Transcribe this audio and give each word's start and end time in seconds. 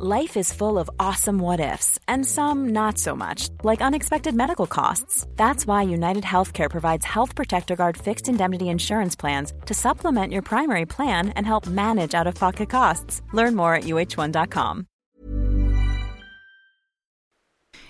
Life 0.00 0.36
is 0.36 0.52
full 0.52 0.78
of 0.78 0.88
awesome 1.00 1.40
what 1.40 1.58
ifs, 1.58 1.98
and 2.06 2.24
some 2.24 2.68
not 2.68 2.98
so 2.98 3.16
much, 3.16 3.48
like 3.64 3.82
unexpected 3.82 4.32
medical 4.32 4.68
costs. 4.68 5.26
That's 5.34 5.66
why 5.66 5.82
United 5.82 6.22
Healthcare 6.22 6.70
provides 6.70 7.04
Health 7.04 7.34
Protector 7.34 7.74
Guard 7.74 7.96
fixed 7.96 8.28
indemnity 8.28 8.68
insurance 8.68 9.16
plans 9.16 9.52
to 9.66 9.74
supplement 9.74 10.32
your 10.32 10.42
primary 10.42 10.86
plan 10.86 11.30
and 11.30 11.44
help 11.44 11.66
manage 11.66 12.14
out 12.14 12.28
of 12.28 12.36
pocket 12.36 12.70
costs. 12.70 13.22
Learn 13.32 13.56
more 13.56 13.74
at 13.74 13.84
uh1.com. 13.84 14.86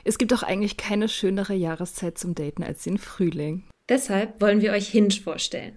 Es 0.05 0.17
gibt 0.17 0.33
doch 0.33 0.43
eigentlich 0.43 0.79
keine 0.79 1.11
schönere 1.11 1.53
Jahreszeit 1.53 2.17
zum 2.17 2.35
Daten 2.35 2.63
als 2.63 2.85
den 2.85 2.97
Frühling. 2.97 3.65
Deshalb 3.91 4.41
wollen 4.41 4.63
wir 4.63 4.73
euch 4.73 4.89
Hinge 4.89 5.11
vorstellen. 5.23 5.77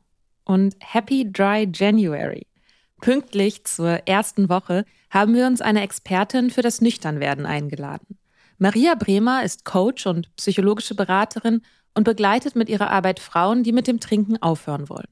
Und 0.51 0.75
Happy 0.79 1.31
Dry 1.31 1.69
January. 1.73 2.45
Pünktlich 2.99 3.63
zur 3.63 4.05
ersten 4.05 4.49
Woche 4.49 4.83
haben 5.09 5.33
wir 5.33 5.47
uns 5.47 5.61
eine 5.61 5.81
Expertin 5.81 6.49
für 6.49 6.61
das 6.61 6.81
Nüchternwerden 6.81 7.45
eingeladen. 7.45 8.17
Maria 8.57 8.95
Bremer 8.95 9.43
ist 9.43 9.63
Coach 9.63 10.05
und 10.05 10.35
psychologische 10.35 10.93
Beraterin 10.93 11.61
und 11.95 12.03
begleitet 12.03 12.57
mit 12.57 12.67
ihrer 12.67 12.91
Arbeit 12.91 13.21
Frauen, 13.21 13.63
die 13.63 13.71
mit 13.71 13.87
dem 13.87 14.01
Trinken 14.01 14.41
aufhören 14.41 14.89
wollen. 14.89 15.07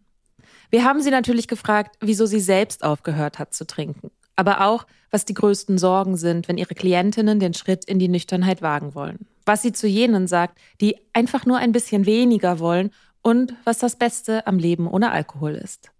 Wir 0.71 0.83
haben 0.83 1.01
sie 1.01 1.09
natürlich 1.09 1.47
gefragt, 1.47 1.95
wieso 2.01 2.25
sie 2.25 2.41
selbst 2.41 2.83
aufgehört 2.83 3.39
hat 3.39 3.53
zu 3.53 3.65
trinken, 3.65 4.11
aber 4.35 4.65
auch, 4.65 4.85
was 5.09 5.23
die 5.23 5.33
größten 5.33 5.77
Sorgen 5.77 6.17
sind, 6.17 6.49
wenn 6.49 6.57
ihre 6.57 6.75
Klientinnen 6.75 7.39
den 7.39 7.53
Schritt 7.53 7.85
in 7.85 7.97
die 7.97 8.09
Nüchternheit 8.09 8.61
wagen 8.61 8.93
wollen. 8.93 9.25
Was 9.45 9.61
sie 9.61 9.71
zu 9.71 9.87
jenen 9.87 10.27
sagt, 10.27 10.59
die 10.81 10.97
einfach 11.13 11.45
nur 11.45 11.57
ein 11.57 11.71
bisschen 11.71 12.05
weniger 12.05 12.59
wollen 12.59 12.91
und 13.21 13.53
was 13.63 13.79
das 13.79 13.95
Beste 13.95 14.45
am 14.47 14.57
Leben 14.57 14.87
ohne 14.87 15.11
Alkohol 15.11 15.51
ist. 15.51 15.91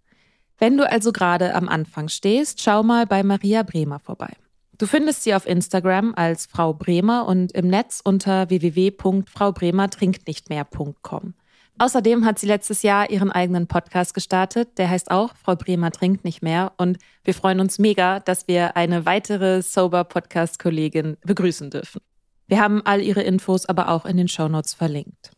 Wenn 0.58 0.76
du 0.76 0.90
also 0.90 1.12
gerade 1.12 1.54
am 1.54 1.68
Anfang 1.68 2.08
stehst, 2.08 2.60
schau 2.60 2.82
mal 2.82 3.06
bei 3.06 3.22
Maria 3.22 3.62
Bremer 3.62 3.98
vorbei. 3.98 4.32
Du 4.76 4.86
findest 4.86 5.24
sie 5.24 5.34
auf 5.34 5.46
Instagram 5.46 6.14
als 6.14 6.46
Frau 6.46 6.72
Bremer 6.72 7.26
und 7.26 7.52
im 7.52 7.68
Netz 7.68 8.00
unter 8.02 8.48
www.fraubremertrinknichtmehr.com. 8.48 11.34
Außerdem 11.78 12.26
hat 12.26 12.38
sie 12.38 12.46
letztes 12.46 12.82
Jahr 12.82 13.08
ihren 13.08 13.32
eigenen 13.32 13.66
Podcast 13.66 14.12
gestartet, 14.12 14.76
der 14.76 14.90
heißt 14.90 15.10
auch 15.10 15.34
Frau 15.34 15.56
Bremer 15.56 15.90
trinkt 15.90 16.24
nicht 16.24 16.42
mehr 16.42 16.72
und 16.76 16.98
wir 17.24 17.32
freuen 17.32 17.58
uns 17.58 17.78
mega, 17.78 18.20
dass 18.20 18.48
wir 18.48 18.76
eine 18.76 19.06
weitere 19.06 19.62
Sober 19.62 20.04
Podcast 20.04 20.58
Kollegin 20.58 21.16
begrüßen 21.22 21.70
dürfen. 21.70 22.02
Wir 22.48 22.60
haben 22.60 22.84
all 22.84 23.00
ihre 23.00 23.22
Infos 23.22 23.64
aber 23.64 23.88
auch 23.88 24.04
in 24.04 24.18
den 24.18 24.28
Shownotes 24.28 24.74
verlinkt. 24.74 25.30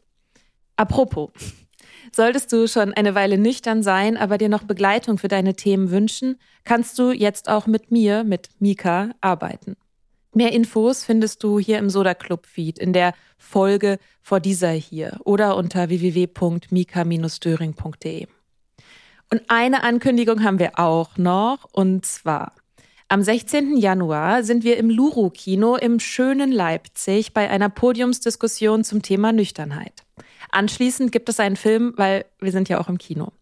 Apropos, 0.77 1.31
Solltest 2.11 2.51
du 2.53 2.67
schon 2.67 2.95
eine 2.95 3.15
Weile 3.15 3.37
nüchtern 3.39 3.83
sein, 3.83 4.17
aber 4.17 4.39
dir 4.39 4.49
noch 4.49 4.63
Begleitung 4.65 5.19
für 5.19 5.29
deine 5.29 5.55
Themen 5.55 5.91
wünschen, 5.91 6.39
kannst 6.65 6.99
du 6.99 7.13
jetzt 7.13 7.49
auch 7.49 7.67
mit 7.67 7.91
mir, 7.91 8.25
mit 8.25 8.49
Mika, 8.59 9.11
arbeiten. 9.21 9.77
Mehr 10.35 10.53
Infos 10.53 11.05
findest 11.05 11.45
du 11.45 11.59
hier 11.59 11.79
im 11.79 11.91
Soda 11.91 12.15
Club 12.15 12.47
Feed 12.47 12.79
in 12.79 12.95
der 12.95 13.12
Folge 13.37 13.99
vor 14.23 14.41
dieser 14.41 14.71
hier 14.71 15.21
oder 15.25 15.57
unter 15.57 15.91
www.mika-döring.de. 15.91 18.27
Und 19.31 19.43
eine 19.49 19.83
Ankündigung 19.83 20.43
haben 20.43 20.59
wir 20.59 20.79
auch 20.79 21.19
noch 21.19 21.69
und 21.73 22.07
zwar 22.07 22.55
am 23.12 23.23
16. 23.23 23.77
Januar 23.77 24.43
sind 24.43 24.65
wir 24.65 24.79
im 24.79 24.89
Luru 24.89 25.29
Kino 25.29 25.77
im 25.77 26.01
schönen 26.01 26.51
Leipzig 26.51 27.35
bei 27.35 27.51
einer 27.51 27.69
Podiumsdiskussion 27.69 28.85
zum 28.85 29.03
Thema 29.03 29.33
Nüchternheit. 29.33 30.05
Anschließend 30.53 31.11
gibt 31.13 31.29
es 31.29 31.41
einen 31.41 31.57
Film, 31.57 31.95
weil 31.97 32.25
wir 32.39 32.53
sind 32.53 32.69
ja 32.69 32.79
auch 32.79 32.89
im 32.89 32.99
Kino. 32.99 33.33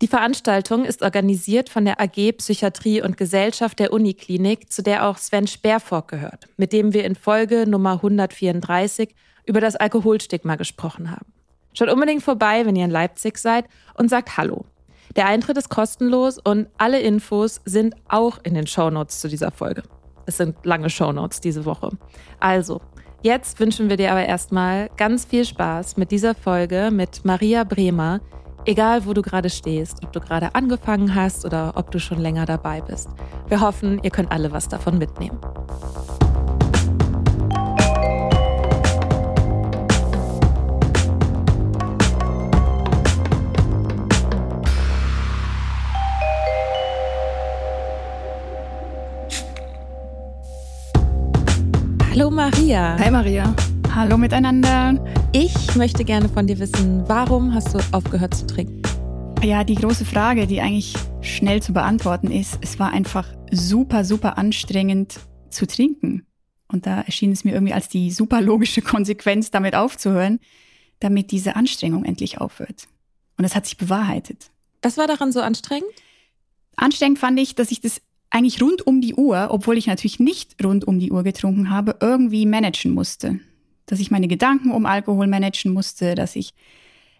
Die 0.00 0.06
Veranstaltung 0.06 0.84
ist 0.84 1.02
organisiert 1.02 1.68
von 1.68 1.84
der 1.84 2.00
AG 2.00 2.32
Psychiatrie 2.38 3.02
und 3.02 3.16
Gesellschaft 3.16 3.80
der 3.80 3.92
Uniklinik, 3.92 4.72
zu 4.72 4.82
der 4.82 5.06
auch 5.08 5.18
Sven 5.18 5.48
Sperrfork 5.48 6.08
gehört, 6.08 6.46
mit 6.56 6.72
dem 6.72 6.94
wir 6.94 7.04
in 7.04 7.16
Folge 7.16 7.68
Nummer 7.68 7.94
134 7.94 9.12
über 9.44 9.60
das 9.60 9.74
Alkoholstigma 9.74 10.54
gesprochen 10.54 11.10
haben. 11.10 11.32
Schaut 11.74 11.90
unbedingt 11.90 12.22
vorbei, 12.22 12.64
wenn 12.64 12.76
ihr 12.76 12.84
in 12.84 12.92
Leipzig 12.92 13.38
seid 13.38 13.64
und 13.94 14.08
sagt 14.08 14.36
Hallo. 14.36 14.66
Der 15.16 15.26
Eintritt 15.26 15.56
ist 15.56 15.68
kostenlos 15.68 16.38
und 16.38 16.68
alle 16.78 17.00
Infos 17.00 17.60
sind 17.64 17.96
auch 18.08 18.38
in 18.44 18.54
den 18.54 18.68
Shownotes 18.68 19.20
zu 19.20 19.28
dieser 19.28 19.50
Folge. 19.50 19.82
Es 20.26 20.36
sind 20.36 20.64
lange 20.64 20.90
Shownotes 20.90 21.40
diese 21.40 21.64
Woche. 21.64 21.90
Also, 22.38 22.80
Jetzt 23.20 23.58
wünschen 23.58 23.88
wir 23.88 23.96
dir 23.96 24.12
aber 24.12 24.24
erstmal 24.24 24.90
ganz 24.96 25.24
viel 25.24 25.44
Spaß 25.44 25.96
mit 25.96 26.12
dieser 26.12 26.36
Folge 26.36 26.90
mit 26.92 27.24
Maria 27.24 27.64
Bremer, 27.64 28.20
egal 28.64 29.06
wo 29.06 29.12
du 29.12 29.22
gerade 29.22 29.50
stehst, 29.50 30.04
ob 30.04 30.12
du 30.12 30.20
gerade 30.20 30.54
angefangen 30.54 31.16
hast 31.16 31.44
oder 31.44 31.72
ob 31.74 31.90
du 31.90 31.98
schon 31.98 32.20
länger 32.20 32.46
dabei 32.46 32.80
bist. 32.80 33.08
Wir 33.48 33.60
hoffen, 33.60 34.00
ihr 34.04 34.10
könnt 34.10 34.30
alle 34.30 34.52
was 34.52 34.68
davon 34.68 34.98
mitnehmen. 34.98 35.40
Hallo 52.18 52.32
Maria. 52.32 52.98
Hi 52.98 53.12
Maria. 53.12 53.54
Hallo 53.94 54.18
miteinander. 54.18 55.00
Ich 55.32 55.76
möchte 55.76 56.04
gerne 56.04 56.28
von 56.28 56.48
dir 56.48 56.58
wissen, 56.58 57.08
warum 57.08 57.54
hast 57.54 57.72
du 57.72 57.78
aufgehört 57.92 58.34
zu 58.34 58.44
trinken? 58.44 58.82
Ja, 59.40 59.62
die 59.62 59.76
große 59.76 60.04
Frage, 60.04 60.48
die 60.48 60.60
eigentlich 60.60 60.94
schnell 61.20 61.62
zu 61.62 61.72
beantworten 61.72 62.32
ist, 62.32 62.58
es 62.60 62.80
war 62.80 62.90
einfach 62.90 63.32
super, 63.52 64.04
super 64.04 64.36
anstrengend 64.36 65.20
zu 65.50 65.64
trinken. 65.68 66.26
Und 66.66 66.86
da 66.86 67.02
erschien 67.02 67.30
es 67.30 67.44
mir 67.44 67.52
irgendwie 67.52 67.72
als 67.72 67.88
die 67.88 68.10
super 68.10 68.40
logische 68.40 68.82
Konsequenz, 68.82 69.52
damit 69.52 69.76
aufzuhören, 69.76 70.40
damit 70.98 71.30
diese 71.30 71.54
Anstrengung 71.54 72.04
endlich 72.04 72.40
aufhört. 72.40 72.88
Und 73.36 73.44
es 73.44 73.54
hat 73.54 73.64
sich 73.64 73.76
bewahrheitet. 73.76 74.50
Was 74.82 74.98
war 74.98 75.06
daran 75.06 75.30
so 75.30 75.40
anstrengend? 75.40 75.92
Anstrengend 76.74 77.20
fand 77.20 77.38
ich, 77.38 77.54
dass 77.54 77.70
ich 77.70 77.80
das 77.80 78.00
eigentlich 78.30 78.60
rund 78.62 78.86
um 78.86 79.00
die 79.00 79.14
Uhr, 79.14 79.48
obwohl 79.50 79.78
ich 79.78 79.86
natürlich 79.86 80.20
nicht 80.20 80.62
rund 80.62 80.86
um 80.86 80.98
die 80.98 81.10
Uhr 81.10 81.22
getrunken 81.22 81.70
habe, 81.70 81.96
irgendwie 82.00 82.46
managen 82.46 82.92
musste. 82.92 83.40
Dass 83.86 84.00
ich 84.00 84.10
meine 84.10 84.28
Gedanken 84.28 84.70
um 84.70 84.86
Alkohol 84.86 85.26
managen 85.26 85.72
musste, 85.72 86.14
dass 86.14 86.36
ich 86.36 86.52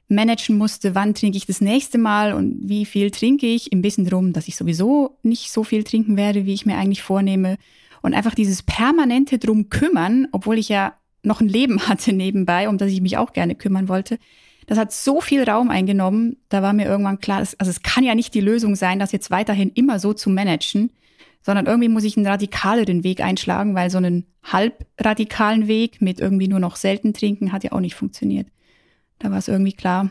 managen 0.09 0.57
musste, 0.57 0.95
wann 0.95 1.15
trinke 1.15 1.37
ich 1.37 1.47
das 1.47 1.61
nächste 1.61 1.99
Mal 1.99 2.33
und 2.33 2.57
wie 2.63 2.87
viel 2.87 3.11
trinke 3.11 3.47
ich, 3.47 3.73
im 3.73 3.83
Wissen 3.83 4.07
drum, 4.07 4.33
dass 4.33 4.49
ich 4.49 4.57
sowieso 4.57 5.19
nicht 5.23 5.51
so 5.51 5.65
viel 5.65 5.85
trinken 5.85 6.17
werde, 6.17 6.47
wie 6.47 6.55
ich 6.55 6.67
mir 6.67 6.77
eigentlich 6.77 7.03
vornehme. 7.03 7.57
Und 8.01 8.15
einfach 8.15 8.35
dieses 8.35 8.63
permanente 8.63 9.39
drum 9.39 9.71
kümmern, 9.71 10.29
obwohl 10.33 10.59
ich 10.59 10.69
ja 10.69 10.95
noch 11.23 11.41
ein 11.41 11.49
Leben 11.49 11.81
hatte 11.89 12.13
nebenbei, 12.13 12.69
um 12.69 12.79
das 12.79 12.91
ich 12.91 13.01
mich 13.01 13.17
auch 13.17 13.33
gerne 13.33 13.55
kümmern 13.55 13.89
wollte. 13.89 14.19
Das 14.69 14.79
hat 14.79 14.93
so 14.93 15.21
viel 15.21 15.43
Raum 15.43 15.71
eingenommen, 15.71 16.37
da 16.49 16.63
war 16.63 16.73
mir 16.73 16.87
irgendwann 16.87 17.19
klar, 17.19 17.41
dass, 17.41 17.59
also 17.59 17.71
es 17.71 17.83
kann 17.83 18.05
ja 18.05 18.15
nicht 18.15 18.35
die 18.35 18.41
Lösung 18.41 18.77
sein, 18.77 19.01
das 19.01 19.11
jetzt 19.11 19.31
weiterhin 19.31 19.71
immer 19.71 19.99
so 19.99 20.13
zu 20.13 20.31
managen 20.31 20.91
sondern 21.43 21.67
irgendwie 21.67 21.89
muss 21.89 22.05
ich 22.05 22.17
einen 22.17 22.27
radikaleren 22.27 23.05
Weg 23.05 23.21
einschlagen, 23.21 23.75
weil 23.75 23.91
so 23.91 23.99
einen 23.99 24.27
halbradikalen 24.43 25.67
Weg 25.67 26.03
mit 26.03 26.21
irgendwie 26.21 26.49
nur 26.49 26.61
noch 26.61 26.77
selten 26.77 27.15
trinken 27.15 27.53
hat 27.53 27.65
ja 27.65 27.73
auch 27.73 27.81
nicht 27.81 27.95
funktioniert. 27.95 28.49
Da 29.19 29.31
war 29.31 29.39
es 29.39 29.49
irgendwie 29.49 29.73
klar, 29.73 30.11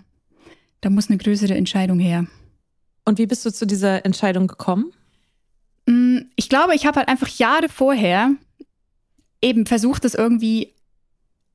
da 0.81 0.89
muss 0.89 1.09
eine 1.09 1.18
größere 1.18 1.56
Entscheidung 1.56 2.00
her. 2.00 2.25
Und 3.06 3.19
wie 3.19 3.27
bist 3.27 3.45
du 3.45 3.51
zu 3.51 3.65
dieser 3.65 4.06
Entscheidung 4.06 4.48
gekommen? 4.48 4.92
Mm, 5.86 6.21
ich 6.36 6.50
glaube, 6.50 6.75
ich 6.75 6.86
habe 6.86 6.98
halt 6.98 7.07
einfach 7.07 7.27
Jahre 7.27 7.69
vorher 7.69 8.31
eben 9.42 9.65
versucht, 9.65 10.06
das 10.06 10.15
irgendwie 10.15 10.74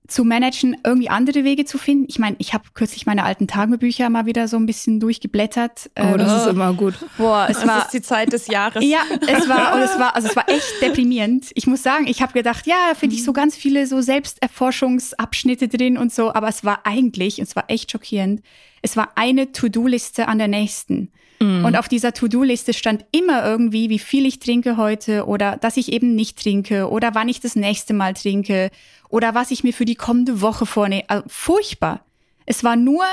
zu 0.08 0.24
managen, 0.24 0.76
irgendwie 0.84 1.08
andere 1.08 1.44
Wege 1.44 1.64
zu 1.64 1.78
finden. 1.78 2.06
Ich 2.08 2.18
meine, 2.18 2.36
ich 2.38 2.54
habe 2.54 2.64
kürzlich 2.74 3.06
meine 3.06 3.24
alten 3.24 3.46
Tagebücher 3.46 4.10
mal 4.10 4.26
wieder 4.26 4.48
so 4.48 4.56
ein 4.56 4.66
bisschen 4.66 4.98
durchgeblättert. 5.00 5.90
Oh, 5.98 6.16
das 6.16 6.30
ähm, 6.30 6.38
ist 6.38 6.46
immer 6.48 6.74
gut. 6.74 6.94
Boah, 7.16 7.46
es 7.48 7.58
das 7.58 7.68
war 7.68 7.84
ist 7.84 7.92
die 7.92 8.02
Zeit 8.02 8.32
des 8.32 8.48
Jahres. 8.48 8.84
Ja, 8.84 9.00
es 9.26 9.48
war 9.48 9.74
und 9.74 9.80
es 9.80 9.98
war 9.98 10.16
also 10.16 10.28
es 10.28 10.36
war 10.36 10.48
echt 10.48 10.82
deprimierend. 10.82 11.50
Ich 11.54 11.66
muss 11.66 11.82
sagen, 11.82 12.06
ich 12.08 12.20
habe 12.20 12.32
gedacht, 12.32 12.66
ja, 12.66 12.76
da 12.90 12.94
finde 12.94 13.14
ich 13.14 13.24
so 13.24 13.32
ganz 13.32 13.56
viele 13.56 13.86
so 13.86 14.00
Selbsterforschungsabschnitte 14.00 15.68
drin 15.68 15.96
und 15.96 16.12
so, 16.12 16.34
aber 16.34 16.48
es 16.48 16.64
war 16.64 16.80
eigentlich 16.84 17.38
und 17.38 17.44
es 17.44 17.54
war 17.54 17.64
echt 17.68 17.92
schockierend. 17.92 18.42
Es 18.82 18.96
war 18.96 19.10
eine 19.14 19.52
To-Do-Liste 19.52 20.26
an 20.26 20.38
der 20.38 20.48
nächsten. 20.48 21.12
Mhm. 21.42 21.64
Und 21.64 21.76
auf 21.76 21.88
dieser 21.88 22.12
To-Do-Liste 22.12 22.72
stand 22.72 23.04
immer 23.10 23.44
irgendwie, 23.44 23.90
wie 23.90 23.98
viel 23.98 24.26
ich 24.26 24.38
trinke 24.38 24.76
heute 24.76 25.26
oder 25.26 25.56
dass 25.56 25.76
ich 25.76 25.92
eben 25.92 26.14
nicht 26.14 26.40
trinke 26.40 26.88
oder 26.88 27.14
wann 27.14 27.28
ich 27.28 27.40
das 27.40 27.56
nächste 27.56 27.94
Mal 27.94 28.14
trinke 28.14 28.70
oder 29.12 29.34
was 29.34 29.50
ich 29.50 29.62
mir 29.62 29.74
für 29.74 29.84
die 29.84 29.94
kommende 29.94 30.40
Woche 30.40 30.64
vornehme. 30.64 31.04
Also, 31.08 31.24
furchtbar. 31.28 32.04
Es 32.46 32.64
war 32.64 32.76
nur 32.76 33.04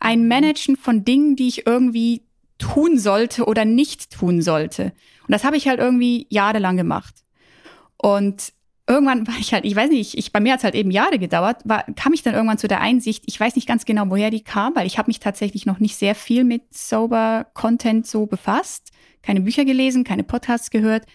ein 0.00 0.26
Managen 0.26 0.76
von 0.76 1.04
Dingen, 1.04 1.36
die 1.36 1.46
ich 1.46 1.66
irgendwie 1.66 2.22
tun 2.58 2.98
sollte 2.98 3.46
oder 3.46 3.64
nicht 3.64 4.10
tun 4.10 4.42
sollte. 4.42 4.92
Und 5.22 5.32
das 5.32 5.44
habe 5.44 5.56
ich 5.56 5.68
halt 5.68 5.78
irgendwie 5.78 6.26
jahrelang 6.28 6.76
gemacht. 6.76 7.14
Und 7.96 8.52
irgendwann 8.88 9.28
war 9.28 9.36
ich 9.38 9.54
halt, 9.54 9.64
ich 9.64 9.76
weiß 9.76 9.90
nicht, 9.90 10.18
ich, 10.18 10.32
bei 10.32 10.40
mir 10.40 10.52
hat 10.52 10.58
es 10.58 10.64
halt 10.64 10.74
eben 10.74 10.90
Jahre 10.90 11.20
gedauert, 11.20 11.62
war, 11.64 11.84
kam 11.94 12.12
ich 12.12 12.22
dann 12.22 12.34
irgendwann 12.34 12.58
zu 12.58 12.68
der 12.68 12.80
Einsicht, 12.80 13.22
ich 13.26 13.38
weiß 13.38 13.54
nicht 13.54 13.68
ganz 13.68 13.84
genau, 13.84 14.10
woher 14.10 14.30
die 14.30 14.42
kam, 14.42 14.74
weil 14.74 14.88
ich 14.88 14.98
habe 14.98 15.08
mich 15.08 15.20
tatsächlich 15.20 15.66
noch 15.66 15.78
nicht 15.78 15.96
sehr 15.96 16.16
viel 16.16 16.42
mit 16.42 16.74
Sober 16.74 17.46
Content 17.54 18.08
so 18.08 18.26
befasst, 18.26 18.90
keine 19.22 19.40
Bücher 19.40 19.64
gelesen, 19.64 20.02
keine 20.02 20.24
Podcasts 20.24 20.70
gehört. 20.70 21.06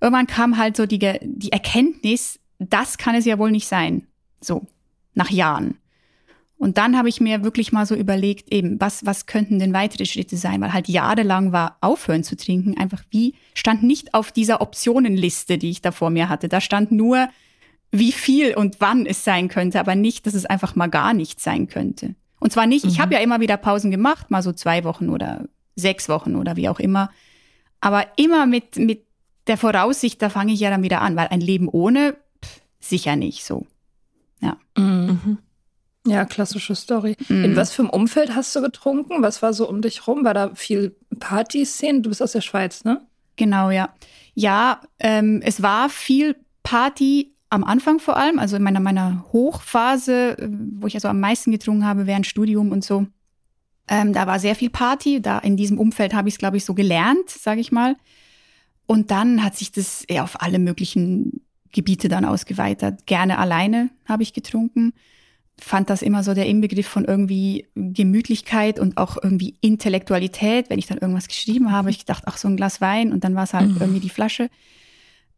Irgendwann 0.00 0.26
kam 0.26 0.58
halt 0.58 0.76
so 0.76 0.84
die, 0.84 0.98
die 1.22 1.52
Erkenntnis, 1.52 2.38
das 2.58 2.98
kann 2.98 3.14
es 3.14 3.24
ja 3.24 3.38
wohl 3.38 3.50
nicht 3.50 3.68
sein. 3.68 4.06
So, 4.40 4.66
nach 5.14 5.30
Jahren. 5.30 5.76
Und 6.58 6.76
dann 6.76 6.96
habe 6.96 7.08
ich 7.08 7.20
mir 7.20 7.44
wirklich 7.44 7.70
mal 7.70 7.86
so 7.86 7.94
überlegt, 7.94 8.52
eben, 8.52 8.80
was, 8.80 9.06
was 9.06 9.26
könnten 9.26 9.60
denn 9.60 9.72
weitere 9.72 10.06
Schritte 10.06 10.36
sein? 10.36 10.60
Weil 10.60 10.72
halt 10.72 10.88
jahrelang 10.88 11.52
war, 11.52 11.76
aufhören 11.80 12.24
zu 12.24 12.36
trinken, 12.36 12.76
einfach 12.76 13.04
wie, 13.10 13.34
stand 13.54 13.84
nicht 13.84 14.12
auf 14.12 14.32
dieser 14.32 14.60
Optionenliste, 14.60 15.56
die 15.56 15.70
ich 15.70 15.82
da 15.82 15.92
vor 15.92 16.10
mir 16.10 16.28
hatte. 16.28 16.48
Da 16.48 16.60
stand 16.60 16.90
nur, 16.90 17.28
wie 17.92 18.10
viel 18.10 18.54
und 18.54 18.80
wann 18.80 19.06
es 19.06 19.22
sein 19.22 19.48
könnte, 19.48 19.78
aber 19.78 19.94
nicht, 19.94 20.26
dass 20.26 20.34
es 20.34 20.46
einfach 20.46 20.74
mal 20.74 20.88
gar 20.88 21.14
nicht 21.14 21.40
sein 21.40 21.68
könnte. 21.68 22.16
Und 22.40 22.52
zwar 22.52 22.66
nicht, 22.66 22.84
mhm. 22.84 22.90
ich 22.90 23.00
habe 23.00 23.14
ja 23.14 23.20
immer 23.20 23.40
wieder 23.40 23.56
Pausen 23.56 23.92
gemacht, 23.92 24.30
mal 24.30 24.42
so 24.42 24.52
zwei 24.52 24.82
Wochen 24.82 25.10
oder 25.10 25.44
sechs 25.76 26.08
Wochen 26.08 26.34
oder 26.34 26.56
wie 26.56 26.68
auch 26.68 26.80
immer. 26.80 27.10
Aber 27.80 28.04
immer 28.16 28.46
mit, 28.46 28.76
mit 28.76 29.04
der 29.46 29.56
Voraussicht, 29.56 30.20
da 30.20 30.28
fange 30.28 30.52
ich 30.52 30.60
ja 30.60 30.70
dann 30.70 30.82
wieder 30.82 31.02
an, 31.02 31.14
weil 31.14 31.28
ein 31.28 31.40
Leben 31.40 31.68
ohne, 31.68 32.16
sicher 32.80 33.16
nicht 33.16 33.44
so. 33.44 33.66
Ja. 34.40 34.56
Mhm. 34.76 35.38
Ja, 36.06 36.24
klassische 36.24 36.74
Story. 36.74 37.16
Mhm. 37.28 37.44
In 37.44 37.56
was 37.56 37.72
für 37.72 37.82
einem 37.82 37.90
Umfeld 37.90 38.34
hast 38.34 38.54
du 38.56 38.62
getrunken? 38.62 39.22
Was 39.22 39.42
war 39.42 39.52
so 39.52 39.68
um 39.68 39.82
dich 39.82 40.06
rum? 40.06 40.24
War 40.24 40.34
da 40.34 40.54
viel 40.54 40.96
Partyszene? 41.18 42.00
Du 42.00 42.08
bist 42.08 42.22
aus 42.22 42.32
der 42.32 42.40
Schweiz, 42.40 42.84
ne? 42.84 43.02
Genau, 43.36 43.70
ja. 43.70 43.90
Ja, 44.34 44.80
ähm, 44.98 45.42
es 45.44 45.62
war 45.62 45.90
viel 45.90 46.36
Party 46.62 47.34
am 47.50 47.64
Anfang 47.64 47.98
vor 47.98 48.16
allem, 48.16 48.38
also 48.38 48.56
in 48.56 48.62
meiner, 48.62 48.80
meiner 48.80 49.24
Hochphase, 49.32 50.36
wo 50.76 50.86
ich 50.86 50.94
also 50.94 51.08
am 51.08 51.20
meisten 51.20 51.50
getrunken 51.50 51.84
habe 51.84 52.06
während 52.06 52.26
Studium 52.26 52.72
und 52.72 52.84
so. 52.84 53.06
Ähm, 53.88 54.12
da 54.12 54.26
war 54.26 54.38
sehr 54.38 54.54
viel 54.54 54.70
Party. 54.70 55.20
Da 55.22 55.38
in 55.38 55.56
diesem 55.56 55.78
Umfeld 55.78 56.14
habe 56.14 56.28
ich 56.28 56.34
es, 56.34 56.38
glaube 56.38 56.58
ich, 56.58 56.64
so 56.64 56.74
gelernt, 56.74 57.30
sage 57.30 57.60
ich 57.60 57.72
mal. 57.72 57.96
Und 58.86 59.10
dann 59.10 59.42
hat 59.42 59.56
sich 59.56 59.72
das 59.72 60.04
eher 60.04 60.24
auf 60.24 60.42
alle 60.42 60.58
möglichen 60.58 61.40
Gebiete 61.72 62.08
dann 62.08 62.24
ausgeweitet. 62.24 63.06
Gerne 63.06 63.38
alleine 63.38 63.90
habe 64.06 64.22
ich 64.22 64.32
getrunken 64.32 64.92
fand 65.60 65.90
das 65.90 66.02
immer 66.02 66.22
so 66.22 66.34
der 66.34 66.46
Inbegriff 66.46 66.86
von 66.86 67.04
irgendwie 67.04 67.66
Gemütlichkeit 67.74 68.78
und 68.78 68.96
auch 68.96 69.16
irgendwie 69.22 69.56
Intellektualität. 69.60 70.70
Wenn 70.70 70.78
ich 70.78 70.86
dann 70.86 70.98
irgendwas 70.98 71.28
geschrieben 71.28 71.72
habe, 71.72 71.90
ich 71.90 71.98
gedacht, 71.98 72.24
ach, 72.26 72.36
so 72.36 72.48
ein 72.48 72.56
Glas 72.56 72.80
Wein 72.80 73.12
und 73.12 73.24
dann 73.24 73.34
war 73.34 73.44
es 73.44 73.54
halt 73.54 73.70
mhm. 73.70 73.76
irgendwie 73.80 74.00
die 74.00 74.10
Flasche. 74.10 74.50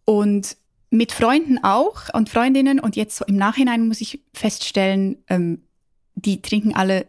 Und 0.04 0.56
mit 0.90 1.12
Freunden 1.12 1.62
auch 1.62 2.12
und 2.12 2.28
Freundinnen 2.28 2.80
und 2.80 2.96
jetzt 2.96 3.16
so 3.16 3.24
im 3.24 3.36
Nachhinein 3.36 3.86
muss 3.86 4.00
ich 4.00 4.20
feststellen, 4.34 5.18
ähm, 5.28 5.62
die 6.16 6.42
trinken 6.42 6.74
alle 6.74 7.06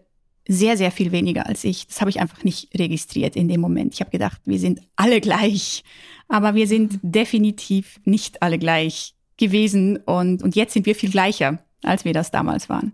sehr, 0.47 0.77
sehr 0.77 0.91
viel 0.91 1.11
weniger 1.11 1.47
als 1.47 1.63
ich. 1.63 1.87
Das 1.87 2.01
habe 2.01 2.09
ich 2.09 2.19
einfach 2.19 2.43
nicht 2.43 2.77
registriert 2.77 3.35
in 3.35 3.47
dem 3.47 3.61
Moment. 3.61 3.93
Ich 3.93 4.01
habe 4.01 4.11
gedacht, 4.11 4.41
wir 4.45 4.59
sind 4.59 4.81
alle 4.95 5.21
gleich, 5.21 5.83
aber 6.27 6.55
wir 6.55 6.67
sind 6.67 6.99
definitiv 7.01 7.99
nicht 8.05 8.41
alle 8.41 8.57
gleich 8.57 9.15
gewesen 9.37 9.97
und, 9.97 10.43
und 10.43 10.55
jetzt 10.55 10.73
sind 10.73 10.85
wir 10.85 10.95
viel 10.95 11.11
gleicher 11.11 11.59
als 11.83 12.05
wir 12.05 12.13
das 12.13 12.31
damals 12.31 12.69
waren. 12.69 12.93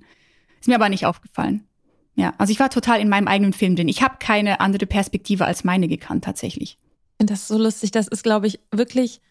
Ist 0.59 0.67
mir 0.67 0.75
aber 0.75 0.89
nicht 0.89 1.05
aufgefallen. 1.05 1.67
Ja, 2.15 2.33
also 2.37 2.51
ich 2.51 2.59
war 2.59 2.69
total 2.69 2.99
in 2.99 3.09
meinem 3.09 3.27
eigenen 3.27 3.53
Film 3.53 3.75
drin. 3.75 3.89
Ich 3.89 4.01
habe 4.01 4.15
keine 4.19 4.59
andere 4.59 4.85
Perspektive 4.85 5.45
als 5.45 5.63
meine 5.63 5.87
gekannt 5.87 6.23
tatsächlich. 6.23 6.77
Ich 6.79 7.17
finde 7.17 7.33
das 7.33 7.47
so 7.47 7.57
lustig. 7.57 7.91
Das 7.91 8.07
ist, 8.07 8.23
glaube 8.23 8.47
ich, 8.47 8.59
wirklich 8.71 9.21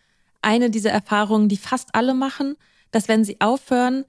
eine 0.41 0.71
dieser 0.71 0.91
Erfahrungen, 0.91 1.49
die 1.49 1.57
fast 1.57 1.95
alle 1.95 2.15
machen, 2.15 2.57
dass 2.93 3.09
wenn 3.09 3.25
sie 3.25 3.41
aufhören, 3.41 4.05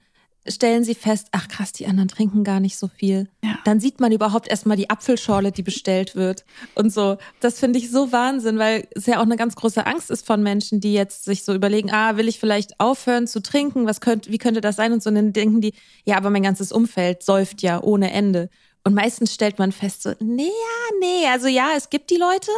stellen 0.48 0.84
sie 0.84 0.94
fest, 0.94 1.28
ach 1.32 1.48
krass, 1.48 1.72
die 1.72 1.86
anderen 1.86 2.08
trinken 2.08 2.44
gar 2.44 2.60
nicht 2.60 2.76
so 2.78 2.88
viel. 2.88 3.28
Ja. 3.42 3.58
Dann 3.64 3.80
sieht 3.80 4.00
man 4.00 4.12
überhaupt 4.12 4.48
erstmal 4.48 4.76
die 4.76 4.90
Apfelschorle, 4.90 5.52
die 5.52 5.62
bestellt 5.62 6.16
wird 6.16 6.44
und 6.74 6.92
so. 6.92 7.18
Das 7.40 7.58
finde 7.58 7.78
ich 7.78 7.90
so 7.90 8.12
Wahnsinn, 8.12 8.58
weil 8.58 8.88
es 8.94 9.06
ja 9.06 9.18
auch 9.18 9.24
eine 9.24 9.36
ganz 9.36 9.56
große 9.56 9.86
Angst 9.86 10.10
ist 10.10 10.26
von 10.26 10.42
Menschen, 10.42 10.80
die 10.80 10.92
jetzt 10.92 11.24
sich 11.24 11.44
so 11.44 11.54
überlegen, 11.54 11.90
ah, 11.92 12.16
will 12.16 12.28
ich 12.28 12.38
vielleicht 12.38 12.78
aufhören 12.80 13.26
zu 13.26 13.42
trinken? 13.42 13.86
Was 13.86 14.00
könnte, 14.00 14.30
wie 14.30 14.38
könnte 14.38 14.60
das 14.60 14.76
sein? 14.76 14.92
Und 14.92 15.02
so, 15.02 15.10
und 15.10 15.16
dann 15.16 15.32
denken 15.32 15.60
die, 15.60 15.74
ja, 16.04 16.16
aber 16.16 16.30
mein 16.30 16.42
ganzes 16.42 16.72
Umfeld 16.72 17.22
säuft 17.22 17.62
ja 17.62 17.82
ohne 17.82 18.10
Ende. 18.10 18.50
Und 18.84 18.94
meistens 18.94 19.34
stellt 19.34 19.58
man 19.58 19.72
fest 19.72 20.02
so, 20.02 20.12
nee, 20.20 20.44
ja, 20.44 20.96
nee, 21.00 21.26
also 21.30 21.48
ja, 21.48 21.70
es 21.76 21.90
gibt 21.90 22.10
die 22.10 22.16
Leute, 22.16 22.50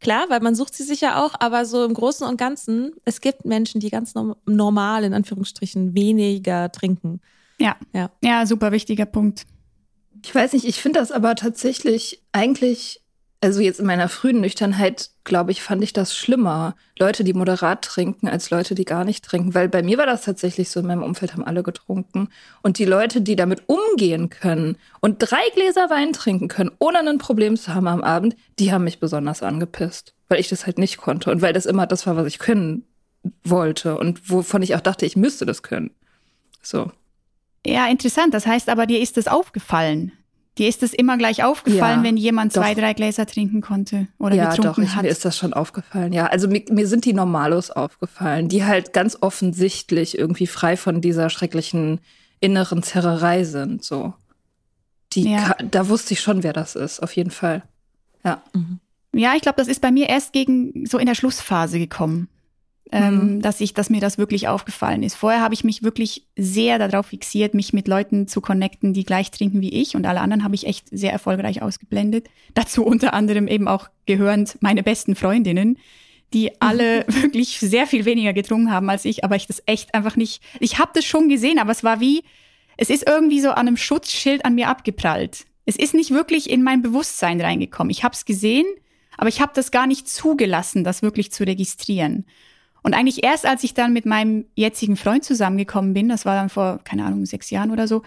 Klar, 0.00 0.26
weil 0.28 0.40
man 0.40 0.54
sucht 0.54 0.74
sie 0.74 0.84
sicher 0.84 1.24
auch, 1.24 1.34
aber 1.40 1.64
so 1.64 1.84
im 1.84 1.92
Großen 1.92 2.26
und 2.26 2.36
Ganzen, 2.36 2.92
es 3.04 3.20
gibt 3.20 3.44
Menschen, 3.44 3.80
die 3.80 3.90
ganz 3.90 4.14
normal, 4.46 5.02
in 5.02 5.12
Anführungsstrichen, 5.12 5.94
weniger 5.94 6.70
trinken. 6.70 7.20
Ja. 7.60 7.76
ja. 7.92 8.10
Ja, 8.22 8.46
super 8.46 8.72
wichtiger 8.72 9.06
Punkt. 9.06 9.46
Ich 10.24 10.34
weiß 10.34 10.52
nicht, 10.52 10.64
ich 10.64 10.80
finde 10.80 11.00
das 11.00 11.12
aber 11.12 11.34
tatsächlich 11.34 12.22
eigentlich, 12.32 13.02
also 13.40 13.60
jetzt 13.60 13.78
in 13.78 13.86
meiner 13.86 14.08
frühen 14.08 14.40
Nüchternheit, 14.40 15.10
glaube 15.22 15.52
ich, 15.52 15.62
fand 15.62 15.82
ich 15.84 15.92
das 15.92 16.16
schlimmer. 16.16 16.74
Leute, 16.98 17.22
die 17.22 17.34
moderat 17.34 17.82
trinken, 17.82 18.28
als 18.28 18.50
Leute, 18.50 18.74
die 18.74 18.84
gar 18.84 19.04
nicht 19.04 19.24
trinken. 19.24 19.54
Weil 19.54 19.68
bei 19.68 19.82
mir 19.82 19.98
war 19.98 20.06
das 20.06 20.22
tatsächlich 20.22 20.70
so, 20.70 20.80
in 20.80 20.86
meinem 20.86 21.02
Umfeld 21.02 21.34
haben 21.34 21.44
alle 21.44 21.62
getrunken. 21.62 22.28
Und 22.62 22.78
die 22.78 22.84
Leute, 22.84 23.20
die 23.20 23.36
damit 23.36 23.62
umgehen 23.68 24.28
können 24.28 24.76
und 25.00 25.18
drei 25.18 25.42
Gläser 25.54 25.88
Wein 25.90 26.12
trinken 26.12 26.48
können, 26.48 26.72
ohne 26.78 26.98
ein 26.98 27.18
Problem 27.18 27.56
zu 27.56 27.74
haben 27.74 27.86
am 27.86 28.02
Abend, 28.02 28.36
die 28.58 28.72
haben 28.72 28.84
mich 28.84 28.98
besonders 28.98 29.42
angepisst. 29.42 30.14
Weil 30.28 30.40
ich 30.40 30.48
das 30.48 30.66
halt 30.66 30.78
nicht 30.78 30.96
konnte. 30.98 31.30
Und 31.30 31.42
weil 31.42 31.52
das 31.52 31.66
immer 31.66 31.86
das 31.86 32.06
war, 32.06 32.16
was 32.16 32.26
ich 32.26 32.38
können 32.38 32.84
wollte. 33.44 33.96
Und 33.96 34.30
wovon 34.30 34.62
ich 34.62 34.74
auch 34.74 34.80
dachte, 34.80 35.06
ich 35.06 35.16
müsste 35.16 35.46
das 35.46 35.62
können. 35.62 35.92
So. 36.60 36.90
Ja, 37.66 37.86
interessant. 37.88 38.34
Das 38.34 38.46
heißt 38.46 38.68
aber, 38.68 38.86
dir 38.86 39.00
ist 39.00 39.16
das 39.16 39.28
aufgefallen. 39.28 40.12
Dir 40.58 40.68
ist 40.68 40.82
es 40.82 40.92
immer 40.92 41.16
gleich 41.16 41.44
aufgefallen, 41.44 42.00
ja, 42.00 42.02
wenn 42.02 42.16
jemand 42.16 42.52
zwei, 42.52 42.74
drei 42.74 42.92
Gläser 42.92 43.26
trinken 43.26 43.60
konnte 43.60 44.08
oder 44.18 44.34
ja, 44.34 44.50
getrunken 44.50 44.86
doch, 44.86 44.96
hat. 44.96 45.02
Mir 45.04 45.08
ist 45.08 45.24
das 45.24 45.38
schon 45.38 45.52
aufgefallen, 45.52 46.12
ja. 46.12 46.26
Also 46.26 46.48
mir, 46.48 46.64
mir 46.70 46.88
sind 46.88 47.04
die 47.04 47.12
Normalos 47.12 47.70
aufgefallen, 47.70 48.48
die 48.48 48.64
halt 48.64 48.92
ganz 48.92 49.16
offensichtlich 49.20 50.18
irgendwie 50.18 50.48
frei 50.48 50.76
von 50.76 51.00
dieser 51.00 51.30
schrecklichen 51.30 52.00
inneren 52.40 52.82
Zerrerei 52.82 53.44
sind. 53.44 53.84
So. 53.84 54.14
Die, 55.12 55.30
ja. 55.30 55.54
da 55.70 55.88
wusste 55.88 56.14
ich 56.14 56.20
schon, 56.20 56.42
wer 56.42 56.52
das 56.52 56.74
ist, 56.74 57.00
auf 57.00 57.14
jeden 57.14 57.30
Fall. 57.30 57.62
Ja. 58.24 58.42
Mhm. 58.52 58.80
Ja, 59.14 59.34
ich 59.36 59.42
glaube, 59.42 59.56
das 59.56 59.68
ist 59.68 59.80
bei 59.80 59.92
mir 59.92 60.08
erst 60.08 60.32
gegen 60.32 60.86
so 60.86 60.98
in 60.98 61.06
der 61.06 61.14
Schlussphase 61.14 61.78
gekommen 61.78 62.28
mhm. 62.92 63.42
dass 63.42 63.60
ich, 63.60 63.74
dass 63.74 63.90
mir 63.90 64.00
das 64.00 64.18
wirklich 64.18 64.48
aufgefallen 64.48 65.02
ist. 65.02 65.14
Vorher 65.14 65.40
habe 65.40 65.54
ich 65.54 65.64
mich 65.64 65.82
wirklich 65.82 66.26
sehr 66.36 66.78
darauf 66.78 67.06
fixiert, 67.06 67.54
mich 67.54 67.72
mit 67.72 67.88
Leuten 67.88 68.28
zu 68.28 68.40
connecten, 68.40 68.92
die 68.92 69.04
gleich 69.04 69.30
trinken 69.30 69.60
wie 69.60 69.72
ich 69.72 69.94
und 69.94 70.06
alle 70.06 70.20
anderen 70.20 70.44
habe 70.44 70.54
ich 70.54 70.66
echt 70.66 70.88
sehr 70.90 71.12
erfolgreich 71.12 71.62
ausgeblendet. 71.62 72.28
Dazu 72.54 72.84
unter 72.84 73.12
anderem 73.14 73.48
eben 73.48 73.68
auch 73.68 73.88
gehörend 74.06 74.56
meine 74.60 74.82
besten 74.82 75.14
Freundinnen, 75.14 75.78
die 76.32 76.60
alle 76.60 77.04
wirklich 77.08 77.58
sehr 77.60 77.86
viel 77.86 78.04
weniger 78.04 78.32
getrunken 78.32 78.72
haben 78.72 78.90
als 78.90 79.04
ich, 79.04 79.24
aber 79.24 79.36
ich 79.36 79.46
das 79.46 79.62
echt 79.66 79.94
einfach 79.94 80.16
nicht. 80.16 80.42
Ich 80.60 80.78
habe 80.78 80.92
das 80.94 81.04
schon 81.04 81.28
gesehen, 81.28 81.58
aber 81.58 81.72
es 81.72 81.84
war 81.84 82.00
wie, 82.00 82.22
es 82.76 82.90
ist 82.90 83.06
irgendwie 83.06 83.40
so 83.40 83.50
an 83.50 83.68
einem 83.68 83.76
Schutzschild 83.76 84.44
an 84.44 84.54
mir 84.54 84.68
abgeprallt. 84.68 85.44
Es 85.66 85.76
ist 85.76 85.92
nicht 85.92 86.12
wirklich 86.12 86.48
in 86.48 86.62
mein 86.62 86.80
Bewusstsein 86.80 87.40
reingekommen. 87.40 87.90
Ich 87.90 88.02
habe 88.02 88.14
es 88.14 88.24
gesehen, 88.24 88.66
aber 89.18 89.28
ich 89.28 89.42
habe 89.42 89.52
das 89.54 89.70
gar 89.70 89.86
nicht 89.86 90.08
zugelassen, 90.08 90.84
das 90.84 91.02
wirklich 91.02 91.32
zu 91.32 91.44
registrieren. 91.44 92.24
Und 92.82 92.94
eigentlich 92.94 93.24
erst 93.24 93.46
als 93.46 93.64
ich 93.64 93.74
dann 93.74 93.92
mit 93.92 94.06
meinem 94.06 94.46
jetzigen 94.54 94.96
Freund 94.96 95.24
zusammengekommen 95.24 95.94
bin, 95.94 96.08
das 96.08 96.24
war 96.24 96.34
dann 96.34 96.48
vor, 96.48 96.80
keine 96.84 97.04
Ahnung, 97.04 97.26
sechs 97.26 97.50
Jahren 97.50 97.70
oder 97.70 97.88
so, 97.88 98.02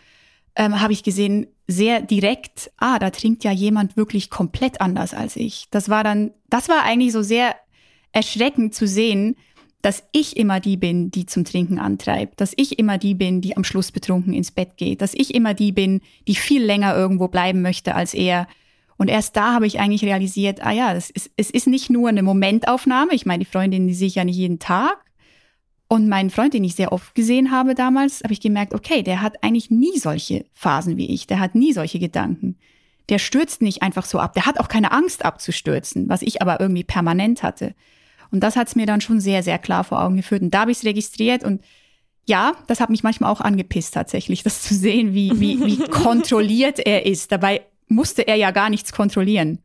ähm, 0.55 0.81
habe 0.81 0.93
ich 0.93 1.03
gesehen, 1.03 1.47
sehr 1.67 2.01
direkt, 2.01 2.71
ah, 2.77 2.99
da 2.99 3.09
trinkt 3.09 3.43
ja 3.43 3.51
jemand 3.51 3.95
wirklich 3.95 4.29
komplett 4.29 4.81
anders 4.81 5.13
als 5.13 5.35
ich. 5.35 5.67
Das 5.71 5.89
war 5.89 6.03
dann, 6.03 6.31
das 6.49 6.67
war 6.67 6.83
eigentlich 6.83 7.13
so 7.13 7.21
sehr 7.21 7.55
erschreckend 8.11 8.75
zu 8.75 8.87
sehen, 8.87 9.35
dass 9.81 10.03
ich 10.11 10.37
immer 10.37 10.59
die 10.59 10.77
bin, 10.77 11.09
die 11.09 11.25
zum 11.25 11.43
Trinken 11.43 11.79
antreibt, 11.79 12.39
dass 12.39 12.53
ich 12.55 12.77
immer 12.77 12.97
die 12.97 13.15
bin, 13.15 13.41
die 13.41 13.57
am 13.57 13.63
Schluss 13.63 13.91
betrunken 13.91 14.33
ins 14.33 14.51
Bett 14.51 14.77
geht, 14.77 15.01
dass 15.01 15.13
ich 15.13 15.33
immer 15.33 15.53
die 15.53 15.71
bin, 15.71 16.01
die 16.27 16.35
viel 16.35 16.63
länger 16.63 16.95
irgendwo 16.95 17.27
bleiben 17.27 17.61
möchte 17.61 17.95
als 17.95 18.13
er. 18.13 18.47
Und 19.01 19.07
erst 19.07 19.35
da 19.35 19.55
habe 19.55 19.65
ich 19.65 19.79
eigentlich 19.79 20.05
realisiert, 20.05 20.63
ah 20.63 20.69
ja, 20.69 20.91
ist, 20.91 21.11
es 21.35 21.49
ist 21.49 21.65
nicht 21.65 21.89
nur 21.89 22.07
eine 22.07 22.21
Momentaufnahme. 22.21 23.15
Ich 23.15 23.25
meine, 23.25 23.43
die 23.43 23.49
Freundin, 23.49 23.87
die 23.87 23.95
sehe 23.95 24.05
ich 24.05 24.13
ja 24.13 24.23
nicht 24.23 24.37
jeden 24.37 24.59
Tag. 24.59 24.95
Und 25.87 26.07
meinen 26.07 26.29
Freund, 26.29 26.53
den 26.53 26.63
ich 26.63 26.75
sehr 26.75 26.91
oft 26.93 27.15
gesehen 27.15 27.49
habe 27.49 27.73
damals, 27.73 28.21
habe 28.23 28.33
ich 28.33 28.41
gemerkt, 28.41 28.75
okay, 28.75 29.01
der 29.01 29.23
hat 29.23 29.43
eigentlich 29.43 29.71
nie 29.71 29.97
solche 29.97 30.45
Phasen 30.53 30.97
wie 30.97 31.07
ich. 31.07 31.25
Der 31.25 31.39
hat 31.39 31.55
nie 31.55 31.73
solche 31.73 31.97
Gedanken. 31.97 32.59
Der 33.09 33.17
stürzt 33.17 33.63
nicht 33.63 33.81
einfach 33.81 34.05
so 34.05 34.19
ab. 34.19 34.33
Der 34.35 34.45
hat 34.45 34.59
auch 34.59 34.67
keine 34.67 34.91
Angst 34.91 35.25
abzustürzen, 35.25 36.07
was 36.07 36.21
ich 36.21 36.43
aber 36.43 36.59
irgendwie 36.59 36.83
permanent 36.83 37.41
hatte. 37.41 37.73
Und 38.29 38.41
das 38.41 38.55
hat 38.55 38.67
es 38.67 38.75
mir 38.75 38.85
dann 38.85 39.01
schon 39.01 39.19
sehr, 39.19 39.41
sehr 39.41 39.57
klar 39.57 39.83
vor 39.83 39.99
Augen 40.03 40.17
geführt. 40.17 40.43
Und 40.43 40.53
da 40.53 40.59
habe 40.59 40.71
ich 40.71 40.77
es 40.77 40.85
registriert 40.85 41.43
und 41.43 41.63
ja, 42.27 42.53
das 42.67 42.79
hat 42.79 42.91
mich 42.91 43.01
manchmal 43.01 43.31
auch 43.31 43.41
angepisst 43.41 43.95
tatsächlich, 43.95 44.43
das 44.43 44.61
zu 44.61 44.75
sehen, 44.75 45.15
wie, 45.15 45.39
wie, 45.39 45.65
wie 45.65 45.77
kontrolliert 45.89 46.77
er 46.77 47.07
ist. 47.07 47.31
Dabei 47.31 47.61
musste 47.91 48.27
er 48.27 48.35
ja 48.35 48.51
gar 48.51 48.69
nichts 48.69 48.91
kontrollieren. 48.91 49.59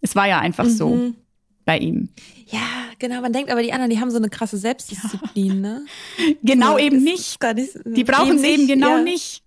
Es 0.00 0.14
war 0.16 0.28
ja 0.28 0.38
einfach 0.38 0.64
mhm. 0.64 0.70
so 0.70 1.12
bei 1.64 1.78
ihm. 1.78 2.08
Ja, 2.46 2.60
genau. 2.98 3.20
Man 3.20 3.32
denkt 3.32 3.50
aber, 3.50 3.62
die 3.62 3.72
anderen, 3.72 3.90
die 3.90 4.00
haben 4.00 4.10
so 4.10 4.16
eine 4.16 4.30
krasse 4.30 4.56
Selbstdisziplin, 4.56 5.46
ja. 5.46 5.54
ne? 5.54 5.86
Genau 6.42 6.72
so, 6.72 6.78
eben 6.78 7.02
nicht. 7.02 7.42
nicht. 7.54 7.78
Die 7.84 8.04
brauchen 8.04 8.36
es 8.36 8.42
eben 8.42 8.66
genau 8.66 8.96
ja. 8.96 9.02
nicht. 9.02 9.42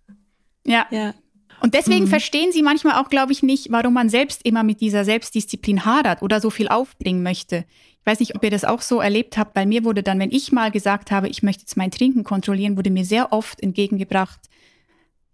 Ja. 0.66 0.86
ja. 0.92 1.14
Und 1.62 1.74
deswegen 1.74 2.06
mhm. 2.06 2.10
verstehen 2.10 2.52
sie 2.52 2.64
manchmal 2.64 3.02
auch, 3.02 3.10
glaube 3.10 3.32
ich, 3.32 3.44
nicht, 3.44 3.72
warum 3.72 3.94
man 3.94 4.10
selbst 4.10 4.46
immer 4.46 4.64
mit 4.64 4.82
dieser 4.82 5.06
Selbstdisziplin 5.06 5.86
hadert 5.86 6.22
oder 6.22 6.42
so 6.42 6.50
viel 6.50 6.68
aufbringen 6.68 7.24
möchte. 7.24 7.66
Ich 8.00 8.06
weiß 8.06 8.20
nicht, 8.20 8.36
ob 8.36 8.44
ihr 8.44 8.50
das 8.50 8.66
auch 8.66 8.82
so 8.82 9.00
erlebt 9.00 9.38
habt. 9.38 9.54
Bei 9.54 9.66
mir 9.66 9.84
wurde 9.84 10.02
dann, 10.02 10.20
wenn 10.20 10.32
ich 10.32 10.52
mal 10.52 10.72
gesagt 10.72 11.12
habe, 11.12 11.30
ich 11.30 11.44
möchte 11.44 11.62
jetzt 11.62 11.78
mein 11.78 11.92
Trinken 11.92 12.24
kontrollieren, 12.24 12.78
wurde 12.78 12.90
mir 12.90 13.06
sehr 13.06 13.32
oft 13.32 13.62
entgegengebracht, 13.62 14.40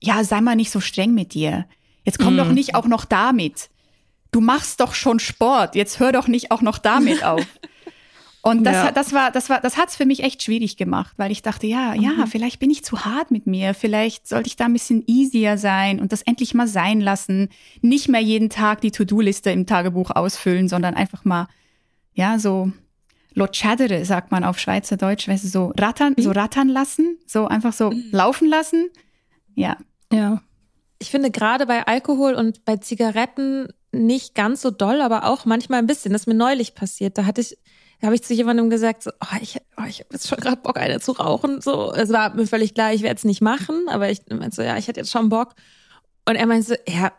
ja, 0.02 0.24
sei 0.24 0.42
mal 0.42 0.56
nicht 0.56 0.70
so 0.70 0.80
streng 0.80 1.14
mit 1.14 1.34
dir. 1.34 1.66
Jetzt 2.08 2.20
komm 2.20 2.36
mm. 2.36 2.38
doch 2.38 2.52
nicht 2.52 2.74
auch 2.74 2.86
noch 2.86 3.04
damit. 3.04 3.70
Du 4.32 4.40
machst 4.40 4.80
doch 4.80 4.94
schon 4.94 5.20
Sport. 5.20 5.76
Jetzt 5.76 6.00
hör 6.00 6.14
doch 6.14 6.30
nicht 6.30 6.52
auch 6.52 6.62
noch 6.62 6.78
damit 6.78 7.26
auf. 7.26 7.46
Und 8.42 8.64
das, 8.64 8.76
ja. 8.76 8.92
das 8.94 9.12
war, 9.12 9.30
das 9.30 9.50
war, 9.50 9.60
das 9.60 9.76
hat's 9.76 9.98
für 9.98 10.06
mich 10.06 10.24
echt 10.24 10.42
schwierig 10.42 10.78
gemacht, 10.78 11.16
weil 11.18 11.34
ich 11.34 11.42
dachte, 11.42 11.68
ja, 11.68 11.96
mhm. 11.96 12.02
ja, 12.02 12.26
vielleicht 12.26 12.60
bin 12.60 12.72
ich 12.72 12.82
zu 12.82 13.04
hart 13.04 13.30
mit 13.30 13.46
mir, 13.46 13.74
vielleicht 13.74 14.26
sollte 14.26 14.48
ich 14.48 14.56
da 14.56 14.66
ein 14.66 14.74
bisschen 14.74 15.04
easier 15.06 15.58
sein 15.58 16.00
und 16.00 16.14
das 16.14 16.22
endlich 16.22 16.54
mal 16.54 16.68
sein 16.68 17.02
lassen, 17.02 17.50
nicht 17.82 18.08
mehr 18.08 18.22
jeden 18.22 18.50
Tag 18.50 18.80
die 18.80 18.92
To-Do-Liste 18.92 19.52
im 19.52 19.66
Tagebuch 19.66 20.12
ausfüllen, 20.12 20.70
sondern 20.70 20.94
einfach 20.94 21.26
mal, 21.26 21.50
ja, 22.14 22.40
so 22.40 22.72
lotschadere, 23.34 24.06
sagt 24.06 24.32
man 24.32 24.46
auf 24.46 24.60
Schweizerdeutsch, 24.60 25.28
weißt 25.28 25.44
du, 25.44 25.50
so 25.50 25.74
rattern, 25.78 26.16
mhm. 26.18 26.22
so 26.22 26.32
rattern 26.32 26.70
lassen, 26.70 27.18
so 27.26 27.50
einfach 27.50 27.74
so 27.74 27.92
mhm. 27.92 28.06
laufen 28.12 28.48
lassen. 28.48 28.90
Ja. 29.56 29.76
Ja. 30.10 30.42
Ich 31.00 31.12
finde 31.12 31.32
gerade 31.32 31.66
bei 31.66 31.86
Alkohol 31.86 32.34
und 32.34 32.66
bei 32.66 32.78
Zigaretten 32.78 33.68
nicht 33.92 34.36
ganz 34.36 34.62
so 34.62 34.72
doll, 34.72 35.02
aber 35.02 35.26
auch 35.26 35.46
manchmal 35.46 35.80
ein 35.80 35.88
bisschen. 35.88 36.14
Das 36.14 36.24
ist 36.24 36.28
mir 36.28 36.34
neulich 36.34 36.76
passiert. 36.76 37.18
Da 37.18 37.26
hatte 37.26 37.42
ich, 37.42 37.58
da 38.00 38.08
habe 38.08 38.16
ich 38.16 38.24
zu 38.24 38.34
jemandem 38.34 38.70
gesagt, 38.70 39.04
so, 39.04 39.12
oh, 39.22 39.38
ich, 39.42 39.58
oh, 39.78 39.86
ich 39.88 40.00
habe 40.00 40.10
jetzt 40.12 40.28
schon 40.28 40.40
gerade 40.40 40.58
Bock, 40.58 40.78
eine 40.78 41.00
zu 41.00 41.14
rauchen. 41.14 41.62
So, 41.62 41.94
es 41.94 42.12
war 42.12 42.34
mir 42.36 42.48
völlig 42.48 42.74
klar, 42.74 42.94
ich 42.94 43.02
werde 43.02 43.18
es 43.18 43.24
nicht 43.24 43.42
machen, 43.42 43.86
aber 43.90 44.10
ich 44.10 44.22
meinte 44.30 44.56
so, 44.56 44.62
ja, 44.62 44.78
ich 44.78 44.88
hätte 44.88 45.00
jetzt 45.00 45.12
schon 45.12 45.30
Bock. 45.30 45.54
Und 46.26 46.36
er 46.36 46.46
meinte 46.46 46.68
so, 46.68 46.76
ja, 46.88 47.12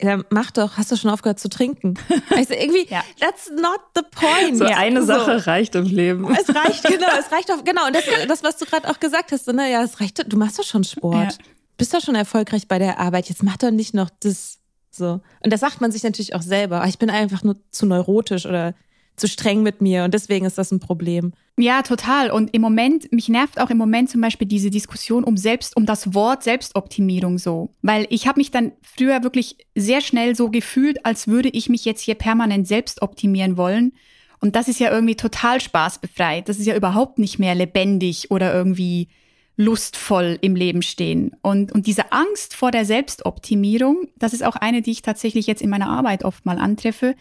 ja, 0.00 0.20
mach 0.30 0.50
doch, 0.50 0.76
hast 0.76 0.90
du 0.90 0.96
schon 0.96 1.10
aufgehört 1.10 1.38
zu 1.38 1.48
trinken? 1.48 1.94
Also 2.30 2.54
irgendwie, 2.54 2.86
ja. 2.88 3.02
that's 3.20 3.50
not 3.50 3.80
the 3.94 4.02
point. 4.10 4.58
So 4.58 4.64
eine 4.64 5.00
so. 5.02 5.06
Sache 5.06 5.46
reicht 5.46 5.74
im 5.74 5.84
Leben. 5.84 6.26
Es 6.32 6.52
reicht, 6.54 6.84
genau, 6.84 7.06
es 7.18 7.30
reicht 7.30 7.50
auch, 7.52 7.62
genau. 7.64 7.86
Und 7.86 7.94
das, 7.94 8.04
das 8.26 8.42
was 8.42 8.56
du 8.56 8.64
gerade 8.64 8.88
auch 8.90 8.98
gesagt 8.98 9.30
hast, 9.30 9.44
so, 9.44 9.52
ne, 9.52 9.70
ja, 9.70 9.82
es 9.82 10.00
reicht, 10.00 10.24
du 10.30 10.36
machst 10.36 10.58
doch 10.58 10.64
schon 10.64 10.84
Sport. 10.84 11.32
Ja. 11.32 11.53
Bist 11.76 11.92
doch 11.94 12.00
schon 12.00 12.14
erfolgreich 12.14 12.68
bei 12.68 12.78
der 12.78 12.98
Arbeit, 12.98 13.28
jetzt 13.28 13.42
mach 13.42 13.56
doch 13.56 13.70
nicht 13.70 13.94
noch 13.94 14.10
das. 14.20 14.58
So. 14.90 15.20
Und 15.42 15.52
das 15.52 15.60
sagt 15.60 15.80
man 15.80 15.90
sich 15.90 16.04
natürlich 16.04 16.34
auch 16.34 16.42
selber. 16.42 16.82
Ah, 16.82 16.88
ich 16.88 16.98
bin 16.98 17.10
einfach 17.10 17.42
nur 17.42 17.56
zu 17.70 17.84
neurotisch 17.84 18.46
oder 18.46 18.74
zu 19.16 19.28
streng 19.28 19.62
mit 19.62 19.80
mir 19.80 20.04
und 20.04 20.14
deswegen 20.14 20.44
ist 20.44 20.58
das 20.58 20.72
ein 20.72 20.80
Problem. 20.80 21.32
Ja, 21.56 21.82
total. 21.82 22.30
Und 22.30 22.52
im 22.52 22.60
Moment, 22.60 23.12
mich 23.12 23.28
nervt 23.28 23.60
auch 23.60 23.70
im 23.70 23.78
Moment 23.78 24.10
zum 24.10 24.20
Beispiel 24.20 24.48
diese 24.48 24.70
Diskussion 24.70 25.22
um 25.22 25.36
selbst, 25.36 25.76
um 25.76 25.86
das 25.86 26.14
Wort 26.14 26.42
Selbstoptimierung 26.42 27.38
so. 27.38 27.70
Weil 27.82 28.06
ich 28.10 28.26
habe 28.26 28.40
mich 28.40 28.50
dann 28.50 28.72
früher 28.82 29.22
wirklich 29.22 29.56
sehr 29.76 30.00
schnell 30.00 30.34
so 30.34 30.50
gefühlt, 30.50 31.06
als 31.06 31.28
würde 31.28 31.48
ich 31.48 31.68
mich 31.68 31.84
jetzt 31.84 32.00
hier 32.00 32.16
permanent 32.16 32.66
selbst 32.66 33.02
optimieren 33.02 33.56
wollen. 33.56 33.92
Und 34.40 34.56
das 34.56 34.66
ist 34.66 34.80
ja 34.80 34.90
irgendwie 34.90 35.14
total 35.14 35.60
spaßbefreit. 35.60 36.48
Das 36.48 36.58
ist 36.58 36.66
ja 36.66 36.76
überhaupt 36.76 37.18
nicht 37.18 37.38
mehr 37.38 37.54
lebendig 37.54 38.32
oder 38.32 38.52
irgendwie 38.52 39.08
lustvoll 39.56 40.38
im 40.40 40.56
Leben 40.56 40.82
stehen. 40.82 41.32
Und, 41.42 41.72
und 41.72 41.86
diese 41.86 42.12
Angst 42.12 42.54
vor 42.54 42.70
der 42.70 42.84
Selbstoptimierung, 42.84 44.08
das 44.16 44.32
ist 44.32 44.42
auch 44.42 44.56
eine, 44.56 44.82
die 44.82 44.90
ich 44.90 45.02
tatsächlich 45.02 45.46
jetzt 45.46 45.62
in 45.62 45.70
meiner 45.70 45.88
Arbeit 45.88 46.24
oft 46.24 46.44
mal 46.44 46.58
antreffe, 46.58 47.14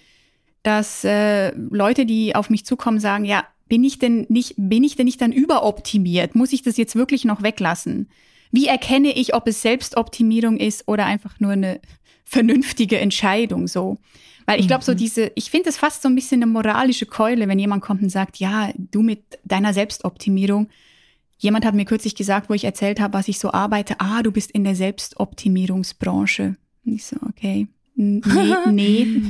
dass 0.63 1.03
äh, 1.03 1.53
Leute, 1.55 2.05
die 2.05 2.35
auf 2.35 2.49
mich 2.49 2.65
zukommen, 2.65 2.99
sagen, 2.99 3.25
ja, 3.25 3.45
bin 3.67 3.83
ich 3.83 3.99
denn 3.99 4.25
nicht, 4.29 4.55
bin 4.57 4.83
ich 4.83 4.95
denn 4.95 5.05
nicht 5.05 5.21
dann 5.21 5.31
überoptimiert? 5.31 6.35
Muss 6.35 6.53
ich 6.53 6.63
das 6.63 6.77
jetzt 6.77 6.95
wirklich 6.95 7.25
noch 7.25 7.43
weglassen? 7.43 8.09
Wie 8.51 8.67
erkenne 8.67 9.11
ich, 9.11 9.33
ob 9.33 9.47
es 9.47 9.61
Selbstoptimierung 9.61 10.57
ist 10.57 10.87
oder 10.87 11.05
einfach 11.05 11.39
nur 11.39 11.51
eine 11.51 11.81
vernünftige 12.23 12.99
Entscheidung 12.99 13.67
so? 13.67 13.97
Weil 14.45 14.59
ich 14.59 14.67
glaube, 14.67 14.83
so 14.83 14.91
mhm. 14.91 14.97
diese, 14.97 15.31
ich 15.35 15.49
finde 15.49 15.69
es 15.69 15.77
fast 15.77 16.01
so 16.01 16.09
ein 16.09 16.15
bisschen 16.15 16.41
eine 16.43 16.51
moralische 16.51 17.05
Keule, 17.05 17.47
wenn 17.47 17.59
jemand 17.59 17.81
kommt 17.81 18.01
und 18.01 18.09
sagt, 18.09 18.37
ja, 18.37 18.71
du 18.75 19.01
mit 19.01 19.21
deiner 19.43 19.73
Selbstoptimierung. 19.73 20.69
Jemand 21.43 21.65
hat 21.65 21.75
mir 21.75 21.83
kürzlich 21.83 22.15
gesagt, 22.15 22.49
wo 22.49 22.53
ich 22.53 22.63
erzählt 22.63 23.01
habe, 23.01 23.15
was 23.15 23.27
ich 23.27 23.37
so 23.37 23.51
arbeite, 23.51 23.95
ah, 23.99 24.23
du 24.23 24.31
bist 24.31 24.49
in 24.51 24.63
der 24.63 24.75
Selbstoptimierungsbranche. 24.75 26.55
Und 26.85 26.93
ich 26.93 27.05
so, 27.05 27.17
okay, 27.27 27.67
nee, 27.95 28.21
nee. 28.71 29.07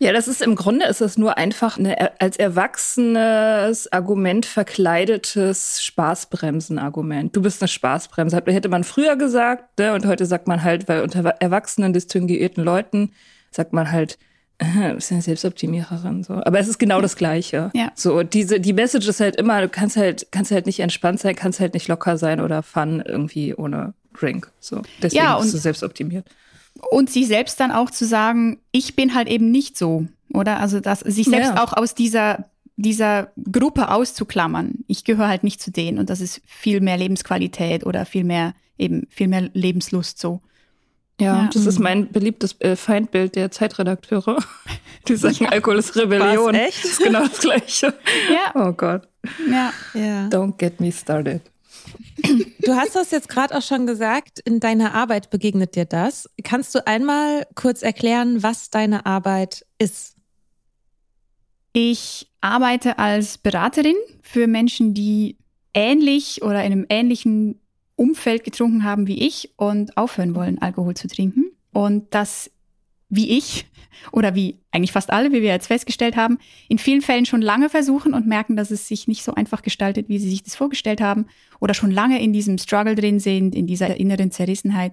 Ja, 0.00 0.12
das 0.12 0.28
ist 0.28 0.42
im 0.42 0.54
Grunde 0.54 0.86
ist 0.86 1.00
das 1.00 1.18
nur 1.18 1.38
einfach 1.38 1.76
eine 1.76 2.20
als 2.20 2.36
erwachsenes 2.36 3.90
Argument 3.90 4.46
verkleidetes 4.46 5.82
Spaßbremsen-Argument. 5.82 7.34
Du 7.34 7.42
bist 7.42 7.60
eine 7.60 7.66
Spaßbremse. 7.66 8.36
Hätte 8.46 8.68
man 8.68 8.84
früher 8.84 9.16
gesagt, 9.16 9.76
ne? 9.80 9.94
und 9.94 10.06
heute 10.06 10.24
sagt 10.24 10.46
man 10.46 10.62
halt, 10.62 10.86
weil 10.86 11.02
unter 11.02 11.24
erwachsenen, 11.40 11.92
distinguierten 11.92 12.62
Leuten 12.62 13.10
sagt 13.50 13.72
man 13.72 13.90
halt, 13.90 14.18
bist 14.94 15.12
eine 15.12 15.22
Selbstoptimiererin. 15.22 16.24
So. 16.24 16.34
Aber 16.34 16.58
es 16.58 16.68
ist 16.68 16.78
genau 16.78 17.00
das 17.00 17.16
Gleiche. 17.16 17.70
Ja. 17.74 17.92
So, 17.94 18.22
diese, 18.22 18.60
die 18.60 18.72
Message 18.72 19.06
ist 19.06 19.20
halt 19.20 19.36
immer, 19.36 19.60
du 19.60 19.68
kannst 19.68 19.96
halt, 19.96 20.26
kannst 20.32 20.50
halt 20.50 20.66
nicht 20.66 20.80
entspannt 20.80 21.20
sein, 21.20 21.36
kannst 21.36 21.60
halt 21.60 21.74
nicht 21.74 21.88
locker 21.88 22.18
sein 22.18 22.40
oder 22.40 22.62
fun 22.62 23.02
irgendwie 23.06 23.54
ohne 23.54 23.94
Drink. 24.18 24.50
So. 24.60 24.82
Deswegen 25.00 25.24
ja, 25.24 25.38
bist 25.38 25.54
du 25.54 25.58
selbstoptimiert. 25.58 26.26
Und 26.90 27.10
sich 27.10 27.26
selbst 27.28 27.58
dann 27.60 27.70
auch 27.70 27.90
zu 27.90 28.04
sagen, 28.04 28.58
ich 28.72 28.96
bin 28.96 29.14
halt 29.14 29.28
eben 29.28 29.50
nicht 29.50 29.76
so, 29.76 30.06
oder? 30.32 30.60
Also 30.60 30.80
dass 30.80 31.00
sich 31.00 31.26
selbst 31.26 31.54
ja. 31.54 31.62
auch 31.62 31.72
aus 31.72 31.94
dieser 31.94 32.46
dieser 32.80 33.32
Gruppe 33.50 33.90
auszuklammern. 33.90 34.84
Ich 34.86 35.02
gehöre 35.02 35.26
halt 35.26 35.42
nicht 35.42 35.60
zu 35.60 35.72
denen 35.72 35.98
und 35.98 36.10
das 36.10 36.20
ist 36.20 36.40
viel 36.46 36.80
mehr 36.80 36.96
Lebensqualität 36.96 37.84
oder 37.84 38.06
viel 38.06 38.22
mehr 38.22 38.54
eben 38.78 39.08
viel 39.10 39.26
mehr 39.26 39.50
Lebenslust 39.52 40.20
so. 40.20 40.40
Ja, 41.20 41.42
ja. 41.42 41.50
das 41.52 41.66
ist 41.66 41.78
mein 41.78 42.12
beliebtes 42.12 42.60
äh, 42.60 42.76
Feindbild 42.76 43.34
der 43.34 43.50
Zeitredakteure. 43.50 44.38
Die 45.08 45.16
sagen, 45.16 45.36
ja. 45.40 45.48
Alkohol 45.48 45.78
ist 45.78 45.96
Rebellion. 45.96 46.54
Was, 46.54 46.60
echt? 46.60 46.84
Das 46.84 46.90
ist 46.92 47.02
genau 47.02 47.26
das 47.26 47.40
Gleiche. 47.40 47.94
Ja. 48.30 48.68
Oh 48.68 48.72
Gott. 48.72 49.08
Ja. 49.50 49.72
ja. 49.94 50.28
Don't 50.28 50.56
get 50.58 50.80
me 50.80 50.92
started. 50.92 51.42
Du 52.60 52.74
hast 52.74 52.94
das 52.94 53.10
jetzt 53.10 53.28
gerade 53.28 53.56
auch 53.56 53.62
schon 53.62 53.86
gesagt, 53.86 54.40
in 54.40 54.60
deiner 54.60 54.94
Arbeit 54.94 55.30
begegnet 55.30 55.76
dir 55.76 55.84
das. 55.84 56.28
Kannst 56.44 56.74
du 56.74 56.86
einmal 56.86 57.46
kurz 57.54 57.82
erklären, 57.82 58.42
was 58.42 58.70
deine 58.70 59.06
Arbeit 59.06 59.64
ist? 59.78 60.16
Ich 61.72 62.28
arbeite 62.40 62.98
als 62.98 63.38
Beraterin 63.38 63.96
für 64.22 64.46
Menschen, 64.46 64.94
die 64.94 65.36
ähnlich 65.74 66.42
oder 66.42 66.64
in 66.64 66.72
einem 66.72 66.86
ähnlichen 66.88 67.60
Umfeld 67.98 68.44
getrunken 68.44 68.84
haben 68.84 69.06
wie 69.06 69.26
ich 69.26 69.50
und 69.56 69.96
aufhören 69.96 70.34
wollen, 70.34 70.58
Alkohol 70.58 70.94
zu 70.94 71.08
trinken. 71.08 71.52
Und 71.72 72.14
das 72.14 72.50
wie 73.10 73.30
ich 73.36 73.66
oder 74.12 74.34
wie 74.34 74.58
eigentlich 74.70 74.92
fast 74.92 75.10
alle, 75.10 75.32
wie 75.32 75.42
wir 75.42 75.48
jetzt 75.48 75.66
festgestellt 75.66 76.16
haben, 76.16 76.38
in 76.68 76.78
vielen 76.78 77.02
Fällen 77.02 77.26
schon 77.26 77.42
lange 77.42 77.68
versuchen 77.68 78.14
und 78.14 78.26
merken, 78.26 78.56
dass 78.56 78.70
es 78.70 78.86
sich 78.86 79.08
nicht 79.08 79.24
so 79.24 79.34
einfach 79.34 79.62
gestaltet, 79.62 80.08
wie 80.08 80.18
sie 80.18 80.30
sich 80.30 80.42
das 80.42 80.56
vorgestellt 80.56 81.00
haben 81.00 81.26
oder 81.58 81.74
schon 81.74 81.90
lange 81.90 82.22
in 82.22 82.32
diesem 82.32 82.58
Struggle 82.58 82.94
drin 82.94 83.18
sind, 83.18 83.54
in 83.54 83.66
dieser 83.66 83.96
inneren 83.96 84.30
Zerrissenheit. 84.30 84.92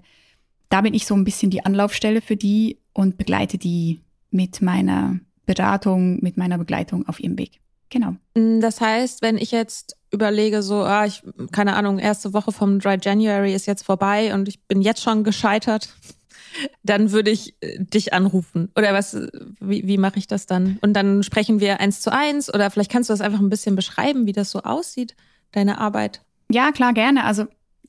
Da 0.69 0.81
bin 0.81 0.93
ich 0.93 1.05
so 1.05 1.15
ein 1.15 1.23
bisschen 1.23 1.51
die 1.51 1.63
Anlaufstelle 1.63 2.21
für 2.21 2.35
die 2.35 2.79
und 2.93 3.17
begleite 3.17 3.57
die 3.57 4.01
mit 4.31 4.61
meiner 4.61 5.19
Beratung, 5.45 6.19
mit 6.21 6.37
meiner 6.37 6.57
Begleitung 6.57 7.07
auf 7.07 7.19
ihrem 7.19 7.37
Weg. 7.37 7.59
Genau. 7.89 8.15
Das 8.33 8.81
heißt, 8.81 9.21
wenn 9.21 9.37
ich 9.37 9.51
jetzt 9.51 9.97
überlege, 10.11 10.63
so, 10.63 10.83
ah, 10.83 11.05
ich, 11.05 11.23
keine 11.51 11.75
Ahnung, 11.75 11.99
erste 11.99 12.33
Woche 12.33 12.51
vom 12.51 12.79
Dry 12.79 12.97
January 13.01 13.53
ist 13.53 13.67
jetzt 13.67 13.83
vorbei 13.83 14.33
und 14.33 14.47
ich 14.47 14.63
bin 14.67 14.81
jetzt 14.81 15.01
schon 15.01 15.23
gescheitert 15.23 15.89
dann 16.83 17.11
würde 17.11 17.31
ich 17.31 17.55
äh, 17.61 17.77
dich 17.79 18.13
anrufen. 18.13 18.71
Oder 18.75 18.93
was, 18.93 19.15
wie, 19.59 19.87
wie 19.87 19.97
mache 19.97 20.19
ich 20.19 20.27
das 20.27 20.45
dann? 20.45 20.77
Und 20.81 20.93
dann 20.93 21.23
sprechen 21.23 21.59
wir 21.59 21.79
eins 21.79 22.01
zu 22.01 22.11
eins 22.11 22.53
oder 22.53 22.69
vielleicht 22.71 22.91
kannst 22.91 23.09
du 23.09 23.13
das 23.13 23.21
einfach 23.21 23.39
ein 23.39 23.49
bisschen 23.49 23.75
beschreiben, 23.75 24.25
wie 24.25 24.33
das 24.33 24.51
so 24.51 24.61
aussieht, 24.61 25.15
deine 25.51 25.79
Arbeit. 25.79 26.21
Ja, 26.51 26.71
klar, 26.71 26.93
gerne. 26.93 27.23
Also 27.23 27.45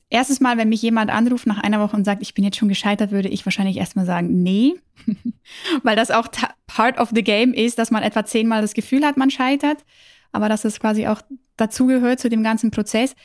erstes 0.09 0.39
Mal, 0.39 0.57
wenn 0.57 0.69
mich 0.69 0.81
jemand 0.81 1.11
anruft 1.11 1.47
nach 1.47 1.59
einer 1.59 1.79
Woche 1.79 1.95
und 1.95 2.05
sagt, 2.05 2.21
ich 2.21 2.33
bin 2.33 2.43
jetzt 2.43 2.57
schon 2.57 2.69
gescheitert, 2.69 3.11
würde 3.11 3.29
ich 3.29 3.45
wahrscheinlich 3.45 3.77
erstmal 3.77 4.05
sagen, 4.05 4.41
nee. 4.41 4.75
Weil 5.83 5.95
das 5.95 6.11
auch 6.11 6.27
part 6.67 6.99
of 6.99 7.11
the 7.13 7.23
game 7.23 7.53
ist, 7.53 7.77
dass 7.77 7.91
man 7.91 8.03
etwa 8.03 8.25
zehnmal 8.25 8.61
das 8.61 8.73
Gefühl 8.73 9.05
hat, 9.05 9.17
man 9.17 9.29
scheitert. 9.29 9.83
Aber 10.31 10.49
dass 10.49 10.61
das 10.61 10.79
quasi 10.79 11.07
auch 11.07 11.21
dazugehört 11.57 12.19
zu 12.19 12.29
dem 12.29 12.43
ganzen 12.43 12.71
Prozess. 12.71 13.15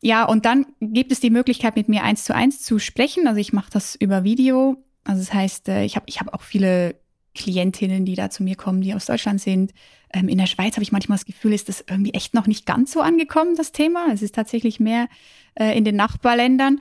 Ja, 0.00 0.24
und 0.24 0.44
dann 0.44 0.66
gibt 0.80 1.10
es 1.10 1.20
die 1.20 1.30
Möglichkeit, 1.30 1.76
mit 1.76 1.88
mir 1.88 2.04
eins 2.04 2.24
zu 2.24 2.34
eins 2.34 2.62
zu 2.62 2.78
sprechen. 2.78 3.26
Also 3.26 3.40
ich 3.40 3.52
mache 3.52 3.70
das 3.72 3.96
über 3.96 4.22
Video. 4.22 4.76
Also 5.04 5.20
das 5.22 5.32
heißt, 5.32 5.68
äh, 5.68 5.84
ich 5.84 5.96
habe 5.96 6.04
ich 6.08 6.20
hab 6.20 6.32
auch 6.34 6.42
viele 6.42 7.00
Klientinnen, 7.38 8.04
die 8.04 8.16
da 8.16 8.28
zu 8.28 8.42
mir 8.42 8.56
kommen, 8.56 8.80
die 8.80 8.94
aus 8.94 9.06
Deutschland 9.06 9.40
sind. 9.40 9.72
Ähm, 10.12 10.28
in 10.28 10.38
der 10.38 10.46
Schweiz 10.46 10.74
habe 10.74 10.82
ich 10.82 10.92
manchmal 10.92 11.16
das 11.16 11.24
Gefühl, 11.24 11.52
ist 11.52 11.68
das 11.68 11.84
irgendwie 11.88 12.12
echt 12.12 12.34
noch 12.34 12.46
nicht 12.46 12.66
ganz 12.66 12.92
so 12.92 13.00
angekommen, 13.00 13.54
das 13.56 13.72
Thema. 13.72 14.08
Es 14.12 14.22
ist 14.22 14.34
tatsächlich 14.34 14.80
mehr 14.80 15.08
äh, 15.54 15.76
in 15.78 15.84
den 15.84 15.96
Nachbarländern. 15.96 16.80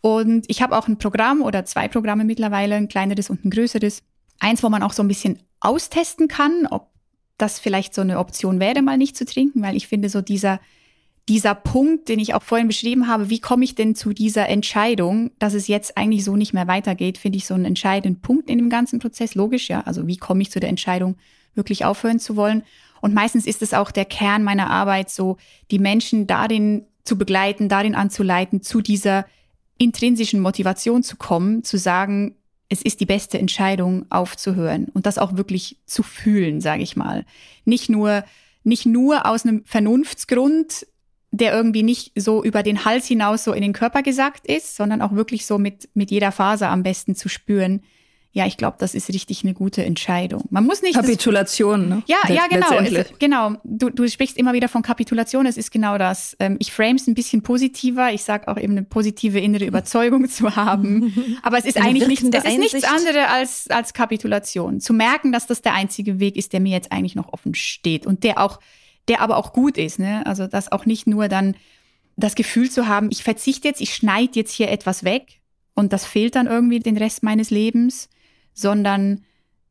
Und 0.00 0.44
ich 0.48 0.60
habe 0.60 0.76
auch 0.76 0.86
ein 0.86 0.98
Programm 0.98 1.40
oder 1.40 1.64
zwei 1.64 1.88
Programme 1.88 2.24
mittlerweile, 2.24 2.74
ein 2.74 2.88
kleineres 2.88 3.30
und 3.30 3.44
ein 3.44 3.50
größeres. 3.50 4.02
Eins, 4.38 4.62
wo 4.62 4.68
man 4.68 4.82
auch 4.82 4.92
so 4.92 5.02
ein 5.02 5.08
bisschen 5.08 5.38
austesten 5.60 6.28
kann, 6.28 6.66
ob 6.70 6.90
das 7.38 7.58
vielleicht 7.58 7.94
so 7.94 8.02
eine 8.02 8.18
Option 8.18 8.60
wäre, 8.60 8.82
mal 8.82 8.98
nicht 8.98 9.16
zu 9.16 9.24
trinken, 9.24 9.62
weil 9.62 9.76
ich 9.76 9.88
finde, 9.88 10.10
so 10.10 10.20
dieser 10.20 10.60
dieser 11.28 11.54
Punkt, 11.54 12.08
den 12.08 12.18
ich 12.18 12.34
auch 12.34 12.42
vorhin 12.42 12.66
beschrieben 12.66 13.08
habe, 13.08 13.30
wie 13.30 13.40
komme 13.40 13.64
ich 13.64 13.74
denn 13.74 13.94
zu 13.94 14.12
dieser 14.12 14.48
Entscheidung, 14.48 15.30
dass 15.38 15.54
es 15.54 15.68
jetzt 15.68 15.96
eigentlich 15.96 16.22
so 16.22 16.36
nicht 16.36 16.52
mehr 16.52 16.68
weitergeht, 16.68 17.16
finde 17.16 17.38
ich 17.38 17.46
so 17.46 17.54
einen 17.54 17.64
entscheidenden 17.64 18.20
Punkt 18.20 18.50
in 18.50 18.58
dem 18.58 18.68
ganzen 18.68 18.98
Prozess. 18.98 19.34
Logisch, 19.34 19.68
ja. 19.68 19.80
Also 19.82 20.06
wie 20.06 20.18
komme 20.18 20.42
ich 20.42 20.50
zu 20.50 20.60
der 20.60 20.68
Entscheidung, 20.68 21.16
wirklich 21.54 21.84
aufhören 21.84 22.18
zu 22.18 22.36
wollen? 22.36 22.62
Und 23.00 23.14
meistens 23.14 23.46
ist 23.46 23.62
es 23.62 23.72
auch 23.72 23.90
der 23.90 24.04
Kern 24.04 24.44
meiner 24.44 24.70
Arbeit, 24.70 25.10
so 25.10 25.38
die 25.70 25.78
Menschen 25.78 26.26
darin 26.26 26.86
zu 27.04 27.16
begleiten, 27.16 27.68
darin 27.68 27.94
anzuleiten, 27.94 28.62
zu 28.62 28.82
dieser 28.82 29.26
intrinsischen 29.78 30.40
Motivation 30.40 31.02
zu 31.02 31.16
kommen, 31.16 31.64
zu 31.64 31.78
sagen, 31.78 32.36
es 32.68 32.82
ist 32.82 33.00
die 33.00 33.06
beste 33.06 33.38
Entscheidung, 33.38 34.06
aufzuhören 34.10 34.88
und 34.92 35.06
das 35.06 35.18
auch 35.18 35.36
wirklich 35.36 35.78
zu 35.86 36.02
fühlen, 36.02 36.60
sage 36.60 36.82
ich 36.82 36.96
mal. 36.96 37.24
Nicht 37.64 37.88
nur 37.88 38.24
nicht 38.64 38.86
nur 38.86 39.26
aus 39.26 39.44
einem 39.44 39.62
Vernunftsgrund, 39.66 40.86
der 41.36 41.52
irgendwie 41.52 41.82
nicht 41.82 42.12
so 42.14 42.44
über 42.44 42.62
den 42.62 42.84
Hals 42.84 43.06
hinaus 43.06 43.44
so 43.44 43.52
in 43.52 43.62
den 43.62 43.72
Körper 43.72 44.02
gesackt 44.02 44.46
ist, 44.46 44.76
sondern 44.76 45.02
auch 45.02 45.12
wirklich 45.12 45.46
so 45.46 45.58
mit, 45.58 45.88
mit 45.94 46.10
jeder 46.10 46.32
Faser 46.32 46.70
am 46.70 46.82
besten 46.82 47.14
zu 47.14 47.28
spüren. 47.28 47.82
Ja, 48.32 48.46
ich 48.46 48.56
glaube, 48.56 48.76
das 48.80 48.96
ist 48.96 49.08
richtig 49.10 49.44
eine 49.44 49.54
gute 49.54 49.84
Entscheidung. 49.84 50.42
Man 50.50 50.64
muss 50.64 50.82
nicht. 50.82 50.96
Kapitulation, 50.96 51.88
ne? 51.88 52.02
Ja, 52.06 52.18
ja, 52.28 52.48
genau. 52.48 52.78
Es, 52.80 53.16
genau. 53.20 53.52
Du, 53.62 53.90
du 53.90 54.08
sprichst 54.08 54.36
immer 54.36 54.52
wieder 54.52 54.68
von 54.68 54.82
Kapitulation. 54.82 55.46
Es 55.46 55.56
ist 55.56 55.70
genau 55.70 55.98
das. 55.98 56.36
Ähm, 56.40 56.56
ich 56.58 56.72
frame 56.72 56.96
es 56.96 57.06
ein 57.06 57.14
bisschen 57.14 57.42
positiver. 57.42 58.12
Ich 58.12 58.24
sage 58.24 58.48
auch 58.48 58.58
eben 58.58 58.72
eine 58.72 58.82
positive 58.82 59.38
innere 59.38 59.64
Überzeugung 59.64 60.28
zu 60.28 60.56
haben. 60.56 61.38
Aber 61.42 61.58
es 61.58 61.64
ist 61.64 61.76
eine 61.76 61.86
eigentlich 61.86 62.08
nicht, 62.08 62.34
es 62.34 62.44
ist 62.44 62.58
nichts 62.58 62.82
anderes 62.82 63.28
als, 63.28 63.70
als 63.70 63.92
Kapitulation. 63.92 64.80
Zu 64.80 64.94
merken, 64.94 65.30
dass 65.30 65.46
das 65.46 65.62
der 65.62 65.74
einzige 65.74 66.18
Weg 66.18 66.36
ist, 66.36 66.52
der 66.52 66.58
mir 66.58 66.72
jetzt 66.72 66.90
eigentlich 66.90 67.14
noch 67.14 67.32
offen 67.32 67.54
steht 67.54 68.04
und 68.04 68.24
der 68.24 68.38
auch 68.38 68.58
der 69.08 69.20
aber 69.20 69.36
auch 69.36 69.52
gut 69.52 69.76
ist. 69.76 69.98
Ne? 69.98 70.24
Also 70.26 70.46
das 70.46 70.72
auch 70.72 70.86
nicht 70.86 71.06
nur 71.06 71.28
dann 71.28 71.56
das 72.16 72.34
Gefühl 72.34 72.70
zu 72.70 72.86
haben, 72.86 73.08
ich 73.10 73.22
verzichte 73.24 73.68
jetzt, 73.68 73.80
ich 73.80 73.94
schneide 73.94 74.32
jetzt 74.34 74.52
hier 74.52 74.70
etwas 74.70 75.04
weg 75.04 75.40
und 75.74 75.92
das 75.92 76.04
fehlt 76.04 76.36
dann 76.36 76.46
irgendwie 76.46 76.78
den 76.78 76.96
Rest 76.96 77.22
meines 77.22 77.50
Lebens, 77.50 78.08
sondern 78.52 79.24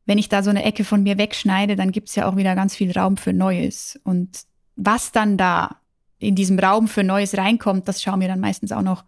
wenn 0.06 0.18
ich 0.18 0.28
da 0.28 0.42
so 0.42 0.50
eine 0.50 0.64
Ecke 0.64 0.84
von 0.84 1.02
mir 1.02 1.16
wegschneide, 1.16 1.76
dann 1.76 1.92
gibt's 1.92 2.14
ja 2.14 2.28
auch 2.28 2.36
wieder 2.36 2.54
ganz 2.54 2.76
viel 2.76 2.92
Raum 2.92 3.16
für 3.16 3.32
Neues. 3.32 3.98
Und 4.04 4.42
was 4.76 5.12
dann 5.12 5.38
da 5.38 5.80
in 6.18 6.34
diesem 6.34 6.58
Raum 6.58 6.88
für 6.88 7.02
Neues 7.02 7.36
reinkommt, 7.36 7.88
das 7.88 8.02
schauen 8.02 8.20
wir 8.20 8.28
dann 8.28 8.40
meistens 8.40 8.72
auch 8.72 8.82
noch 8.82 9.04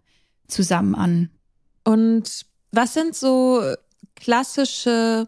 zusammen 0.47 0.95
an. 0.95 1.29
Und 1.83 2.45
was 2.71 2.93
sind 2.95 3.15
so 3.15 3.61
klassische 4.15 5.27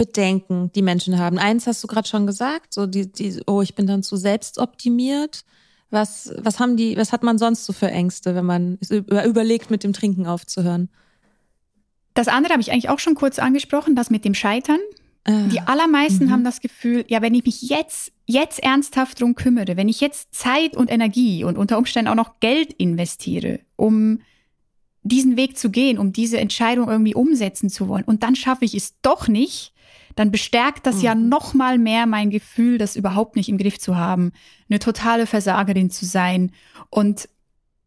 Bedenken, 0.00 0.72
die 0.74 0.80
Menschen 0.80 1.18
haben. 1.18 1.38
Eins 1.38 1.66
hast 1.66 1.84
du 1.84 1.86
gerade 1.86 2.08
schon 2.08 2.26
gesagt, 2.26 2.72
so 2.72 2.86
die, 2.86 3.12
die, 3.12 3.42
oh, 3.46 3.60
ich 3.60 3.74
bin 3.74 3.86
dann 3.86 4.02
zu 4.02 4.16
selbstoptimiert. 4.16 5.44
Was, 5.90 6.32
was 6.38 6.58
haben 6.58 6.78
die, 6.78 6.96
was 6.96 7.12
hat 7.12 7.22
man 7.22 7.36
sonst 7.36 7.66
so 7.66 7.74
für 7.74 7.90
Ängste, 7.90 8.34
wenn 8.34 8.46
man 8.46 8.78
überlegt, 8.88 9.70
mit 9.70 9.84
dem 9.84 9.92
Trinken 9.92 10.26
aufzuhören? 10.26 10.88
Das 12.14 12.28
andere 12.28 12.54
habe 12.54 12.62
ich 12.62 12.72
eigentlich 12.72 12.88
auch 12.88 12.98
schon 12.98 13.14
kurz 13.14 13.38
angesprochen, 13.38 13.94
das 13.94 14.08
mit 14.08 14.24
dem 14.24 14.32
Scheitern. 14.32 14.78
Ah. 15.24 15.48
Die 15.52 15.60
allermeisten 15.60 16.28
mhm. 16.28 16.30
haben 16.30 16.44
das 16.44 16.62
Gefühl, 16.62 17.04
ja, 17.08 17.20
wenn 17.20 17.34
ich 17.34 17.44
mich 17.44 17.60
jetzt, 17.60 18.10
jetzt 18.24 18.58
ernsthaft 18.62 19.20
drum 19.20 19.34
kümmere, 19.34 19.76
wenn 19.76 19.90
ich 19.90 20.00
jetzt 20.00 20.34
Zeit 20.34 20.78
und 20.78 20.90
Energie 20.90 21.44
und 21.44 21.58
unter 21.58 21.76
Umständen 21.76 22.08
auch 22.08 22.14
noch 22.14 22.40
Geld 22.40 22.72
investiere, 22.72 23.60
um 23.76 24.20
diesen 25.02 25.36
Weg 25.36 25.58
zu 25.58 25.68
gehen, 25.68 25.98
um 25.98 26.14
diese 26.14 26.40
Entscheidung 26.40 26.88
irgendwie 26.88 27.14
umsetzen 27.14 27.68
zu 27.68 27.86
wollen, 27.86 28.04
und 28.04 28.22
dann 28.22 28.34
schaffe 28.34 28.64
ich 28.64 28.74
es 28.74 28.94
doch 29.02 29.28
nicht, 29.28 29.74
dann 30.16 30.30
bestärkt 30.30 30.86
das 30.86 30.96
mhm. 30.96 31.02
ja 31.02 31.14
noch 31.14 31.54
mal 31.54 31.78
mehr 31.78 32.06
mein 32.06 32.30
Gefühl, 32.30 32.78
das 32.78 32.96
überhaupt 32.96 33.36
nicht 33.36 33.48
im 33.48 33.58
Griff 33.58 33.78
zu 33.78 33.96
haben, 33.96 34.32
eine 34.68 34.78
totale 34.78 35.26
Versagerin 35.26 35.90
zu 35.90 36.04
sein 36.04 36.52
und 36.90 37.28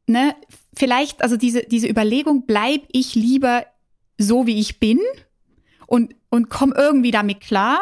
ne, 0.08 0.36
vielleicht 0.74 1.22
also 1.22 1.38
diese 1.38 1.64
diese 1.64 1.88
Überlegung, 1.88 2.46
bleib 2.46 2.82
ich 2.92 3.16
lieber 3.16 3.66
so 4.18 4.48
wie 4.48 4.60
ich 4.60 4.80
bin 4.80 5.00
und 5.88 6.16
und 6.30 6.50
komm 6.50 6.74
irgendwie 6.76 7.12
damit 7.12 7.42
klar 7.42 7.80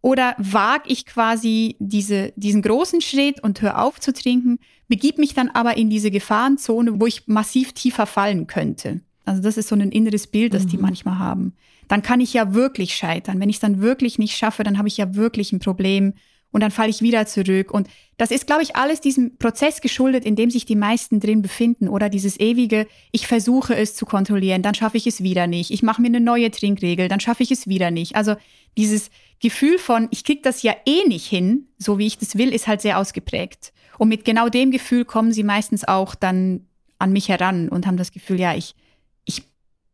oder 0.00 0.34
wag 0.38 0.82
ich 0.86 1.06
quasi 1.06 1.76
diese, 1.80 2.32
diesen 2.36 2.62
großen 2.62 3.00
Schritt 3.00 3.42
und 3.42 3.60
hör 3.60 3.82
auf 3.82 3.98
zu 3.98 4.12
trinken, 4.12 4.58
begib 4.86 5.18
mich 5.18 5.34
dann 5.34 5.48
aber 5.48 5.76
in 5.76 5.90
diese 5.90 6.10
Gefahrenzone, 6.10 7.00
wo 7.00 7.06
ich 7.06 7.26
massiv 7.26 7.72
tiefer 7.72 8.06
fallen 8.06 8.46
könnte. 8.46 9.00
Also 9.24 9.42
das 9.42 9.56
ist 9.56 9.68
so 9.68 9.74
ein 9.74 9.90
inneres 9.90 10.28
Bild, 10.28 10.54
das 10.54 10.64
mhm. 10.64 10.68
die 10.68 10.78
manchmal 10.78 11.18
haben 11.18 11.54
dann 11.88 12.02
kann 12.02 12.20
ich 12.20 12.32
ja 12.34 12.54
wirklich 12.54 12.94
scheitern. 12.94 13.40
Wenn 13.40 13.48
ich 13.48 13.56
es 13.56 13.60
dann 13.60 13.80
wirklich 13.80 14.18
nicht 14.18 14.36
schaffe, 14.36 14.62
dann 14.62 14.78
habe 14.78 14.88
ich 14.88 14.96
ja 14.96 15.14
wirklich 15.14 15.52
ein 15.52 15.58
Problem 15.58 16.14
und 16.50 16.62
dann 16.62 16.70
falle 16.70 16.90
ich 16.90 17.02
wieder 17.02 17.26
zurück. 17.26 17.72
Und 17.72 17.88
das 18.16 18.30
ist, 18.30 18.46
glaube 18.46 18.62
ich, 18.62 18.76
alles 18.76 19.00
diesem 19.00 19.36
Prozess 19.36 19.80
geschuldet, 19.80 20.24
in 20.24 20.36
dem 20.36 20.50
sich 20.50 20.64
die 20.64 20.76
meisten 20.76 21.20
drin 21.20 21.42
befinden 21.42 21.88
oder 21.88 22.08
dieses 22.08 22.40
ewige, 22.40 22.86
ich 23.12 23.26
versuche 23.26 23.76
es 23.76 23.94
zu 23.94 24.06
kontrollieren, 24.06 24.62
dann 24.62 24.74
schaffe 24.74 24.96
ich 24.96 25.06
es 25.06 25.22
wieder 25.22 25.46
nicht. 25.46 25.70
Ich 25.70 25.82
mache 25.82 26.00
mir 26.00 26.08
eine 26.08 26.20
neue 26.20 26.50
Trinkregel, 26.50 27.08
dann 27.08 27.20
schaffe 27.20 27.42
ich 27.42 27.50
es 27.50 27.66
wieder 27.66 27.90
nicht. 27.90 28.16
Also 28.16 28.36
dieses 28.76 29.10
Gefühl 29.40 29.78
von, 29.78 30.08
ich 30.10 30.24
krieg 30.24 30.42
das 30.42 30.62
ja 30.62 30.74
eh 30.86 31.06
nicht 31.06 31.26
hin, 31.26 31.68
so 31.76 31.98
wie 31.98 32.06
ich 32.06 32.18
das 32.18 32.36
will, 32.36 32.52
ist 32.54 32.66
halt 32.66 32.80
sehr 32.80 32.98
ausgeprägt. 32.98 33.72
Und 33.98 34.08
mit 34.08 34.24
genau 34.24 34.48
dem 34.48 34.70
Gefühl 34.70 35.04
kommen 35.04 35.32
sie 35.32 35.42
meistens 35.42 35.86
auch 35.86 36.14
dann 36.14 36.66
an 36.98 37.12
mich 37.12 37.28
heran 37.28 37.68
und 37.68 37.86
haben 37.86 37.96
das 37.96 38.12
Gefühl, 38.12 38.40
ja, 38.40 38.54
ich, 38.54 38.74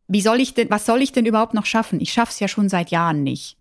wie 0.07 0.21
soll 0.21 0.39
ich 0.39 0.53
denn, 0.53 0.69
was 0.69 0.85
soll 0.85 1.01
ich 1.01 1.11
denn 1.11 1.25
überhaupt 1.25 1.53
noch 1.53 1.65
schaffen? 1.65 1.99
Ich 1.99 2.13
schaff's 2.13 2.39
ja 2.39 2.47
schon 2.47 2.69
seit 2.69 2.91
Jahren 2.91 3.23
nicht. 3.23 3.57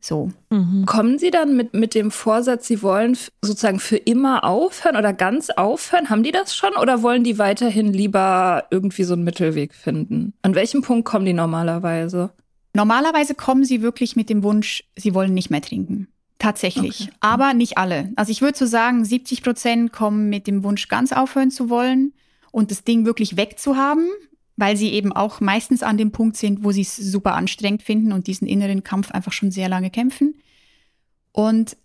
So. 0.00 0.30
Mhm. 0.48 0.86
Kommen 0.86 1.18
Sie 1.18 1.30
dann 1.30 1.56
mit, 1.56 1.74
mit 1.74 1.94
dem 1.94 2.10
Vorsatz, 2.10 2.66
Sie 2.66 2.82
wollen 2.82 3.16
sozusagen 3.42 3.78
für 3.78 3.98
immer 3.98 4.44
aufhören 4.44 4.96
oder 4.96 5.12
ganz 5.12 5.50
aufhören? 5.50 6.08
Haben 6.08 6.22
die 6.22 6.32
das 6.32 6.56
schon 6.56 6.74
oder 6.80 7.02
wollen 7.02 7.22
die 7.22 7.38
weiterhin 7.38 7.92
lieber 7.92 8.64
irgendwie 8.70 9.04
so 9.04 9.12
einen 9.12 9.24
Mittelweg 9.24 9.74
finden? 9.74 10.32
An 10.42 10.54
welchem 10.54 10.80
Punkt 10.80 11.04
kommen 11.04 11.26
die 11.26 11.34
normalerweise? 11.34 12.30
Normalerweise 12.72 13.34
kommen 13.34 13.64
sie 13.64 13.82
wirklich 13.82 14.16
mit 14.16 14.30
dem 14.30 14.42
Wunsch, 14.42 14.84
sie 14.96 15.14
wollen 15.14 15.34
nicht 15.34 15.50
mehr 15.50 15.60
trinken. 15.60 16.08
Tatsächlich. 16.38 17.02
Okay. 17.02 17.12
Aber 17.20 17.52
nicht 17.52 17.76
alle. 17.76 18.10
Also 18.16 18.32
ich 18.32 18.40
würde 18.40 18.56
so 18.56 18.64
sagen, 18.64 19.04
70 19.04 19.42
Prozent 19.42 19.92
kommen 19.92 20.30
mit 20.30 20.46
dem 20.46 20.64
Wunsch, 20.64 20.88
ganz 20.88 21.12
aufhören 21.12 21.50
zu 21.50 21.68
wollen 21.68 22.14
und 22.50 22.70
das 22.70 22.84
Ding 22.84 23.04
wirklich 23.04 23.36
wegzuhaben 23.36 24.08
weil 24.60 24.76
sie 24.76 24.90
eben 24.90 25.12
auch 25.12 25.40
meistens 25.40 25.82
an 25.82 25.96
dem 25.96 26.12
Punkt 26.12 26.36
sind, 26.36 26.62
wo 26.62 26.70
sie 26.70 26.82
es 26.82 26.94
super 26.94 27.34
anstrengend 27.34 27.82
finden 27.82 28.12
und 28.12 28.26
diesen 28.26 28.46
inneren 28.46 28.84
Kampf 28.84 29.10
einfach 29.10 29.32
schon 29.32 29.50
sehr 29.50 29.70
lange 29.70 29.90
kämpfen. 29.90 30.34
Und 31.32 31.78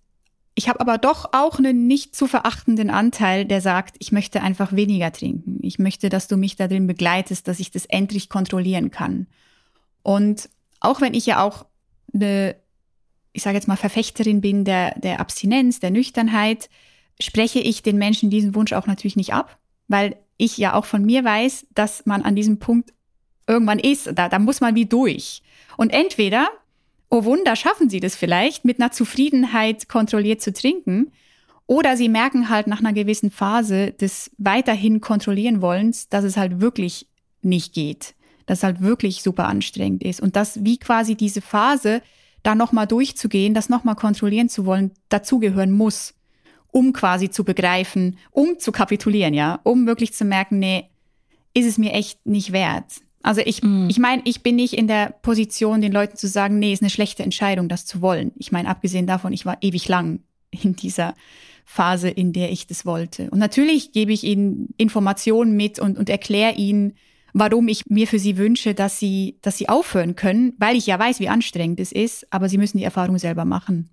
ich 0.55 0.67
habe 0.67 0.81
aber 0.81 0.97
doch 0.97 1.29
auch 1.31 1.57
einen 1.57 1.87
nicht 1.87 2.15
zu 2.15 2.27
verachtenden 2.27 2.89
Anteil, 2.89 3.45
der 3.45 3.61
sagt, 3.61 3.95
ich 3.99 4.11
möchte 4.11 4.41
einfach 4.41 4.73
weniger 4.73 5.11
trinken. 5.13 5.59
Ich 5.61 5.79
möchte, 5.79 6.09
dass 6.09 6.27
du 6.27 6.35
mich 6.35 6.57
darin 6.57 6.85
begleitest, 6.85 7.47
dass 7.47 7.61
ich 7.61 7.71
das 7.71 7.85
endlich 7.85 8.27
kontrollieren 8.27 8.91
kann. 8.91 9.27
Und 10.03 10.49
auch 10.81 10.99
wenn 10.99 11.13
ich 11.13 11.25
ja 11.25 11.41
auch 11.41 11.65
eine, 12.13 12.57
ich 13.31 13.43
sage 13.43 13.55
jetzt 13.55 13.67
mal, 13.67 13.77
Verfechterin 13.77 14.41
bin 14.41 14.65
der, 14.65 14.99
der 14.99 15.21
Abstinenz, 15.21 15.79
der 15.79 15.91
Nüchternheit, 15.91 16.69
spreche 17.21 17.59
ich 17.59 17.83
den 17.83 17.97
Menschen 17.97 18.29
diesen 18.29 18.53
Wunsch 18.53 18.73
auch 18.73 18.87
natürlich 18.87 19.15
nicht 19.15 19.33
ab, 19.33 19.57
weil 19.87 20.17
ich 20.37 20.57
ja 20.57 20.73
auch 20.73 20.85
von 20.85 21.05
mir 21.05 21.23
weiß, 21.23 21.67
dass 21.73 22.05
man 22.05 22.23
an 22.23 22.35
diesem 22.35 22.59
Punkt 22.59 22.93
irgendwann 23.47 23.79
ist. 23.79 24.11
Da, 24.15 24.29
da 24.29 24.39
muss 24.39 24.61
man 24.61 24.75
wie 24.75 24.85
durch. 24.85 25.41
Und 25.77 25.91
entweder, 25.91 26.47
oh 27.09 27.23
Wunder, 27.23 27.55
schaffen 27.55 27.89
sie 27.89 27.99
das 27.99 28.15
vielleicht, 28.15 28.65
mit 28.65 28.79
einer 28.79 28.91
Zufriedenheit 28.91 29.87
kontrolliert 29.87 30.41
zu 30.41 30.53
trinken, 30.53 31.11
oder 31.67 31.97
sie 31.97 32.09
merken 32.09 32.49
halt 32.49 32.67
nach 32.67 32.79
einer 32.79 32.93
gewissen 32.93 33.31
Phase 33.31 33.91
des 33.91 34.29
weiterhin 34.37 35.01
kontrollieren 35.01 35.61
wollens, 35.61 36.09
dass 36.09 36.23
es 36.23 36.37
halt 36.37 36.61
wirklich 36.61 37.07
nicht 37.41 37.73
geht. 37.73 38.13
dass 38.45 38.59
es 38.59 38.63
halt 38.63 38.81
wirklich 38.81 39.23
super 39.23 39.47
anstrengend 39.47 40.03
ist 40.03 40.21
und 40.21 40.35
dass 40.35 40.63
wie 40.63 40.77
quasi 40.77 41.15
diese 41.15 41.41
Phase 41.41 42.01
da 42.43 42.55
nochmal 42.55 42.87
durchzugehen, 42.87 43.53
das 43.53 43.69
nochmal 43.69 43.95
kontrollieren 43.95 44.49
zu 44.49 44.65
wollen, 44.65 44.91
dazugehören 45.09 45.71
muss, 45.71 46.13
um 46.75 46.91
quasi 46.91 47.29
zu 47.29 47.45
begreifen, 47.45 48.17
um 48.31 48.59
zu 48.59 48.73
kapitulieren, 48.73 49.33
ja, 49.33 49.61
um 49.63 49.87
wirklich 49.87 50.11
zu 50.13 50.25
merken, 50.25 50.59
nee, 50.59 50.89
ist 51.53 51.65
es 51.65 51.77
mir 51.77 51.93
echt 51.93 52.25
nicht 52.25 52.51
wert. 52.51 52.83
Also 53.23 53.39
ich, 53.39 53.63
mm. 53.63 53.87
ich 53.89 53.97
meine, 53.97 54.21
ich 54.25 54.43
bin 54.43 54.57
nicht 54.57 54.73
in 54.73 54.89
der 54.89 55.15
Position, 55.21 55.79
den 55.79 55.93
Leuten 55.93 56.17
zu 56.17 56.27
sagen, 56.27 56.59
nee, 56.59 56.73
ist 56.73 56.81
eine 56.81 56.89
schlechte 56.89 57.23
Entscheidung, 57.23 57.69
das 57.69 57.85
zu 57.85 58.01
wollen. 58.01 58.33
Ich 58.35 58.51
meine, 58.51 58.67
abgesehen 58.67 59.07
davon, 59.07 59.31
ich 59.31 59.45
war 59.45 59.57
ewig 59.61 59.87
lang 59.87 60.19
in 60.51 60.75
dieser 60.75 61.15
Phase, 61.63 62.09
in 62.09 62.33
der 62.33 62.51
ich 62.51 62.67
das 62.67 62.85
wollte. 62.85 63.29
Und 63.29 63.39
natürlich 63.39 63.93
gebe 63.93 64.11
ich 64.11 64.25
ihnen 64.25 64.73
Informationen 64.75 65.55
mit 65.55 65.79
und, 65.79 65.97
und 65.97 66.09
erkläre 66.09 66.55
ihnen, 66.55 66.95
warum 67.31 67.69
ich 67.69 67.83
mir 67.87 68.05
für 68.05 68.19
sie 68.19 68.35
wünsche, 68.35 68.73
dass 68.73 68.99
sie, 68.99 69.37
dass 69.41 69.57
sie 69.57 69.69
aufhören 69.69 70.17
können, 70.17 70.51
weil 70.57 70.75
ich 70.75 70.87
ja 70.87 70.99
weiß, 70.99 71.21
wie 71.21 71.29
anstrengend 71.29 71.79
es 71.79 71.93
ist, 71.93 72.27
aber 72.33 72.49
sie 72.49 72.57
müssen 72.57 72.79
die 72.79 72.83
Erfahrung 72.83 73.17
selber 73.17 73.45
machen. 73.45 73.91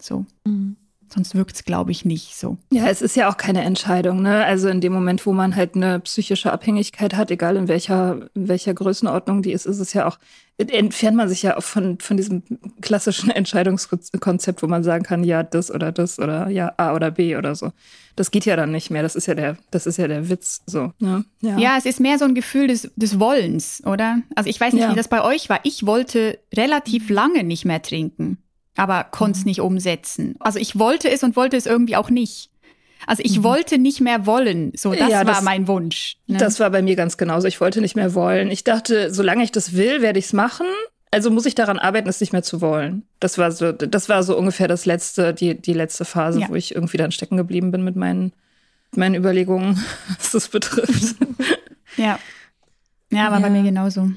So. 0.00 0.24
Mhm. 0.46 0.76
Sonst 1.12 1.34
wirkt 1.34 1.56
es, 1.56 1.64
glaube 1.64 1.90
ich, 1.90 2.06
nicht 2.06 2.36
so. 2.36 2.56
Ja, 2.70 2.86
es 2.86 3.02
ist 3.02 3.16
ja 3.16 3.28
auch 3.28 3.36
keine 3.36 3.62
Entscheidung. 3.62 4.22
Ne? 4.22 4.44
Also 4.44 4.68
in 4.68 4.80
dem 4.80 4.94
Moment, 4.94 5.26
wo 5.26 5.34
man 5.34 5.54
halt 5.54 5.74
eine 5.74 6.00
psychische 6.00 6.50
Abhängigkeit 6.50 7.14
hat, 7.14 7.30
egal 7.30 7.56
in 7.56 7.68
welcher, 7.68 8.30
in 8.34 8.48
welcher 8.48 8.72
Größenordnung 8.72 9.42
die 9.42 9.52
ist, 9.52 9.66
ist 9.66 9.78
es 9.78 9.92
ja 9.92 10.06
auch, 10.06 10.18
entfernt 10.56 11.16
man 11.16 11.28
sich 11.28 11.42
ja 11.42 11.58
auch 11.58 11.62
von, 11.62 11.98
von 11.98 12.16
diesem 12.16 12.42
klassischen 12.80 13.30
Entscheidungskonzept, 13.30 14.62
wo 14.62 14.68
man 14.68 14.84
sagen 14.84 15.04
kann, 15.04 15.22
ja, 15.22 15.42
das 15.42 15.70
oder 15.70 15.92
das 15.92 16.18
oder 16.18 16.48
ja, 16.48 16.72
A 16.78 16.94
oder 16.94 17.10
B 17.10 17.36
oder 17.36 17.54
so. 17.54 17.72
Das 18.16 18.30
geht 18.30 18.46
ja 18.46 18.56
dann 18.56 18.72
nicht 18.72 18.90
mehr. 18.90 19.02
Das 19.02 19.14
ist 19.14 19.26
ja 19.26 19.34
der, 19.34 19.58
das 19.70 19.86
ist 19.86 19.98
ja 19.98 20.08
der 20.08 20.30
Witz 20.30 20.62
so. 20.64 20.92
Ne? 20.98 21.26
Ja. 21.40 21.58
ja, 21.58 21.74
es 21.76 21.84
ist 21.84 22.00
mehr 22.00 22.18
so 22.18 22.24
ein 22.24 22.34
Gefühl 22.34 22.68
des, 22.68 22.90
des 22.96 23.20
Wollens, 23.20 23.82
oder? 23.84 24.22
Also 24.34 24.48
ich 24.48 24.58
weiß 24.58 24.72
nicht, 24.72 24.82
ja. 24.82 24.92
wie 24.92 24.96
das 24.96 25.08
bei 25.08 25.22
euch 25.22 25.50
war. 25.50 25.60
Ich 25.64 25.84
wollte 25.84 26.38
relativ 26.54 27.10
lange 27.10 27.44
nicht 27.44 27.66
mehr 27.66 27.82
trinken 27.82 28.38
aber 28.76 29.04
konnte 29.04 29.38
es 29.38 29.44
mhm. 29.44 29.48
nicht 29.50 29.60
umsetzen. 29.60 30.36
Also 30.40 30.58
ich 30.58 30.78
wollte 30.78 31.10
es 31.10 31.22
und 31.22 31.36
wollte 31.36 31.56
es 31.56 31.66
irgendwie 31.66 31.96
auch 31.96 32.10
nicht. 32.10 32.50
Also 33.06 33.22
ich 33.24 33.38
mhm. 33.38 33.44
wollte 33.44 33.78
nicht 33.78 34.00
mehr 34.00 34.26
wollen. 34.26 34.72
So, 34.76 34.92
das, 34.92 35.10
ja, 35.10 35.24
das 35.24 35.36
war 35.36 35.42
mein 35.42 35.66
Wunsch. 35.68 36.16
Ne? 36.26 36.38
Das 36.38 36.60
war 36.60 36.70
bei 36.70 36.82
mir 36.82 36.96
ganz 36.96 37.16
genauso. 37.16 37.48
Ich 37.48 37.60
wollte 37.60 37.80
nicht 37.80 37.96
mehr 37.96 38.14
wollen. 38.14 38.50
Ich 38.50 38.64
dachte, 38.64 39.12
solange 39.12 39.42
ich 39.42 39.52
das 39.52 39.74
will, 39.74 40.02
werde 40.02 40.18
ich 40.18 40.26
es 40.26 40.32
machen. 40.32 40.66
Also 41.10 41.30
muss 41.30 41.44
ich 41.44 41.54
daran 41.54 41.78
arbeiten, 41.78 42.08
es 42.08 42.20
nicht 42.20 42.32
mehr 42.32 42.42
zu 42.42 42.60
wollen. 42.60 43.02
Das 43.20 43.36
war 43.36 43.52
so, 43.52 43.72
das 43.72 44.08
war 44.08 44.22
so 44.22 44.36
ungefähr 44.36 44.68
das 44.68 44.86
letzte, 44.86 45.34
die, 45.34 45.60
die 45.60 45.74
letzte 45.74 46.06
Phase, 46.06 46.40
ja. 46.40 46.48
wo 46.48 46.54
ich 46.54 46.74
irgendwie 46.74 46.96
dann 46.96 47.12
stecken 47.12 47.36
geblieben 47.36 47.70
bin 47.70 47.84
mit 47.84 47.96
meinen, 47.96 48.32
meinen 48.96 49.14
Überlegungen, 49.14 49.84
was 50.16 50.32
das 50.32 50.48
betrifft. 50.48 51.16
ja. 51.96 52.18
Ja, 53.10 53.30
war 53.30 53.40
ja. 53.40 53.46
bei 53.46 53.50
mir 53.50 53.62
genauso. 53.62 54.10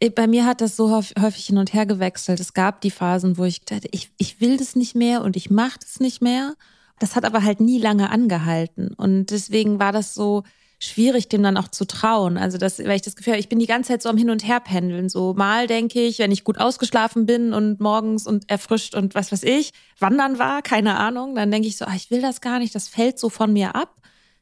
Äh, 0.00 0.10
bei 0.10 0.26
mir 0.26 0.46
hat 0.46 0.60
das 0.60 0.76
so 0.76 0.90
häufig 0.90 1.46
hin 1.46 1.58
und 1.58 1.72
her 1.72 1.86
gewechselt. 1.86 2.40
Es 2.40 2.54
gab 2.54 2.80
die 2.80 2.90
Phasen, 2.90 3.38
wo 3.38 3.44
ich 3.44 3.64
dachte, 3.64 3.88
ich, 3.90 4.10
ich 4.18 4.40
will 4.40 4.56
das 4.56 4.76
nicht 4.76 4.94
mehr 4.94 5.22
und 5.22 5.36
ich 5.36 5.50
mache 5.50 5.78
das 5.80 6.00
nicht 6.00 6.22
mehr. 6.22 6.54
Das 6.98 7.14
hat 7.14 7.24
aber 7.24 7.42
halt 7.42 7.60
nie 7.60 7.78
lange 7.78 8.10
angehalten. 8.10 8.94
Und 8.94 9.26
deswegen 9.26 9.78
war 9.78 9.92
das 9.92 10.14
so 10.14 10.44
schwierig, 10.78 11.28
dem 11.28 11.42
dann 11.42 11.56
auch 11.56 11.68
zu 11.68 11.86
trauen. 11.86 12.36
Also, 12.36 12.58
das, 12.58 12.78
weil 12.78 12.96
ich 12.96 13.02
das 13.02 13.16
Gefühl 13.16 13.34
habe, 13.34 13.40
ich 13.40 13.48
bin 13.48 13.58
die 13.58 13.66
ganze 13.66 13.88
Zeit 13.88 14.02
so 14.02 14.08
am 14.08 14.16
Hin- 14.16 14.30
und 14.30 14.46
Herpendeln. 14.46 15.08
So 15.08 15.34
mal 15.34 15.66
denke 15.66 16.00
ich, 16.00 16.18
wenn 16.18 16.32
ich 16.32 16.44
gut 16.44 16.58
ausgeschlafen 16.58 17.26
bin 17.26 17.52
und 17.52 17.80
morgens 17.80 18.26
und 18.26 18.50
erfrischt 18.50 18.94
und 18.94 19.14
was 19.14 19.32
weiß 19.32 19.42
ich, 19.42 19.72
wandern 19.98 20.38
war, 20.38 20.62
keine 20.62 20.96
Ahnung, 20.98 21.34
dann 21.34 21.50
denke 21.50 21.68
ich 21.68 21.76
so, 21.76 21.84
ach, 21.86 21.94
ich 21.94 22.10
will 22.10 22.20
das 22.20 22.40
gar 22.40 22.58
nicht, 22.58 22.74
das 22.74 22.88
fällt 22.88 23.18
so 23.18 23.28
von 23.28 23.52
mir 23.52 23.74
ab. 23.74 23.96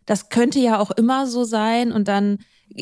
Das 0.06 0.28
könnte 0.28 0.58
ja 0.58 0.78
auch 0.78 0.90
immer 0.90 1.26
so 1.26 1.44
sein. 1.44 1.92
Und 1.92 2.08
dann 2.08 2.38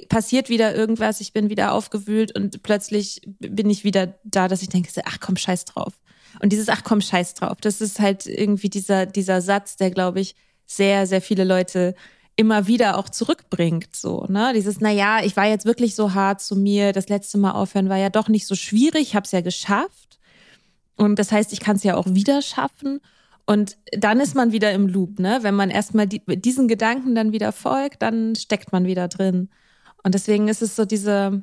passiert 0.08 0.48
wieder 0.48 0.74
irgendwas, 0.74 1.20
ich 1.20 1.32
bin 1.32 1.50
wieder 1.50 1.72
aufgewühlt 1.72 2.34
und 2.34 2.62
plötzlich 2.62 3.22
bin 3.38 3.68
ich 3.70 3.84
wieder 3.84 4.14
da, 4.24 4.48
dass 4.48 4.62
ich 4.62 4.68
denke, 4.68 4.88
ach 5.04 5.18
komm, 5.20 5.36
scheiß 5.36 5.64
drauf. 5.64 5.94
Und 6.40 6.52
dieses 6.52 6.68
ach 6.68 6.82
komm, 6.82 7.00
scheiß 7.00 7.34
drauf, 7.34 7.58
das 7.60 7.80
ist 7.80 8.00
halt 8.00 8.26
irgendwie 8.26 8.70
dieser, 8.70 9.06
dieser 9.06 9.40
Satz, 9.42 9.76
der, 9.76 9.90
glaube 9.90 10.20
ich, 10.20 10.34
sehr, 10.66 11.06
sehr 11.06 11.20
viele 11.20 11.44
Leute 11.44 11.94
immer 12.36 12.66
wieder 12.66 12.96
auch 12.98 13.10
zurückbringt, 13.10 13.94
so, 13.94 14.24
ne? 14.28 14.52
Dieses, 14.54 14.80
na 14.80 14.90
ja, 14.90 15.22
ich 15.22 15.36
war 15.36 15.46
jetzt 15.46 15.66
wirklich 15.66 15.94
so 15.94 16.14
hart 16.14 16.40
zu 16.40 16.56
mir, 16.56 16.92
das 16.92 17.08
letzte 17.08 17.36
Mal 17.36 17.52
aufhören 17.52 17.90
war 17.90 17.98
ja 17.98 18.08
doch 18.08 18.28
nicht 18.28 18.46
so 18.46 18.54
schwierig, 18.54 19.02
ich 19.02 19.14
habe 19.14 19.24
es 19.24 19.32
ja 19.32 19.42
geschafft. 19.42 20.18
Und 20.96 21.18
das 21.18 21.30
heißt, 21.30 21.52
ich 21.52 21.60
kann 21.60 21.76
es 21.76 21.82
ja 21.82 21.96
auch 21.96 22.06
wieder 22.08 22.42
schaffen. 22.42 23.00
Und 23.44 23.76
dann 23.92 24.20
ist 24.20 24.34
man 24.34 24.52
wieder 24.52 24.72
im 24.72 24.86
Loop, 24.86 25.18
ne? 25.18 25.40
Wenn 25.42 25.54
man 25.54 25.68
erstmal 25.68 26.06
die, 26.06 26.22
diesen 26.26 26.68
Gedanken 26.68 27.14
dann 27.14 27.32
wieder 27.32 27.52
folgt, 27.52 28.00
dann 28.00 28.34
steckt 28.34 28.72
man 28.72 28.86
wieder 28.86 29.08
drin. 29.08 29.50
Und 30.02 30.14
deswegen 30.14 30.48
ist 30.48 30.62
es 30.62 30.76
so 30.76 30.84
diese, 30.84 31.42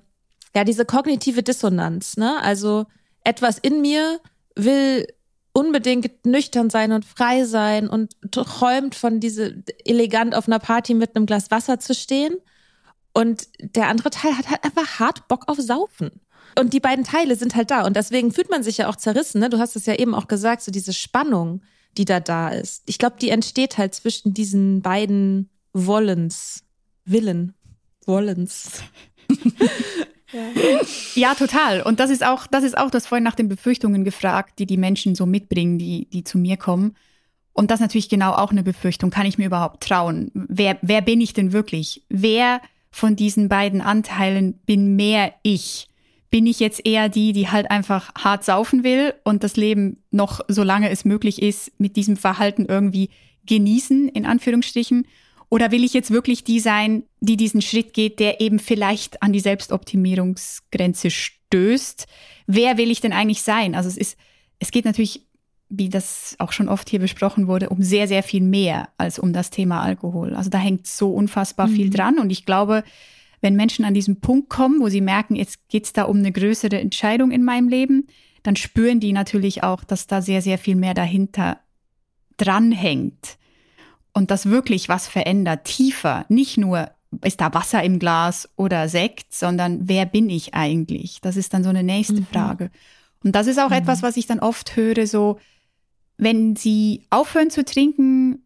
ja, 0.55 0.63
diese 0.63 0.85
kognitive 0.85 1.43
Dissonanz, 1.43 2.17
ne? 2.17 2.41
Also 2.41 2.85
etwas 3.23 3.57
in 3.57 3.81
mir 3.81 4.19
will 4.55 5.05
unbedingt 5.53 6.25
nüchtern 6.25 6.69
sein 6.69 6.91
und 6.91 7.05
frei 7.05 7.45
sein 7.45 7.87
und 7.87 8.15
träumt 8.31 8.95
von 8.95 9.19
diese 9.19 9.63
elegant 9.85 10.35
auf 10.35 10.47
einer 10.47 10.59
Party 10.59 10.93
mit 10.93 11.15
einem 11.15 11.25
Glas 11.25 11.51
Wasser 11.51 11.79
zu 11.79 11.93
stehen. 11.93 12.37
Und 13.13 13.47
der 13.59 13.87
andere 13.87 14.11
Teil 14.11 14.37
hat 14.37 14.49
halt 14.49 14.63
einfach 14.63 14.99
hart 14.99 15.27
Bock 15.27 15.45
auf 15.47 15.57
Saufen. 15.59 16.11
Und 16.57 16.73
die 16.73 16.79
beiden 16.79 17.03
Teile 17.03 17.35
sind 17.35 17.55
halt 17.55 17.71
da. 17.71 17.85
Und 17.85 17.95
deswegen 17.95 18.31
fühlt 18.31 18.49
man 18.49 18.63
sich 18.63 18.77
ja 18.77 18.89
auch 18.89 18.95
zerrissen. 18.95 19.39
Ne? 19.39 19.49
Du 19.49 19.59
hast 19.59 19.75
es 19.75 19.85
ja 19.85 19.95
eben 19.95 20.15
auch 20.15 20.27
gesagt, 20.27 20.61
so 20.61 20.71
diese 20.71 20.93
Spannung, 20.93 21.61
die 21.97 22.05
da 22.05 22.19
da 22.19 22.49
ist. 22.49 22.83
Ich 22.85 22.97
glaube, 22.97 23.17
die 23.19 23.29
entsteht 23.29 23.77
halt 23.77 23.95
zwischen 23.95 24.33
diesen 24.33 24.81
beiden 24.81 25.49
Wollens, 25.73 26.63
Willen, 27.05 27.55
Wollens. 28.09 28.83
ja. 30.33 30.81
ja, 31.15 31.35
total. 31.35 31.81
Und 31.81 31.99
das 31.99 32.09
ist 32.09 32.25
auch, 32.25 32.47
das 32.47 32.63
ist 32.63 32.77
auch 32.77 32.89
das 32.89 33.07
vorhin 33.07 33.23
nach 33.23 33.35
den 33.35 33.47
Befürchtungen 33.47 34.03
gefragt, 34.03 34.59
die 34.59 34.65
die 34.65 34.77
Menschen 34.77 35.15
so 35.15 35.25
mitbringen, 35.25 35.77
die, 35.77 36.09
die 36.09 36.23
zu 36.23 36.37
mir 36.37 36.57
kommen. 36.57 36.95
Und 37.53 37.71
das 37.71 37.79
ist 37.79 37.81
natürlich 37.81 38.09
genau 38.09 38.33
auch 38.33 38.51
eine 38.51 38.63
Befürchtung. 38.63 39.11
Kann 39.11 39.27
ich 39.27 39.37
mir 39.37 39.45
überhaupt 39.45 39.83
trauen? 39.83 40.31
Wer, 40.33 40.77
wer 40.81 41.01
bin 41.01 41.21
ich 41.21 41.33
denn 41.33 41.53
wirklich? 41.53 42.03
Wer 42.09 42.61
von 42.89 43.15
diesen 43.15 43.47
beiden 43.47 43.81
Anteilen 43.81 44.53
bin 44.65 44.95
mehr 44.95 45.33
ich? 45.43 45.87
Bin 46.31 46.47
ich 46.47 46.59
jetzt 46.59 46.85
eher 46.85 47.09
die, 47.09 47.33
die 47.33 47.49
halt 47.49 47.69
einfach 47.69 48.13
hart 48.15 48.43
saufen 48.43 48.83
will 48.83 49.13
und 49.23 49.43
das 49.43 49.55
Leben 49.55 49.97
noch, 50.09 50.41
solange 50.47 50.89
es 50.89 51.05
möglich 51.05 51.41
ist, 51.41 51.71
mit 51.79 51.95
diesem 51.95 52.17
Verhalten 52.17 52.65
irgendwie 52.65 53.09
genießen, 53.45 54.09
in 54.09 54.25
Anführungsstrichen? 54.25 55.07
Oder 55.49 55.71
will 55.71 55.83
ich 55.83 55.93
jetzt 55.93 56.11
wirklich 56.11 56.43
die 56.43 56.59
sein, 56.59 57.03
die 57.21 57.37
diesen 57.37 57.61
Schritt 57.61 57.93
geht, 57.93 58.19
der 58.19 58.41
eben 58.41 58.59
vielleicht 58.59 59.21
an 59.21 59.33
die 59.33 59.39
Selbstoptimierungsgrenze 59.39 61.11
stößt? 61.11 62.07
Wer 62.47 62.77
will 62.77 62.91
ich 62.91 63.01
denn 63.01 63.13
eigentlich 63.13 63.41
sein? 63.41 63.75
Also 63.75 63.89
es 63.89 63.97
ist, 63.97 64.17
es 64.59 64.71
geht 64.71 64.85
natürlich, 64.85 65.27
wie 65.69 65.89
das 65.89 66.35
auch 66.39 66.51
schon 66.51 66.69
oft 66.69 66.89
hier 66.89 66.99
besprochen 66.99 67.47
wurde, 67.47 67.69
um 67.69 67.81
sehr, 67.81 68.07
sehr 68.07 68.23
viel 68.23 68.41
mehr 68.41 68.89
als 68.97 69.19
um 69.19 69.33
das 69.33 69.49
Thema 69.49 69.81
Alkohol. 69.81 70.35
Also 70.35 70.49
da 70.49 70.57
hängt 70.57 70.87
so 70.87 71.11
unfassbar 71.13 71.67
mhm. 71.67 71.75
viel 71.75 71.89
dran. 71.89 72.19
Und 72.19 72.31
ich 72.31 72.45
glaube, 72.45 72.83
wenn 73.41 73.55
Menschen 73.55 73.85
an 73.85 73.93
diesen 73.93 74.19
Punkt 74.19 74.49
kommen, 74.49 74.81
wo 74.81 74.89
sie 74.89 75.01
merken, 75.01 75.35
jetzt 75.35 75.67
geht's 75.69 75.93
da 75.93 76.03
um 76.03 76.17
eine 76.17 76.31
größere 76.31 76.79
Entscheidung 76.79 77.31
in 77.31 77.43
meinem 77.43 77.69
Leben, 77.69 78.07
dann 78.43 78.55
spüren 78.55 78.99
die 78.99 79.13
natürlich 79.13 79.63
auch, 79.63 79.83
dass 79.83 80.07
da 80.07 80.21
sehr, 80.21 80.41
sehr 80.41 80.57
viel 80.57 80.75
mehr 80.75 80.93
dahinter 80.93 81.59
dranhängt 82.37 83.37
und 84.13 84.31
das 84.31 84.47
wirklich 84.47 84.89
was 84.89 85.07
verändert, 85.07 85.65
tiefer, 85.65 86.25
nicht 86.29 86.57
nur 86.57 86.89
ist 87.23 87.41
da 87.41 87.53
Wasser 87.53 87.83
im 87.83 87.99
Glas 87.99 88.49
oder 88.55 88.87
Sekt, 88.87 89.33
sondern 89.33 89.87
wer 89.87 90.05
bin 90.05 90.29
ich 90.29 90.53
eigentlich? 90.53 91.21
Das 91.21 91.37
ist 91.37 91.53
dann 91.53 91.63
so 91.63 91.69
eine 91.69 91.83
nächste 91.83 92.21
mhm. 92.21 92.25
Frage. 92.25 92.71
Und 93.23 93.35
das 93.35 93.47
ist 93.47 93.59
auch 93.59 93.69
mhm. 93.69 93.77
etwas, 93.77 94.03
was 94.03 94.17
ich 94.17 94.27
dann 94.27 94.39
oft 94.39 94.75
höre, 94.75 95.07
so, 95.07 95.39
wenn 96.17 96.55
sie 96.55 97.05
aufhören 97.09 97.49
zu 97.49 97.65
trinken 97.65 98.43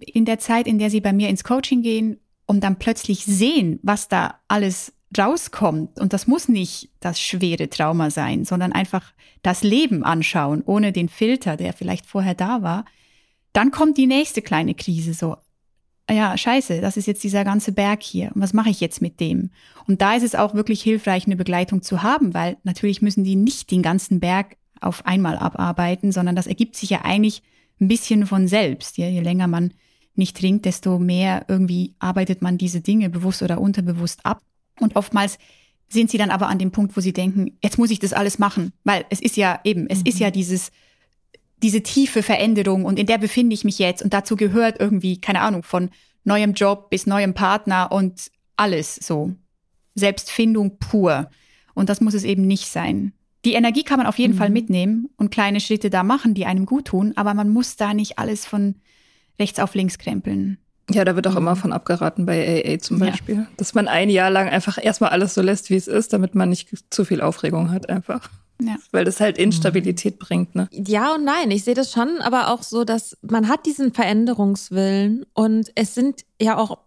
in 0.00 0.24
der 0.24 0.38
Zeit, 0.38 0.66
in 0.66 0.78
der 0.78 0.90
sie 0.90 1.00
bei 1.00 1.12
mir 1.12 1.28
ins 1.28 1.44
Coaching 1.44 1.82
gehen 1.82 2.18
und 2.46 2.62
dann 2.62 2.78
plötzlich 2.78 3.24
sehen, 3.24 3.78
was 3.82 4.08
da 4.08 4.40
alles 4.48 4.92
rauskommt. 5.16 6.00
Und 6.00 6.12
das 6.12 6.26
muss 6.26 6.48
nicht 6.48 6.90
das 7.00 7.20
schwere 7.20 7.68
Trauma 7.68 8.10
sein, 8.10 8.44
sondern 8.44 8.72
einfach 8.72 9.12
das 9.42 9.62
Leben 9.62 10.04
anschauen, 10.04 10.62
ohne 10.64 10.92
den 10.92 11.08
Filter, 11.08 11.56
der 11.56 11.72
vielleicht 11.72 12.06
vorher 12.06 12.34
da 12.34 12.62
war 12.62 12.84
dann 13.56 13.70
kommt 13.70 13.96
die 13.96 14.06
nächste 14.06 14.42
kleine 14.42 14.74
Krise 14.74 15.14
so. 15.14 15.38
Ja, 16.08 16.38
scheiße, 16.38 16.80
das 16.80 16.96
ist 16.96 17.06
jetzt 17.06 17.24
dieser 17.24 17.44
ganze 17.44 17.72
Berg 17.72 18.02
hier. 18.02 18.30
Und 18.34 18.40
was 18.40 18.52
mache 18.52 18.70
ich 18.70 18.80
jetzt 18.80 19.02
mit 19.02 19.18
dem? 19.18 19.50
Und 19.88 20.00
da 20.00 20.14
ist 20.14 20.22
es 20.22 20.36
auch 20.36 20.54
wirklich 20.54 20.80
hilfreich, 20.82 21.26
eine 21.26 21.34
Begleitung 21.34 21.82
zu 21.82 22.02
haben, 22.02 22.32
weil 22.32 22.56
natürlich 22.62 23.02
müssen 23.02 23.24
die 23.24 23.34
nicht 23.34 23.70
den 23.72 23.82
ganzen 23.82 24.20
Berg 24.20 24.56
auf 24.80 25.04
einmal 25.04 25.36
abarbeiten, 25.36 26.12
sondern 26.12 26.36
das 26.36 26.46
ergibt 26.46 26.76
sich 26.76 26.90
ja 26.90 27.04
eigentlich 27.04 27.42
ein 27.80 27.88
bisschen 27.88 28.26
von 28.26 28.46
selbst. 28.46 28.98
Je, 28.98 29.08
je 29.08 29.20
länger 29.20 29.48
man 29.48 29.72
nicht 30.14 30.36
trinkt, 30.36 30.64
desto 30.64 30.98
mehr 30.98 31.44
irgendwie 31.48 31.94
arbeitet 31.98 32.40
man 32.40 32.56
diese 32.56 32.80
Dinge 32.80 33.10
bewusst 33.10 33.42
oder 33.42 33.60
unterbewusst 33.60 34.24
ab. 34.24 34.42
Und 34.80 34.94
oftmals 34.94 35.38
sind 35.88 36.10
sie 36.10 36.18
dann 36.18 36.30
aber 36.30 36.48
an 36.48 36.58
dem 36.58 36.70
Punkt, 36.70 36.96
wo 36.96 37.00
sie 37.00 37.12
denken, 37.12 37.58
jetzt 37.62 37.78
muss 37.78 37.90
ich 37.90 37.98
das 37.98 38.12
alles 38.12 38.38
machen, 38.38 38.72
weil 38.84 39.04
es 39.10 39.20
ist 39.20 39.36
ja 39.36 39.60
eben, 39.64 39.86
es 39.88 40.00
mhm. 40.00 40.06
ist 40.06 40.18
ja 40.18 40.30
dieses 40.30 40.70
diese 41.62 41.82
tiefe 41.82 42.22
Veränderung 42.22 42.84
und 42.84 42.98
in 42.98 43.06
der 43.06 43.18
befinde 43.18 43.54
ich 43.54 43.64
mich 43.64 43.78
jetzt 43.78 44.02
und 44.02 44.12
dazu 44.12 44.36
gehört 44.36 44.78
irgendwie, 44.78 45.20
keine 45.20 45.40
Ahnung, 45.40 45.62
von 45.62 45.90
neuem 46.24 46.52
Job 46.52 46.90
bis 46.90 47.06
neuem 47.06 47.34
Partner 47.34 47.90
und 47.92 48.30
alles 48.56 48.96
so. 48.96 49.32
Selbstfindung 49.94 50.78
pur. 50.78 51.30
Und 51.74 51.88
das 51.88 52.00
muss 52.00 52.14
es 52.14 52.24
eben 52.24 52.46
nicht 52.46 52.66
sein. 52.66 53.12
Die 53.44 53.54
Energie 53.54 53.84
kann 53.84 53.98
man 53.98 54.06
auf 54.06 54.18
jeden 54.18 54.34
mhm. 54.34 54.38
Fall 54.38 54.50
mitnehmen 54.50 55.08
und 55.16 55.30
kleine 55.30 55.60
Schritte 55.60 55.88
da 55.88 56.02
machen, 56.02 56.34
die 56.34 56.46
einem 56.46 56.66
gut 56.66 56.86
tun, 56.86 57.12
aber 57.16 57.32
man 57.32 57.48
muss 57.48 57.76
da 57.76 57.94
nicht 57.94 58.18
alles 58.18 58.44
von 58.44 58.76
rechts 59.38 59.60
auf 59.60 59.74
links 59.74 59.98
krempeln. 59.98 60.58
Ja, 60.90 61.04
da 61.04 61.16
wird 61.16 61.26
auch 61.26 61.36
immer 61.36 61.56
von 61.56 61.72
abgeraten 61.72 62.26
bei 62.26 62.64
AA 62.64 62.78
zum 62.78 62.98
Beispiel, 62.98 63.36
ja. 63.36 63.46
dass 63.56 63.74
man 63.74 63.88
ein 63.88 64.08
Jahr 64.08 64.30
lang 64.30 64.48
einfach 64.48 64.82
erstmal 64.82 65.10
alles 65.10 65.34
so 65.34 65.42
lässt, 65.42 65.68
wie 65.70 65.74
es 65.74 65.88
ist, 65.88 66.12
damit 66.12 66.34
man 66.34 66.48
nicht 66.48 66.70
zu 66.90 67.04
viel 67.04 67.20
Aufregung 67.20 67.70
hat 67.72 67.88
einfach. 67.88 68.30
Ja. 68.60 68.76
Weil 68.90 69.04
das 69.04 69.20
halt 69.20 69.38
Instabilität 69.38 70.14
mhm. 70.14 70.18
bringt, 70.18 70.54
ne? 70.54 70.68
Ja 70.72 71.14
und 71.14 71.24
nein, 71.24 71.50
ich 71.50 71.64
sehe 71.64 71.74
das 71.74 71.92
schon, 71.92 72.18
aber 72.20 72.48
auch 72.48 72.62
so, 72.62 72.84
dass 72.84 73.16
man 73.22 73.48
hat 73.48 73.66
diesen 73.66 73.92
Veränderungswillen 73.92 75.26
und 75.34 75.70
es 75.74 75.94
sind 75.94 76.24
ja 76.40 76.56
auch 76.56 76.78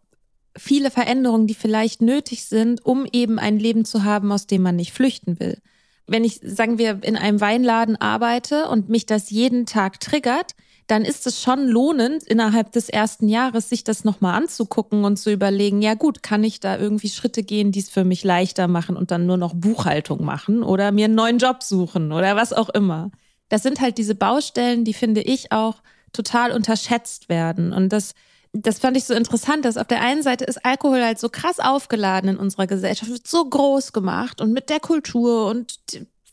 viele 0.58 0.92
Veränderungen, 0.92 1.48
die 1.48 1.54
vielleicht 1.54 2.02
nötig 2.02 2.46
sind, 2.46 2.86
um 2.86 3.06
eben 3.12 3.40
ein 3.40 3.60
Leben 3.60 3.86
zu 3.86 4.04
haben, 4.04 4.32
aus 4.32 4.48
dem 4.48 4.62
man 4.62 4.76
nicht 4.76 4.94
flüchten 4.94 5.40
will. 5.40 5.60
Wenn 6.08 6.24
ich, 6.24 6.42
sagen 6.44 6.80
wir, 6.80 7.04
in 7.04 7.16
einem 7.16 7.40
Weinladen 7.40 7.96
arbeite 7.96 8.68
und 8.68 8.90
mich 8.90 9.06
das 9.06 9.30
jeden 9.30 9.68
Tag 9.68 10.00
triggert, 10.00 10.56
dann 10.90 11.06
ist 11.06 11.28
es 11.28 11.40
schon 11.40 11.68
lohnend, 11.68 12.24
innerhalb 12.24 12.72
des 12.72 12.90
ersten 12.90 13.28
Jahres 13.28 13.70
sich 13.70 13.84
das 13.84 14.06
nochmal 14.06 14.34
anzugucken 14.34 15.06
und 15.06 15.18
zu 15.18 15.32
überlegen, 15.32 15.84
ja 15.84 15.94
gut, 15.94 16.24
kann 16.24 16.44
ich 16.44 16.60
da 16.60 16.80
irgendwie 16.80 17.10
Schritte 17.10 17.44
gehen, 17.44 17.72
die 17.72 17.80
es 17.80 17.90
für 17.90 18.04
mich 18.04 18.24
leichter 18.24 18.68
machen 18.68 18.98
und 18.98 19.12
dann 19.12 19.28
nur 19.28 19.38
noch 19.38 19.54
Buchhaltung 19.54 20.26
machen 20.26 20.64
oder 20.64 20.92
mir 20.92 21.06
einen 21.06 21.14
neuen 21.14 21.38
Job 21.38 21.62
suchen 21.62 22.12
oder 22.12 22.36
was 22.36 22.54
auch 22.54 22.70
immer. 22.70 23.12
Das 23.50 23.62
sind 23.62 23.82
halt 23.82 24.00
diese 24.00 24.16
Baustellen, 24.16 24.84
die 24.84 24.96
finde 24.96 25.22
ich 25.22 25.52
auch 25.52 25.84
total 26.12 26.52
unterschätzt 26.52 27.30
werden. 27.30 27.72
Und 27.72 27.94
das, 27.94 28.16
das 28.52 28.80
fand 28.80 28.98
ich 28.98 29.04
so 29.04 29.14
interessant, 29.14 29.66
dass 29.66 29.78
auf 29.78 29.88
der 29.88 30.02
einen 30.02 30.24
Seite 30.24 30.46
ist 30.46 30.66
Alkohol 30.66 31.04
halt 31.04 31.20
so 31.20 31.30
krass 31.30 31.60
aufgeladen 31.60 32.32
in 32.32 32.38
unserer 32.38 32.66
Gesellschaft, 32.66 33.12
wird 33.12 33.28
so 33.28 33.46
groß 33.46 33.94
gemacht 33.94 34.42
und 34.42 34.54
mit 34.54 34.72
der 34.72 34.80
Kultur 34.80 35.52
und 35.52 35.78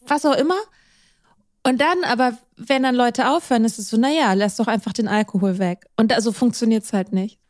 was 0.06 0.24
auch 0.24 0.36
immer. 0.36 0.56
Und 1.66 1.80
dann 1.80 2.04
aber, 2.04 2.38
wenn 2.56 2.84
dann 2.84 2.94
Leute 2.94 3.28
aufhören, 3.28 3.64
ist 3.64 3.80
es 3.80 3.90
so, 3.90 3.96
naja, 3.96 4.34
lass 4.34 4.54
doch 4.54 4.68
einfach 4.68 4.92
den 4.92 5.08
Alkohol 5.08 5.58
weg. 5.58 5.86
Und 5.96 6.14
so 6.20 6.30
funktioniert 6.30 6.84
es 6.84 6.92
halt 6.92 7.12
nicht. 7.12 7.40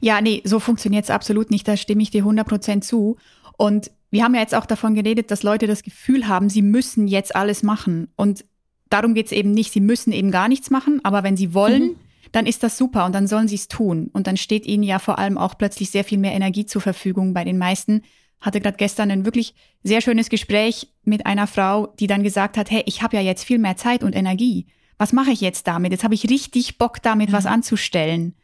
Ja, 0.00 0.22
nee, 0.22 0.40
so 0.44 0.60
funktioniert 0.60 1.04
es 1.04 1.10
absolut 1.10 1.50
nicht. 1.50 1.68
Da 1.68 1.76
stimme 1.76 2.02
ich 2.02 2.10
dir 2.10 2.24
100% 2.24 2.80
zu. 2.80 3.18
Und 3.58 3.90
wir 4.10 4.24
haben 4.24 4.34
ja 4.34 4.40
jetzt 4.40 4.54
auch 4.54 4.64
davon 4.64 4.94
geredet, 4.94 5.30
dass 5.30 5.42
Leute 5.42 5.66
das 5.66 5.82
Gefühl 5.82 6.26
haben, 6.26 6.48
sie 6.48 6.62
müssen 6.62 7.06
jetzt 7.06 7.36
alles 7.36 7.62
machen. 7.62 8.08
Und 8.16 8.46
darum 8.88 9.12
geht 9.12 9.26
es 9.26 9.32
eben 9.32 9.50
nicht. 9.50 9.74
Sie 9.74 9.82
müssen 9.82 10.10
eben 10.10 10.30
gar 10.30 10.48
nichts 10.48 10.70
machen. 10.70 11.00
Aber 11.04 11.22
wenn 11.22 11.36
sie 11.36 11.52
wollen, 11.52 11.82
mhm. 11.82 11.96
dann 12.32 12.46
ist 12.46 12.62
das 12.62 12.78
super 12.78 13.04
und 13.04 13.14
dann 13.14 13.26
sollen 13.26 13.46
sie 13.46 13.56
es 13.56 13.68
tun. 13.68 14.08
Und 14.14 14.26
dann 14.26 14.38
steht 14.38 14.64
ihnen 14.64 14.84
ja 14.84 14.98
vor 14.98 15.18
allem 15.18 15.36
auch 15.36 15.58
plötzlich 15.58 15.90
sehr 15.90 16.04
viel 16.04 16.16
mehr 16.16 16.32
Energie 16.32 16.64
zur 16.64 16.80
Verfügung 16.80 17.34
bei 17.34 17.44
den 17.44 17.58
meisten, 17.58 18.00
hatte 18.40 18.60
gerade 18.60 18.76
gestern 18.76 19.10
ein 19.10 19.24
wirklich 19.24 19.54
sehr 19.82 20.00
schönes 20.00 20.28
Gespräch 20.28 20.88
mit 21.04 21.26
einer 21.26 21.46
Frau, 21.46 21.88
die 21.98 22.06
dann 22.06 22.22
gesagt 22.22 22.56
hat, 22.56 22.70
hey, 22.70 22.82
ich 22.86 23.02
habe 23.02 23.16
ja 23.16 23.22
jetzt 23.22 23.44
viel 23.44 23.58
mehr 23.58 23.76
Zeit 23.76 24.02
und 24.02 24.14
Energie. 24.14 24.66
Was 24.98 25.12
mache 25.12 25.30
ich 25.30 25.40
jetzt 25.40 25.66
damit? 25.66 25.92
Jetzt 25.92 26.04
habe 26.04 26.14
ich 26.14 26.28
richtig 26.28 26.78
Bock 26.78 27.02
damit, 27.02 27.30
mhm. 27.30 27.34
was 27.34 27.46
anzustellen. 27.46 28.34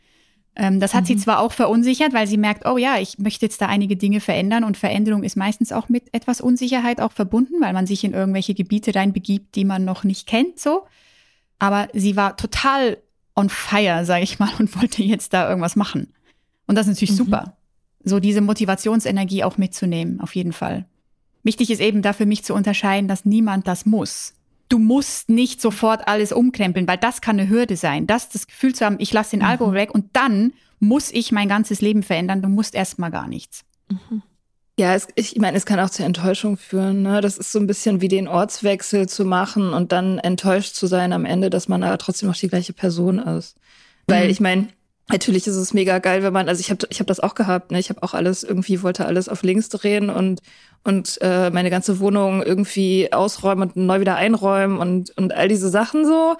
Ähm, 0.55 0.81
das 0.81 0.93
hat 0.95 1.05
mhm. 1.05 1.07
sie 1.07 1.17
zwar 1.17 1.41
auch 1.41 1.53
verunsichert, 1.53 2.13
weil 2.13 2.27
sie 2.27 2.37
merkt, 2.37 2.67
oh 2.67 2.77
ja, 2.77 2.99
ich 2.99 3.19
möchte 3.19 3.47
jetzt 3.47 3.61
da 3.61 3.67
einige 3.67 3.97
Dinge 3.97 4.21
verändern 4.21 4.65
und 4.65 4.77
Veränderung 4.77 5.23
ist 5.23 5.37
meistens 5.37 5.73
auch 5.73 5.89
mit 5.89 6.13
etwas 6.13 6.41
Unsicherheit 6.41 7.01
auch 7.01 7.13
verbunden, 7.13 7.61
weil 7.61 7.73
man 7.73 7.87
sich 7.87 8.05
in 8.05 8.13
irgendwelche 8.13 8.55
Gebiete 8.55 8.95
reinbegibt, 8.95 9.55
die 9.55 9.65
man 9.65 9.85
noch 9.85 10.05
nicht 10.05 10.27
kennt, 10.27 10.59
so. 10.59 10.87
Aber 11.59 11.89
sie 11.95 12.17
war 12.17 12.37
total 12.37 12.99
on 13.35 13.49
fire, 13.49 14.05
sage 14.05 14.25
ich 14.25 14.39
mal, 14.39 14.51
und 14.59 14.77
wollte 14.81 15.03
jetzt 15.03 15.33
da 15.33 15.49
irgendwas 15.49 15.77
machen. 15.77 16.13
Und 16.67 16.75
das 16.77 16.87
ist 16.87 16.95
natürlich 16.95 17.13
mhm. 17.13 17.25
super 17.25 17.57
so 18.05 18.21
diese 18.21 18.41
Motivationsenergie 18.41 19.45
auch 19.45 19.59
mitzunehmen, 19.59 20.21
auf 20.21 20.35
jeden 20.35 20.53
Fall. 20.53 20.87
Wichtig 21.43 21.71
ist 21.71 21.81
eben 21.81 22.03
da 22.03 22.13
für 22.13 22.27
mich 22.27 22.45
zu 22.45 22.55
unterscheiden, 22.55 23.09
dass 23.09 23.25
niemand 23.25 23.67
das 23.67 23.87
muss. 23.87 24.35
Du 24.69 24.79
musst 24.79 25.29
nicht 25.29 25.61
sofort 25.61 26.09
alles 26.09 26.33
umkrempeln, 26.33 26.89
weil 26.89 26.99
das 26.99 27.21
kann 27.21 27.39
eine 27.39 27.49
Hürde 27.49 27.77
sein. 27.77 28.07
Das, 28.07 28.29
das 28.29 28.47
Gefühl 28.47 28.75
zu 28.75 28.85
haben, 28.85 28.97
ich 28.99 29.13
lasse 29.13 29.33
den 29.33 29.41
mhm. 29.41 29.47
Alkohol 29.47 29.75
weg 29.75 29.95
und 29.95 30.07
dann 30.15 30.53
muss 30.79 31.11
ich 31.13 31.31
mein 31.31 31.49
ganzes 31.49 31.81
Leben 31.81 32.03
verändern. 32.03 32.43
Du 32.43 32.49
musst 32.49 32.75
erstmal 32.75 33.11
gar 33.11 33.29
nichts. 33.29 33.65
Mhm. 33.89 34.23
Ja, 34.79 34.95
es, 34.95 35.09
ich 35.15 35.37
meine, 35.37 35.57
es 35.57 35.67
kann 35.67 35.79
auch 35.79 35.91
zur 35.91 36.07
Enttäuschung 36.07 36.57
führen. 36.57 37.03
Ne? 37.03 37.21
Das 37.21 37.37
ist 37.37 37.53
so 37.53 37.59
ein 37.59 37.67
bisschen 37.67 38.01
wie 38.01 38.09
den 38.09 38.27
Ortswechsel 38.27 39.09
zu 39.09 39.25
machen 39.25 39.75
und 39.75 39.93
dann 39.93 40.19
enttäuscht 40.19 40.75
zu 40.75 40.87
sein 40.87 41.13
am 41.13 41.27
Ende, 41.27 41.51
dass 41.51 41.69
man 41.69 41.83
aber 41.83 41.99
trotzdem 41.99 42.29
noch 42.29 42.37
die 42.37 42.49
gleiche 42.49 42.73
Person 42.73 43.19
ist. 43.19 43.57
Weil 44.07 44.25
mhm. 44.25 44.31
ich 44.31 44.41
meine, 44.41 44.69
Natürlich 45.09 45.47
ist 45.47 45.57
es 45.57 45.75
mega 45.75 45.99
geil, 45.99 46.23
wenn 46.23 46.33
man, 46.33 46.49
also 46.49 46.61
ich 46.61 46.71
habe 46.71 46.87
ich 46.89 47.01
hab 47.01 47.07
das 47.07 47.21
auch 47.21 47.35
gehabt, 47.35 47.71
ne? 47.71 47.79
Ich 47.79 47.91
habe 47.91 48.03
auch 48.03 48.15
alles 48.15 48.45
irgendwie, 48.45 48.83
wollte 48.83 49.05
alles 49.05 49.29
auf 49.29 49.43
links 49.43 49.69
drehen 49.69 50.11
und, 50.11 50.41
und 50.85 51.19
äh, 51.21 51.51
meine 51.51 51.71
ganze 51.71 51.99
Wohnung 51.99 52.43
irgendwie 52.43 53.13
ausräumen 53.13 53.69
und 53.69 53.77
neu 53.77 54.01
wieder 54.01 54.17
einräumen 54.17 54.79
und, 54.79 55.17
und 55.19 55.35
all 55.35 55.49
diese 55.49 55.69
Sachen 55.69 56.07
so. 56.07 56.37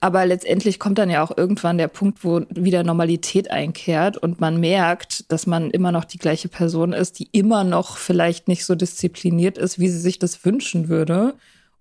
Aber 0.00 0.24
letztendlich 0.24 0.78
kommt 0.78 0.98
dann 0.98 1.10
ja 1.10 1.22
auch 1.22 1.36
irgendwann 1.36 1.76
der 1.76 1.88
Punkt, 1.88 2.24
wo 2.24 2.40
wieder 2.48 2.82
Normalität 2.82 3.50
einkehrt 3.50 4.16
und 4.16 4.40
man 4.40 4.58
merkt, 4.58 5.30
dass 5.30 5.46
man 5.46 5.70
immer 5.70 5.92
noch 5.92 6.06
die 6.06 6.18
gleiche 6.18 6.48
Person 6.48 6.94
ist, 6.94 7.18
die 7.18 7.28
immer 7.32 7.64
noch 7.64 7.98
vielleicht 7.98 8.48
nicht 8.48 8.64
so 8.64 8.74
diszipliniert 8.74 9.58
ist, 9.58 9.78
wie 9.78 9.88
sie 9.88 10.00
sich 10.00 10.18
das 10.18 10.44
wünschen 10.44 10.88
würde. 10.88 11.34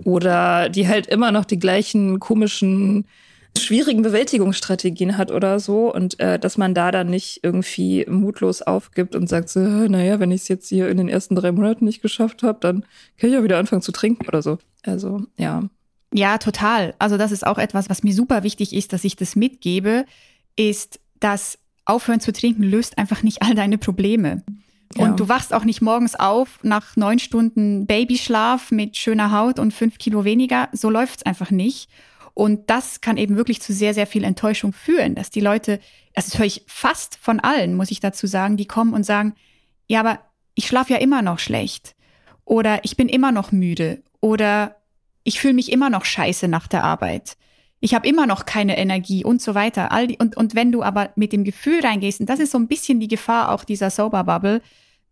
Oder 0.04 0.70
die 0.70 0.88
halt 0.88 1.08
immer 1.08 1.32
noch 1.32 1.46
die 1.46 1.60
gleichen 1.60 2.20
komischen 2.20 3.06
schwierigen 3.58 4.02
Bewältigungsstrategien 4.02 5.18
hat 5.18 5.32
oder 5.32 5.60
so 5.60 5.94
und 5.94 6.20
äh, 6.20 6.40
dass 6.40 6.58
man 6.58 6.74
da 6.74 6.92
dann 6.92 7.10
nicht 7.10 7.42
irgendwie 7.44 8.06
mutlos 8.08 8.62
aufgibt 8.62 9.16
und 9.16 9.28
sagt 9.28 9.50
so, 9.50 9.60
naja, 9.60 10.20
wenn 10.20 10.32
ich 10.32 10.42
es 10.42 10.48
jetzt 10.48 10.70
hier 10.70 10.90
in 10.90 10.98
den 10.98 11.10
ersten 11.10 11.36
drei 11.36 11.52
Monaten 11.52 11.86
nicht 11.86 12.02
geschafft 12.02 12.44
habe, 12.44 12.60
dann 12.62 12.82
kann 13.18 13.30
ich 13.30 13.34
ja 13.34 13.44
wieder 13.44 13.58
anfangen 13.58 13.82
zu 13.82 13.92
trinken 13.92 14.28
oder 14.28 14.42
so. 14.42 14.58
Also 14.84 15.24
ja. 15.38 15.64
Ja, 16.14 16.38
total. 16.38 16.96
Also 16.98 17.18
das 17.18 17.32
ist 17.32 17.46
auch 17.46 17.58
etwas, 17.58 17.90
was 17.90 18.04
mir 18.04 18.14
super 18.14 18.44
wichtig 18.44 18.74
ist, 18.74 18.94
dass 18.94 19.04
ich 19.04 19.16
das 19.16 19.36
mitgebe, 19.36 20.06
ist, 20.56 21.00
dass 21.20 21.60
aufhören 21.86 22.20
zu 22.20 22.34
trinken 22.34 22.64
löst 22.64 22.98
einfach 22.98 23.24
nicht 23.24 23.42
all 23.42 23.56
deine 23.56 23.78
Probleme. 23.78 24.44
Ja. 24.96 25.06
Und 25.06 25.20
du 25.20 25.28
wachst 25.28 25.54
auch 25.54 25.66
nicht 25.66 25.82
morgens 25.82 26.16
auf 26.16 26.60
nach 26.64 26.96
neun 26.96 27.20
Stunden 27.20 27.86
Babyschlaf 27.86 28.72
mit 28.72 28.98
schöner 28.98 29.32
Haut 29.32 29.60
und 29.60 29.74
fünf 29.74 30.00
Kilo 30.00 30.24
weniger. 30.24 30.70
So 30.72 30.90
läuft's 30.90 31.24
einfach 31.24 31.52
nicht. 31.52 31.90
Und 32.34 32.70
das 32.70 33.02
kann 33.02 33.18
eben 33.18 33.36
wirklich 33.36 33.62
zu 33.62 33.74
sehr, 33.74 33.94
sehr 33.94 34.08
viel 34.08 34.24
Enttäuschung 34.24 34.74
führen, 34.74 35.16
dass 35.16 35.30
die 35.30 35.42
Leute, 35.42 35.80
das 36.14 36.38
höre 36.38 36.46
ich 36.46 36.64
fast 36.68 37.18
von 37.18 37.40
allen, 37.40 37.76
muss 37.76 37.92
ich 37.92 38.00
dazu 38.00 38.28
sagen, 38.28 38.58
die 38.58 38.68
kommen 38.68 38.94
und 38.94 39.04
sagen, 39.04 39.34
ja, 39.88 40.00
aber 40.00 40.20
ich 40.56 40.68
schlafe 40.68 40.94
ja 40.94 41.00
immer 41.00 41.22
noch 41.22 41.40
schlecht 41.40 41.96
oder 42.46 42.84
ich 42.84 42.98
bin 42.98 43.10
immer 43.10 43.32
noch 43.32 43.52
müde 43.52 44.02
oder 44.22 44.76
ich 45.24 45.40
fühle 45.40 45.54
mich 45.54 45.72
immer 45.72 45.90
noch 45.90 46.06
scheiße 46.06 46.48
nach 46.48 46.68
der 46.68 46.84
Arbeit. 46.84 47.38
Ich 47.82 47.94
habe 47.94 48.08
immer 48.08 48.26
noch 48.26 48.46
keine 48.46 48.78
Energie 48.78 49.24
und 49.24 49.42
so 49.42 49.56
weiter. 49.56 49.92
All 49.92 50.08
die, 50.08 50.18
und, 50.18 50.36
und 50.36 50.56
wenn 50.56 50.72
du 50.72 50.84
aber 50.84 51.12
mit 51.16 51.32
dem 51.32 51.44
Gefühl 51.44 51.80
reingehst, 51.82 52.20
und 52.20 52.30
das 52.30 52.40
ist 52.40 52.52
so 52.52 52.58
ein 52.58 52.68
bisschen 52.68 53.00
die 53.00 53.08
Gefahr 53.08 53.52
auch 53.52 53.64
dieser 53.64 53.90
Sober 53.90 54.24
Bubble, 54.24 54.62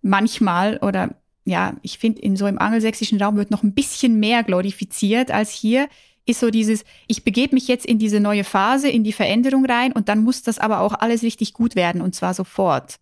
manchmal 0.02 0.78
oder 0.78 1.16
ja, 1.46 1.76
ich 1.82 1.98
finde, 1.98 2.22
in 2.22 2.36
so 2.36 2.46
im 2.46 2.60
angelsächsischen 2.60 3.22
Raum 3.22 3.38
wird 3.38 3.52
noch 3.52 3.64
ein 3.64 3.74
bisschen 3.74 4.20
mehr 4.20 4.44
glorifiziert 4.44 5.32
als 5.32 5.52
hier 5.52 5.88
ist 6.28 6.40
so 6.40 6.50
dieses, 6.50 6.84
ich 7.08 7.24
begebe 7.24 7.56
mich 7.56 7.68
jetzt 7.68 7.86
in 7.86 8.00
diese 8.00 8.20
neue 8.20 8.44
Phase, 8.44 8.90
in 8.90 9.04
die 9.04 9.14
Veränderung 9.14 9.66
rein 9.66 9.92
und 9.92 10.10
dann 10.10 10.24
muss 10.24 10.44
das 10.44 10.60
aber 10.60 10.82
auch 10.82 10.94
alles 10.94 11.24
richtig 11.24 11.54
gut 11.54 11.76
werden 11.76 12.02
und 12.02 12.16
zwar 12.16 12.34
sofort. 12.34 13.00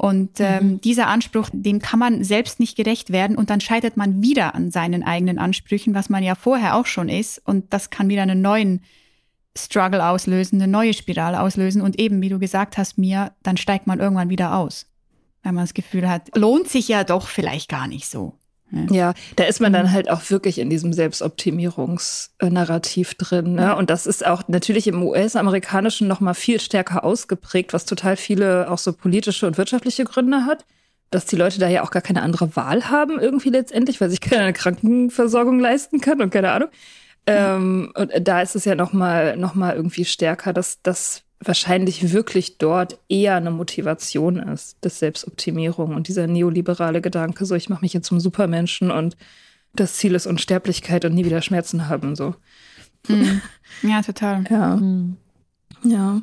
Und 0.00 0.38
mhm. 0.38 0.46
ähm, 0.46 0.80
dieser 0.80 1.08
Anspruch, 1.08 1.50
dem 1.52 1.78
kann 1.78 1.98
man 1.98 2.24
selbst 2.24 2.58
nicht 2.58 2.74
gerecht 2.74 3.12
werden 3.12 3.36
und 3.36 3.50
dann 3.50 3.60
scheitert 3.60 3.98
man 3.98 4.22
wieder 4.22 4.54
an 4.54 4.70
seinen 4.70 5.02
eigenen 5.02 5.38
Ansprüchen, 5.38 5.94
was 5.94 6.08
man 6.08 6.22
ja 6.22 6.34
vorher 6.34 6.76
auch 6.76 6.86
schon 6.86 7.10
ist. 7.10 7.42
Und 7.44 7.72
das 7.74 7.90
kann 7.90 8.08
wieder 8.08 8.22
einen 8.22 8.40
neuen 8.40 8.80
Struggle 9.54 10.02
auslösen, 10.06 10.60
eine 10.60 10.72
neue 10.72 10.94
Spirale 10.94 11.40
auslösen. 11.40 11.82
Und 11.82 11.98
eben, 11.98 12.22
wie 12.22 12.30
du 12.30 12.38
gesagt 12.38 12.78
hast, 12.78 12.96
mir, 12.96 13.32
dann 13.42 13.58
steigt 13.58 13.86
man 13.86 14.00
irgendwann 14.00 14.30
wieder 14.30 14.56
aus. 14.56 14.86
Wenn 15.42 15.54
man 15.54 15.64
das 15.64 15.74
Gefühl 15.74 16.08
hat, 16.08 16.34
lohnt 16.34 16.68
sich 16.68 16.88
ja 16.88 17.04
doch 17.04 17.28
vielleicht 17.28 17.68
gar 17.68 17.86
nicht 17.86 18.06
so. 18.06 18.39
Ja, 18.90 19.14
da 19.36 19.44
ist 19.44 19.60
man 19.60 19.72
dann 19.72 19.86
mhm. 19.86 19.92
halt 19.92 20.10
auch 20.10 20.28
wirklich 20.30 20.58
in 20.58 20.70
diesem 20.70 20.92
Selbstoptimierungsnarrativ 20.92 23.14
drin. 23.14 23.54
Ne? 23.54 23.74
Und 23.74 23.90
das 23.90 24.06
ist 24.06 24.24
auch 24.24 24.44
natürlich 24.48 24.86
im 24.86 25.02
US-amerikanischen 25.02 26.06
noch 26.06 26.20
mal 26.20 26.34
viel 26.34 26.60
stärker 26.60 27.04
ausgeprägt, 27.04 27.72
was 27.72 27.84
total 27.84 28.16
viele 28.16 28.70
auch 28.70 28.78
so 28.78 28.92
politische 28.92 29.46
und 29.46 29.58
wirtschaftliche 29.58 30.04
Gründe 30.04 30.46
hat. 30.46 30.64
Dass 31.10 31.26
die 31.26 31.36
Leute 31.36 31.58
da 31.58 31.68
ja 31.68 31.82
auch 31.82 31.90
gar 31.90 32.02
keine 32.02 32.22
andere 32.22 32.54
Wahl 32.54 32.88
haben 32.88 33.18
irgendwie 33.18 33.50
letztendlich, 33.50 34.00
weil 34.00 34.10
sich 34.10 34.20
keine 34.20 34.52
Krankenversorgung 34.52 35.58
leisten 35.58 36.00
kann 36.00 36.22
und 36.22 36.30
keine 36.30 36.52
Ahnung. 36.52 36.68
Ähm, 37.26 37.92
und 37.96 38.12
da 38.22 38.42
ist 38.42 38.54
es 38.54 38.64
ja 38.64 38.76
noch 38.76 38.92
mal, 38.92 39.36
noch 39.36 39.54
mal 39.54 39.74
irgendwie 39.74 40.04
stärker, 40.04 40.52
dass, 40.52 40.80
dass 40.82 41.24
wahrscheinlich 41.42 42.12
wirklich 42.12 42.58
dort 42.58 42.98
eher 43.08 43.36
eine 43.36 43.50
Motivation 43.50 44.36
ist, 44.36 44.76
das 44.82 44.98
Selbstoptimierung 44.98 45.94
und 45.94 46.08
dieser 46.08 46.26
neoliberale 46.26 47.00
Gedanke, 47.00 47.46
so 47.46 47.54
ich 47.54 47.68
mache 47.68 47.80
mich 47.80 47.94
jetzt 47.94 48.06
zum 48.06 48.20
Supermenschen 48.20 48.90
und 48.90 49.16
das 49.74 49.94
Ziel 49.94 50.14
ist 50.14 50.26
Unsterblichkeit 50.26 51.04
und 51.04 51.14
nie 51.14 51.24
wieder 51.24 51.42
Schmerzen 51.42 51.88
haben, 51.88 52.14
so. 52.16 52.34
Mhm. 53.08 53.40
Ja, 53.82 54.02
total. 54.02 54.44
Ja. 54.50 54.76
Mhm. 54.76 55.16
Ja. 55.84 56.20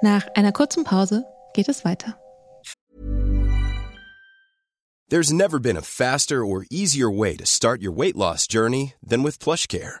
Nach 0.00 0.26
einer 0.34 0.52
kurzen 0.52 0.84
Pause 0.84 1.24
geht 1.54 1.68
es 1.68 1.84
weiter. 1.84 2.16
There's 5.10 5.32
never 5.32 5.58
been 5.58 5.76
a 5.76 5.82
faster 5.82 6.44
or 6.44 6.64
easier 6.70 7.10
way 7.10 7.36
to 7.36 7.46
start 7.46 7.82
your 7.82 7.92
weight 7.92 8.14
loss 8.14 8.46
journey 8.46 8.94
than 9.02 9.24
with 9.24 9.38
PlushCare. 9.38 10.00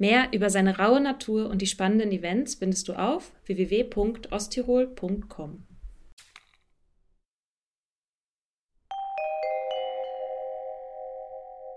Mehr 0.00 0.28
über 0.32 0.48
seine 0.48 0.78
raue 0.78 0.98
Natur 0.98 1.50
und 1.50 1.60
die 1.60 1.66
spannenden 1.66 2.10
Events 2.10 2.54
findest 2.54 2.88
du 2.88 2.94
auf 2.94 3.32
www.osttirol.com. 3.44 5.66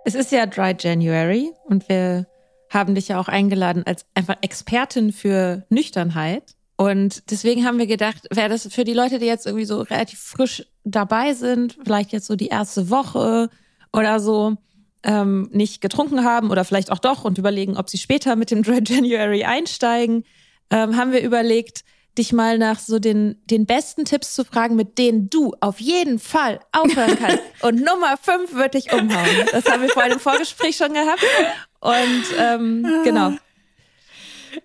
Es 0.06 0.16
ist 0.16 0.32
ja 0.32 0.46
Dry 0.46 0.74
January 0.80 1.52
und 1.66 1.90
wir 1.90 2.26
haben 2.70 2.96
dich 2.96 3.10
ja 3.10 3.20
auch 3.20 3.28
eingeladen 3.28 3.84
als 3.86 4.06
einfach 4.14 4.38
Expertin 4.40 5.12
für 5.12 5.66
Nüchternheit. 5.68 6.56
Und 6.78 7.30
deswegen 7.30 7.66
haben 7.66 7.78
wir 7.78 7.88
gedacht, 7.88 8.26
wäre 8.32 8.48
das 8.48 8.74
für 8.74 8.86
die 8.86 8.94
Leute, 8.94 9.20
die 9.20 9.26
jetzt 9.26 9.46
irgendwie 9.46 9.66
so 9.66 9.82
relativ 9.82 10.20
frisch 10.20 10.66
dabei 10.86 11.34
sind, 11.34 11.78
vielleicht 11.84 12.14
jetzt 12.14 12.28
so 12.28 12.38
die 12.38 12.48
erste 12.48 12.90
Woche 12.90 13.50
oder 13.92 14.22
so, 14.22 14.56
ähm, 15.04 15.50
nicht 15.52 15.82
getrunken 15.82 16.24
haben 16.24 16.50
oder 16.50 16.66
vielleicht 16.66 16.92
auch 16.92 17.00
doch 17.00 17.24
und 17.26 17.38
überlegen, 17.38 17.78
ob 17.78 17.89
sie 17.89 17.98
später 17.98 18.36
mit 18.36 18.52
dem 18.52 18.63
Dry 18.63 18.82
January 18.86 19.44
einsteigen, 19.44 20.24
ähm, 20.70 20.96
haben 20.96 21.12
wir 21.12 21.22
überlegt, 21.22 21.84
dich 22.18 22.32
mal 22.32 22.58
nach 22.58 22.80
so 22.80 23.00
den, 23.00 23.42
den 23.46 23.66
besten 23.66 24.06
Tipps 24.06 24.36
zu 24.36 24.46
fragen, 24.46 24.76
mit 24.76 24.98
denen 24.98 25.30
du 25.30 25.54
auf 25.62 25.80
jeden 25.80 26.20
Fall 26.20 26.60
aufhören 26.72 27.18
kannst. 27.18 27.39
Und 27.62 27.78
Nummer 27.78 28.18
fünf 28.22 28.54
wird 28.54 28.76
dich 28.76 28.94
umhauen. 28.94 29.48
Das 29.52 29.66
haben 29.66 29.82
wir 29.82 29.89
vorhin 29.89 30.13
im 30.13 30.20
Vorgespräch 30.20 30.78
schon 30.78 30.94
gehabt. 30.94 31.24
Und 31.80 32.24
ähm, 32.38 32.86
genau. 33.04 33.34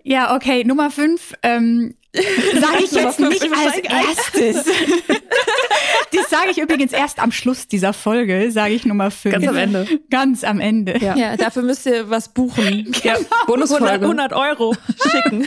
Ja, 0.03 0.35
okay, 0.35 0.65
Nummer 0.65 0.91
fünf. 0.91 1.35
Ähm, 1.43 1.95
sage 2.61 2.85
ich 2.85 2.93
jetzt 2.93 3.21
nicht 3.21 3.43
als 3.43 3.79
erstes. 3.79 4.65
das 6.13 6.31
sage 6.31 6.51
ich 6.51 6.59
übrigens 6.59 6.93
erst 6.93 7.19
am 7.19 7.33
Schluss 7.33 7.69
dieser 7.69 7.93
Folge, 7.93 8.51
sage 8.51 8.75
ich 8.75 8.85
Nummer 8.85 9.11
fünf. 9.11 9.35
Ganz 9.35 9.49
am 9.49 9.57
Ende. 9.57 9.87
Ganz 10.11 10.45
am 10.45 10.61
Ende. 10.61 10.99
Ja, 10.99 11.17
ja 11.17 11.37
dafür 11.37 11.63
müsst 11.63 11.87
ihr 11.87 12.11
was 12.11 12.33
buchen. 12.33 12.93
Ja, 13.05 13.17
Bonusfolge. 13.47 14.05
100, 14.05 14.33
100 14.33 14.33
Euro 14.33 14.75
schicken. 15.11 15.47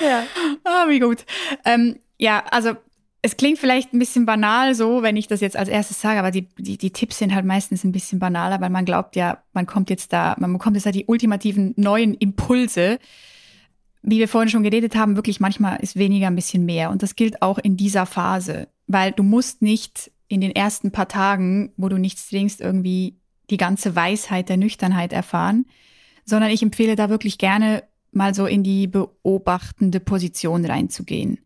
ja. 0.00 0.24
Ah, 0.64 0.86
wie 0.88 0.98
gut. 0.98 1.24
Ähm, 1.64 1.98
ja, 2.18 2.44
also 2.50 2.74
es 3.22 3.36
klingt 3.36 3.58
vielleicht 3.58 3.92
ein 3.92 3.98
bisschen 3.98 4.26
banal 4.26 4.74
so, 4.74 5.02
wenn 5.02 5.16
ich 5.16 5.26
das 5.26 5.40
jetzt 5.40 5.56
als 5.56 5.68
erstes 5.68 6.00
sage, 6.00 6.18
aber 6.18 6.30
die, 6.30 6.48
die, 6.58 6.78
die 6.78 6.90
Tipps 6.90 7.18
sind 7.18 7.34
halt 7.34 7.44
meistens 7.44 7.84
ein 7.84 7.92
bisschen 7.92 8.18
banaler, 8.18 8.60
weil 8.60 8.70
man 8.70 8.84
glaubt 8.84 9.16
ja, 9.16 9.42
man 9.52 9.66
kommt 9.66 9.90
jetzt 9.90 10.12
da, 10.12 10.36
man 10.38 10.52
bekommt 10.52 10.76
jetzt 10.76 10.86
da 10.86 10.92
die 10.92 11.06
ultimativen 11.06 11.74
neuen 11.76 12.14
Impulse. 12.14 12.98
Wie 14.10 14.18
wir 14.18 14.28
vorhin 14.28 14.48
schon 14.48 14.62
geredet 14.62 14.96
haben, 14.96 15.16
wirklich 15.16 15.38
manchmal 15.38 15.80
ist 15.80 15.96
weniger 15.96 16.28
ein 16.28 16.36
bisschen 16.36 16.64
mehr. 16.64 16.90
Und 16.90 17.02
das 17.02 17.14
gilt 17.14 17.42
auch 17.42 17.58
in 17.58 17.76
dieser 17.76 18.06
Phase, 18.06 18.68
weil 18.86 19.12
du 19.12 19.22
musst 19.22 19.60
nicht 19.60 20.10
in 20.28 20.40
den 20.40 20.54
ersten 20.54 20.92
paar 20.92 21.08
Tagen, 21.08 21.72
wo 21.76 21.88
du 21.88 21.98
nichts 21.98 22.28
trinkst, 22.28 22.60
irgendwie 22.60 23.16
die 23.50 23.56
ganze 23.56 23.96
Weisheit 23.96 24.48
der 24.48 24.56
Nüchternheit 24.56 25.12
erfahren, 25.12 25.66
sondern 26.24 26.50
ich 26.50 26.62
empfehle 26.62 26.96
da 26.96 27.10
wirklich 27.10 27.38
gerne 27.38 27.82
mal 28.12 28.34
so 28.34 28.46
in 28.46 28.62
die 28.62 28.86
beobachtende 28.86 30.00
Position 30.00 30.64
reinzugehen 30.64 31.38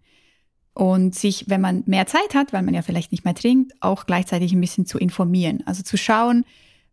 und 0.74 1.14
sich, 1.14 1.48
wenn 1.48 1.60
man 1.60 1.82
mehr 1.86 2.06
Zeit 2.06 2.34
hat, 2.34 2.52
weil 2.52 2.62
man 2.62 2.74
ja 2.74 2.82
vielleicht 2.82 3.12
nicht 3.12 3.24
mehr 3.24 3.34
trinkt, 3.34 3.72
auch 3.80 4.06
gleichzeitig 4.06 4.52
ein 4.52 4.60
bisschen 4.60 4.86
zu 4.86 4.98
informieren. 4.98 5.62
Also 5.66 5.82
zu 5.82 5.96
schauen, 5.96 6.44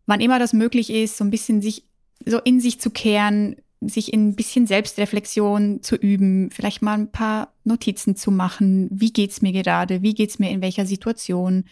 wann 0.06 0.20
immer 0.20 0.38
das 0.38 0.52
möglich 0.52 0.90
ist, 0.90 1.16
so 1.16 1.24
ein 1.24 1.30
bisschen 1.30 1.62
sich 1.62 1.84
so 2.26 2.38
in 2.38 2.60
sich 2.60 2.80
zu 2.80 2.90
kehren, 2.90 3.56
sich 3.80 4.12
in 4.12 4.28
ein 4.28 4.36
bisschen 4.36 4.66
Selbstreflexion 4.66 5.82
zu 5.82 5.96
üben, 5.96 6.50
vielleicht 6.50 6.82
mal 6.82 6.98
ein 6.98 7.12
paar 7.12 7.54
Notizen 7.64 8.14
zu 8.14 8.30
machen. 8.30 8.88
Wie 8.92 9.12
geht's 9.12 9.40
mir 9.40 9.52
gerade? 9.52 10.02
Wie 10.02 10.14
geht's 10.14 10.38
mir 10.38 10.50
in 10.50 10.60
welcher 10.60 10.84
Situation? 10.84 11.64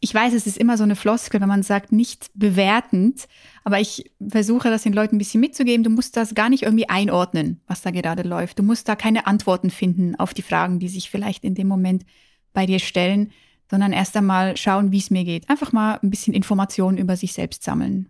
ich 0.00 0.14
weiß, 0.14 0.34
es 0.34 0.46
ist 0.46 0.58
immer 0.58 0.76
so 0.76 0.84
eine 0.84 0.96
Floskel, 0.96 1.40
wenn 1.40 1.48
man 1.48 1.62
sagt, 1.62 1.90
nicht 1.90 2.30
bewertend, 2.34 3.26
aber 3.64 3.80
ich 3.80 4.10
versuche 4.26 4.68
das 4.68 4.82
den 4.82 4.92
Leuten 4.92 5.16
ein 5.16 5.18
bisschen 5.18 5.40
mitzugeben. 5.40 5.84
Du 5.84 5.90
musst 5.90 6.16
das 6.16 6.34
gar 6.34 6.50
nicht 6.50 6.64
irgendwie 6.64 6.88
einordnen, 6.88 7.60
was 7.66 7.82
da 7.82 7.90
gerade 7.90 8.22
läuft. 8.22 8.58
Du 8.58 8.62
musst 8.62 8.88
da 8.88 8.94
keine 8.94 9.26
Antworten 9.26 9.70
finden 9.70 10.14
auf 10.16 10.34
die 10.34 10.42
Fragen, 10.42 10.78
die 10.78 10.88
sich 10.88 11.10
vielleicht 11.10 11.44
in 11.44 11.54
dem 11.54 11.66
Moment 11.66 12.04
bei 12.52 12.66
dir 12.66 12.78
stellen, 12.78 13.32
sondern 13.70 13.92
erst 13.92 14.16
einmal 14.16 14.56
schauen, 14.56 14.92
wie 14.92 14.98
es 14.98 15.10
mir 15.10 15.24
geht. 15.24 15.48
Einfach 15.48 15.72
mal 15.72 15.98
ein 16.02 16.10
bisschen 16.10 16.34
Informationen 16.34 16.98
über 16.98 17.16
sich 17.16 17.32
selbst 17.32 17.64
sammeln. 17.64 18.08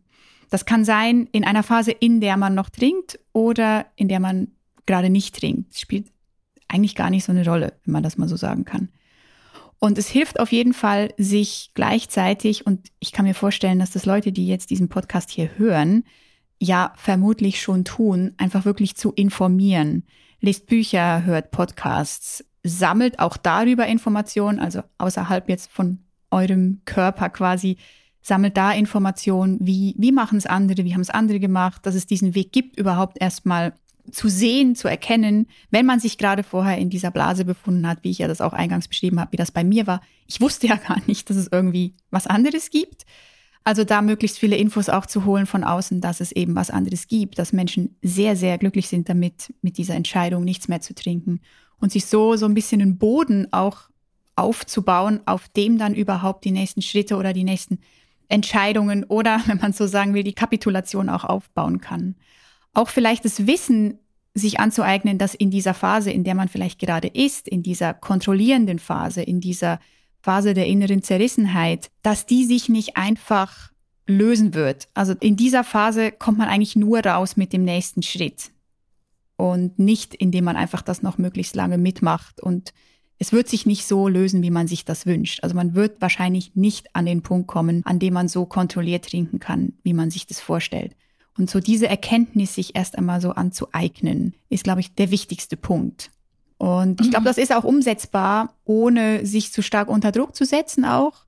Das 0.51 0.65
kann 0.65 0.85
sein 0.85 1.29
in 1.33 1.45
einer 1.45 1.63
Phase, 1.63 1.91
in 1.91 2.21
der 2.21 2.37
man 2.37 2.55
noch 2.55 2.71
trinkt 2.71 3.19
oder 3.33 3.87
in 3.97 4.09
der 4.09 4.21
man 4.21 4.49
gerade 4.87 5.11
nicht 5.11 5.39
trinkt. 5.39 5.73
Das 5.73 5.81
spielt 5.81 6.07
eigentlich 6.69 6.95
gar 6.95 7.11
nicht 7.11 7.25
so 7.25 7.33
eine 7.33 7.45
Rolle, 7.45 7.75
wenn 7.85 7.93
man 7.93 8.03
das 8.03 8.19
mal 8.19 8.29
so 8.29 8.37
sagen 8.37 8.65
kann. 8.65 8.89
Und 9.79 9.99
es 9.99 10.09
hilft 10.09 10.41
auf 10.41 10.53
jeden 10.53 10.73
Fall, 10.73 11.13
sich 11.19 11.71
gleichzeitig, 11.75 12.67
und 12.67 12.91
ich 12.99 13.13
kann 13.13 13.27
mir 13.27 13.35
vorstellen, 13.35 13.79
dass 13.79 13.91
das 13.91 14.07
Leute, 14.07 14.33
die 14.33 14.47
jetzt 14.47 14.71
diesen 14.71 14.89
Podcast 14.89 15.31
hier 15.31 15.51
hören, 15.59 16.05
ja 16.59 16.93
vermutlich 16.97 17.61
schon 17.61 17.85
tun, 17.85 18.35
einfach 18.39 18.65
wirklich 18.65 18.97
zu 18.97 19.13
informieren. 19.13 20.05
Lest 20.41 20.67
Bücher, 20.67 21.25
hört 21.25 21.51
Podcasts, 21.51 22.45
sammelt 22.63 23.19
auch 23.19 23.37
darüber 23.37 23.87
Informationen, 23.87 24.59
also 24.59 24.83
außerhalb 24.99 25.49
jetzt 25.49 25.71
von 25.71 25.99
eurem 26.31 26.81
Körper 26.85 27.29
quasi, 27.29 27.77
sammelt 28.27 28.57
da 28.57 28.73
Informationen, 28.73 29.59
wie, 29.61 29.95
wie 29.97 30.11
machen 30.11 30.37
es 30.37 30.47
andere, 30.47 30.85
wie 30.85 30.95
haben 30.95 31.01
es 31.01 31.11
andere 31.11 31.39
gemacht, 31.39 31.87
dass 31.87 31.95
es 31.95 32.07
diesen 32.07 32.35
Weg 32.35 32.51
gibt, 32.51 32.77
überhaupt 32.77 33.19
erstmal 33.21 33.73
zu 34.11 34.29
sehen, 34.29 34.75
zu 34.75 34.89
erkennen, 34.89 35.47
wenn 35.71 35.87
man 35.87 36.01
sich 36.01 36.19
gerade 36.19 36.43
vorher 36.43 36.79
in 36.79 36.91
dieser 36.91 37.13
Blase 37.13 37.45
befunden 37.45 37.87
hat, 37.87 37.99
wie 38.03 38.11
ich 38.11 38.19
ja 38.19 38.27
das 38.27 38.41
auch 38.41 38.53
eingangs 38.53 38.89
beschrieben 38.89 39.21
habe, 39.21 39.31
wie 39.31 39.37
das 39.37 39.53
bei 39.53 39.63
mir 39.63 39.87
war. 39.87 40.01
Ich 40.27 40.41
wusste 40.41 40.67
ja 40.67 40.75
gar 40.89 41.01
nicht, 41.07 41.31
dass 41.31 41.37
es 41.37 41.49
irgendwie 41.53 41.95
was 42.11 42.27
anderes 42.27 42.71
gibt. 42.71 43.07
Also 43.63 43.85
da 43.85 44.03
möglichst 44.03 44.39
viele 44.39 44.57
Infos 44.57 44.89
auch 44.89 45.07
zu 45.07 45.25
holen 45.25 45.47
von 45.47 45.63
außen, 45.63 46.01
dass 46.01 46.21
es 46.21 46.33
eben 46.33 46.57
was 46.57 46.71
anderes 46.71 47.07
gibt, 47.07 47.39
dass 47.39 47.53
Menschen 47.53 47.97
sehr, 48.03 48.35
sehr 48.35 48.59
glücklich 48.59 48.89
sind 48.89 49.09
damit, 49.09 49.55
mit 49.63 49.79
dieser 49.79 49.95
Entscheidung 49.95 50.43
nichts 50.43 50.67
mehr 50.67 50.81
zu 50.81 50.95
trinken 50.95 51.41
und 51.79 51.93
sich 51.93 52.07
so, 52.07 52.37
so 52.37 52.47
ein 52.47 52.55
bisschen 52.55 52.83
einen 52.83 52.99
Boden 52.99 53.53
auch 53.53 53.89
aufzubauen, 54.35 55.21
auf 55.27 55.49
dem 55.49 55.79
dann 55.79 55.95
überhaupt 55.95 56.45
die 56.45 56.51
nächsten 56.51 56.83
Schritte 56.83 57.17
oder 57.17 57.33
die 57.33 57.45
nächsten 57.45 57.79
Entscheidungen 58.29 59.05
oder, 59.05 59.41
wenn 59.47 59.59
man 59.59 59.73
so 59.73 59.87
sagen 59.87 60.15
will, 60.15 60.23
die 60.23 60.35
Kapitulation 60.35 61.09
auch 61.09 61.25
aufbauen 61.25 61.81
kann 61.81 62.17
auch 62.77 62.91
vielleicht 62.91 63.25
das 63.25 63.47
Wissen 63.47 63.99
sich 64.35 64.61
anzueignen, 64.61 65.17
dass 65.17 65.35
in 65.35 65.51
dieser 65.51 65.73
Phase, 65.73 66.11
in 66.11 66.25
der 66.25 66.35
man 66.35 66.49
vielleicht 66.49 66.79
gerade 66.79 67.09
ist, 67.09 67.49
in 67.49 67.63
dieser 67.63 67.95
kontrollierenden 67.95 68.79
Phase, 68.79 69.23
in 69.23 69.41
dieser 69.41 69.81
Phase 70.21 70.53
der 70.53 70.67
inneren 70.67 71.03
Zerrissenheit, 71.03 71.91
dass 72.03 72.27
die 72.27 72.45
sich 72.45 72.69
nicht 72.69 72.97
einfach 72.97 73.73
lösen 74.07 74.53
wird. 74.53 74.89
Also 74.93 75.15
in 75.19 75.37
dieser 75.37 75.65
Phase 75.65 76.13
kommt 76.13 76.37
man 76.37 76.49
eigentlich 76.49 76.77
nur 76.77 77.01
raus 77.01 77.37
mit 77.37 77.55
dem 77.55 77.65
nächsten 77.65 78.03
Schritt 78.03 78.51
und 79.37 79.79
nicht, 79.79 80.15
indem 80.15 80.45
man 80.45 80.57
einfach 80.57 80.83
das 80.83 81.03
noch 81.03 81.17
möglichst 81.17 81.57
lange 81.57 81.79
mitmacht 81.79 82.41
und 82.43 82.75
es 83.19 83.33
wird 83.33 83.49
sich 83.49 83.67
nicht 83.67 83.87
so 83.87 84.09
lösen, 84.09 84.43
wie 84.43 84.51
man 84.51 84.69
sich 84.69 84.85
das 84.85 85.07
wünscht. 85.07 85.43
Also 85.43 85.57
man 85.57 85.75
wird 85.75 86.01
wahrscheinlich 86.01 86.55
nicht 86.55 86.95
an 86.95 87.07
den 87.07 87.23
Punkt 87.23 87.47
kommen, 87.47 87.83
an 87.85 87.99
dem 87.99 88.15
man 88.15 88.29
so 88.29 88.45
kontrolliert 88.45 89.07
trinken 89.07 89.39
kann, 89.39 89.73
wie 89.83 89.95
man 89.95 90.11
sich 90.11 90.27
das 90.27 90.41
vorstellt. 90.41 90.95
Und 91.39 91.51
so 91.51 91.61
diese 91.61 91.89
Erkenntnis 91.89 92.55
sich 92.55 92.77
erst 92.77 92.97
einmal 92.97 93.21
so 93.21 93.31
anzueignen, 93.31 94.35
ist, 94.49 94.65
glaube 94.65 94.81
ich, 94.81 94.95
der 94.95 95.11
wichtigste 95.11 95.57
Punkt. 95.57 96.11
Und 96.59 97.01
ich 97.01 97.11
glaube, 97.11 97.23
mhm. 97.23 97.27
das 97.27 97.39
ist 97.39 97.55
auch 97.55 97.65
umsetzbar, 97.65 98.55
ohne 98.65 99.27
sich 99.27 99.53
zu 99.53 99.63
stark 99.63 99.89
unter 99.89 100.13
Druck 100.13 100.35
zu 100.35 100.45
setzen 100.45 100.85
auch. 100.85 101.27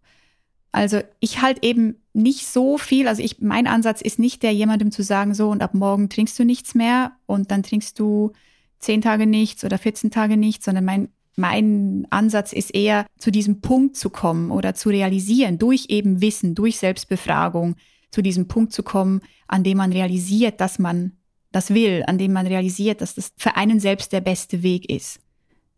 Also 0.72 1.01
ich 1.20 1.43
halt 1.43 1.64
eben 1.64 1.97
nicht 2.12 2.47
so 2.47 2.78
viel, 2.78 3.09
also 3.09 3.22
ich, 3.22 3.41
mein 3.41 3.66
Ansatz 3.66 4.01
ist 4.01 4.18
nicht 4.18 4.43
der, 4.43 4.53
jemandem 4.53 4.91
zu 4.91 5.03
sagen, 5.03 5.34
so 5.34 5.51
und 5.51 5.62
ab 5.62 5.74
morgen 5.74 6.09
trinkst 6.09 6.39
du 6.39 6.45
nichts 6.45 6.74
mehr 6.74 7.12
und 7.26 7.51
dann 7.51 7.62
trinkst 7.62 7.99
du 7.99 8.32
zehn 8.78 9.01
Tage 9.01 9.26
nichts 9.26 9.64
oder 9.64 9.78
14 9.78 10.11
Tage 10.11 10.36
nichts, 10.36 10.64
sondern 10.64 10.84
mein, 10.84 11.09
mein 11.39 12.07
Ansatz 12.11 12.53
ist 12.53 12.74
eher, 12.74 13.07
zu 13.16 13.30
diesem 13.30 13.61
Punkt 13.61 13.97
zu 13.97 14.11
kommen 14.11 14.51
oder 14.51 14.74
zu 14.74 14.89
realisieren, 14.89 15.59
durch 15.59 15.86
eben 15.89 16.20
Wissen, 16.20 16.55
durch 16.55 16.78
Selbstbefragung, 16.78 17.76
zu 18.11 18.22
diesem 18.22 18.49
Punkt 18.49 18.72
zu 18.72 18.82
kommen, 18.82 19.20
an 19.47 19.62
dem 19.62 19.78
man 19.78 19.93
realisiert, 19.93 20.61
dass 20.61 20.78
man 20.78 21.12
das 21.53 21.72
will, 21.72 22.03
an 22.07 22.18
dem 22.18 22.32
man 22.32 22.47
realisiert, 22.47 23.01
dass 23.01 23.14
das 23.14 23.32
für 23.36 23.57
einen 23.57 23.80
selbst 23.80 24.12
der 24.12 24.20
beste 24.20 24.62
Weg 24.62 24.91
ist. 24.91 25.20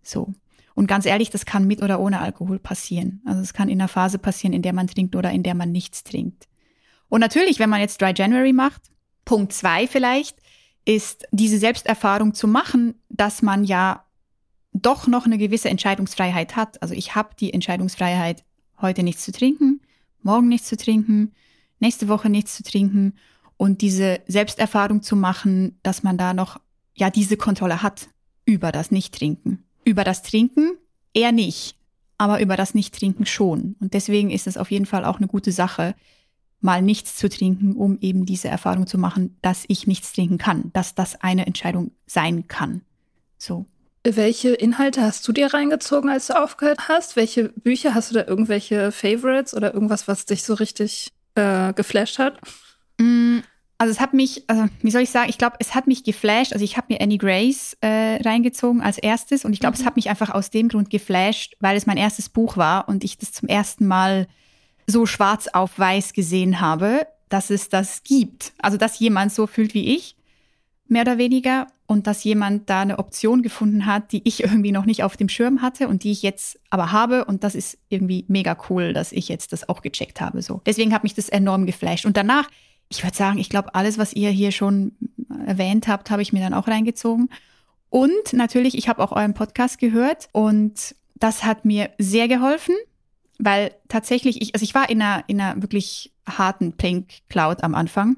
So. 0.02 0.32
Und 0.74 0.86
ganz 0.86 1.04
ehrlich, 1.04 1.30
das 1.30 1.44
kann 1.44 1.66
mit 1.66 1.82
oder 1.82 2.00
ohne 2.00 2.20
Alkohol 2.20 2.58
passieren. 2.58 3.20
Also 3.26 3.42
es 3.42 3.52
kann 3.52 3.68
in 3.68 3.80
einer 3.80 3.88
Phase 3.88 4.18
passieren, 4.18 4.54
in 4.54 4.62
der 4.62 4.72
man 4.72 4.86
trinkt 4.86 5.14
oder 5.14 5.30
in 5.30 5.42
der 5.42 5.54
man 5.54 5.72
nichts 5.72 6.04
trinkt. 6.04 6.48
Und 7.08 7.20
natürlich, 7.20 7.58
wenn 7.58 7.70
man 7.70 7.80
jetzt 7.80 8.00
Dry 8.00 8.12
January 8.16 8.52
macht, 8.52 8.82
Punkt 9.24 9.52
zwei 9.52 9.86
vielleicht, 9.86 10.38
ist 10.86 11.26
diese 11.32 11.58
Selbsterfahrung 11.58 12.32
zu 12.34 12.48
machen, 12.48 12.94
dass 13.10 13.42
man 13.42 13.64
ja 13.64 14.06
doch 14.72 15.06
noch 15.06 15.26
eine 15.26 15.38
gewisse 15.38 15.68
Entscheidungsfreiheit 15.68 16.56
hat. 16.56 16.82
Also 16.82 16.94
ich 16.94 17.14
habe 17.14 17.30
die 17.38 17.52
Entscheidungsfreiheit, 17.52 18.44
heute 18.80 19.02
nichts 19.02 19.24
zu 19.24 19.32
trinken, 19.32 19.80
morgen 20.22 20.48
nichts 20.48 20.68
zu 20.68 20.76
trinken, 20.76 21.32
nächste 21.80 22.08
Woche 22.08 22.30
nichts 22.30 22.56
zu 22.56 22.62
trinken 22.62 23.14
und 23.56 23.82
diese 23.82 24.20
Selbsterfahrung 24.26 25.02
zu 25.02 25.16
machen, 25.16 25.78
dass 25.82 26.02
man 26.02 26.16
da 26.16 26.34
noch 26.34 26.60
ja 26.94 27.10
diese 27.10 27.36
Kontrolle 27.36 27.82
hat 27.82 28.08
über 28.44 28.72
das 28.72 28.90
Nichttrinken. 28.90 29.64
Über 29.84 30.04
das 30.04 30.22
Trinken 30.22 30.72
eher 31.14 31.32
nicht, 31.32 31.76
aber 32.18 32.40
über 32.40 32.56
das 32.56 32.74
Nicht-Trinken 32.74 33.26
schon. 33.26 33.76
Und 33.80 33.94
deswegen 33.94 34.30
ist 34.30 34.46
es 34.46 34.56
auf 34.56 34.70
jeden 34.70 34.86
Fall 34.86 35.04
auch 35.04 35.16
eine 35.16 35.26
gute 35.26 35.52
Sache, 35.52 35.94
mal 36.60 36.82
nichts 36.82 37.16
zu 37.16 37.28
trinken, 37.28 37.74
um 37.74 37.98
eben 38.00 38.26
diese 38.26 38.48
Erfahrung 38.48 38.86
zu 38.86 38.98
machen, 38.98 39.38
dass 39.40 39.64
ich 39.68 39.86
nichts 39.86 40.12
trinken 40.12 40.36
kann, 40.36 40.70
dass 40.74 40.94
das 40.94 41.20
eine 41.20 41.46
Entscheidung 41.46 41.92
sein 42.06 42.46
kann. 42.46 42.82
So. 43.38 43.64
Welche 44.02 44.50
Inhalte 44.54 45.02
hast 45.02 45.28
du 45.28 45.32
dir 45.32 45.52
reingezogen, 45.52 46.08
als 46.08 46.28
du 46.28 46.42
aufgehört 46.42 46.88
hast? 46.88 47.16
Welche 47.16 47.50
Bücher 47.50 47.94
hast 47.94 48.10
du 48.10 48.14
da 48.14 48.26
irgendwelche 48.26 48.92
Favorites 48.92 49.54
oder 49.54 49.74
irgendwas, 49.74 50.08
was 50.08 50.24
dich 50.24 50.42
so 50.42 50.54
richtig 50.54 51.12
äh, 51.34 51.74
geflasht 51.74 52.18
hat? 52.18 52.40
Mm, 52.98 53.40
also 53.76 53.90
es 53.90 54.00
hat 54.00 54.14
mich, 54.14 54.44
also 54.46 54.66
wie 54.80 54.90
soll 54.90 55.02
ich 55.02 55.10
sagen, 55.10 55.28
ich 55.28 55.36
glaube, 55.36 55.56
es 55.58 55.74
hat 55.74 55.86
mich 55.86 56.02
geflasht. 56.02 56.54
Also 56.54 56.64
ich 56.64 56.78
habe 56.78 56.86
mir 56.88 57.00
Annie 57.02 57.18
Grace 57.18 57.76
äh, 57.82 58.16
reingezogen 58.22 58.80
als 58.80 58.96
erstes 58.96 59.44
und 59.44 59.52
ich 59.52 59.60
glaube, 59.60 59.76
mhm. 59.76 59.82
es 59.82 59.86
hat 59.86 59.96
mich 59.96 60.08
einfach 60.08 60.30
aus 60.30 60.48
dem 60.48 60.68
Grund 60.68 60.88
geflasht, 60.88 61.56
weil 61.60 61.76
es 61.76 61.84
mein 61.86 61.98
erstes 61.98 62.30
Buch 62.30 62.56
war 62.56 62.88
und 62.88 63.04
ich 63.04 63.18
das 63.18 63.32
zum 63.32 63.48
ersten 63.48 63.86
Mal 63.86 64.28
so 64.86 65.04
schwarz 65.04 65.46
auf 65.46 65.78
weiß 65.78 66.14
gesehen 66.14 66.62
habe, 66.62 67.06
dass 67.28 67.50
es 67.50 67.68
das 67.68 68.02
gibt. 68.02 68.52
Also 68.60 68.78
dass 68.78 68.98
jemand 68.98 69.32
so 69.32 69.46
fühlt 69.46 69.74
wie 69.74 69.94
ich, 69.94 70.16
mehr 70.90 71.02
oder 71.02 71.18
weniger, 71.18 71.66
und 71.86 72.06
dass 72.06 72.22
jemand 72.22 72.70
da 72.70 72.82
eine 72.82 73.00
Option 73.00 73.42
gefunden 73.42 73.84
hat, 73.84 74.12
die 74.12 74.22
ich 74.22 74.44
irgendwie 74.44 74.70
noch 74.70 74.84
nicht 74.84 75.02
auf 75.02 75.16
dem 75.16 75.28
Schirm 75.28 75.60
hatte 75.60 75.88
und 75.88 76.04
die 76.04 76.12
ich 76.12 76.22
jetzt 76.22 76.60
aber 76.70 76.92
habe. 76.92 77.24
Und 77.24 77.42
das 77.42 77.56
ist 77.56 77.78
irgendwie 77.88 78.24
mega 78.28 78.56
cool, 78.68 78.92
dass 78.92 79.10
ich 79.10 79.28
jetzt 79.28 79.52
das 79.52 79.68
auch 79.68 79.82
gecheckt 79.82 80.20
habe. 80.20 80.40
So. 80.40 80.60
Deswegen 80.66 80.94
hat 80.94 81.02
mich 81.02 81.14
das 81.14 81.28
enorm 81.28 81.66
geflasht. 81.66 82.06
Und 82.06 82.16
danach 82.16 82.48
ich 82.90 83.04
würde 83.04 83.16
sagen, 83.16 83.38
ich 83.38 83.48
glaube, 83.48 83.74
alles, 83.74 83.96
was 83.96 84.12
ihr 84.12 84.30
hier 84.30 84.50
schon 84.50 84.92
erwähnt 85.46 85.88
habt, 85.88 86.10
habe 86.10 86.22
ich 86.22 86.32
mir 86.32 86.40
dann 86.40 86.54
auch 86.54 86.68
reingezogen. 86.68 87.30
Und 87.88 88.32
natürlich, 88.32 88.76
ich 88.76 88.88
habe 88.88 89.02
auch 89.02 89.12
euren 89.12 89.32
Podcast 89.32 89.78
gehört 89.78 90.28
und 90.32 90.94
das 91.14 91.44
hat 91.44 91.64
mir 91.64 91.90
sehr 91.98 92.28
geholfen, 92.28 92.74
weil 93.38 93.72
tatsächlich 93.88 94.42
ich, 94.42 94.54
also 94.54 94.64
ich 94.64 94.74
war 94.74 94.90
in 94.90 95.00
einer, 95.00 95.24
in 95.28 95.40
einer 95.40 95.62
wirklich 95.62 96.12
harten 96.28 96.72
Pink 96.72 97.08
Cloud 97.28 97.62
am 97.62 97.74
Anfang. 97.74 98.16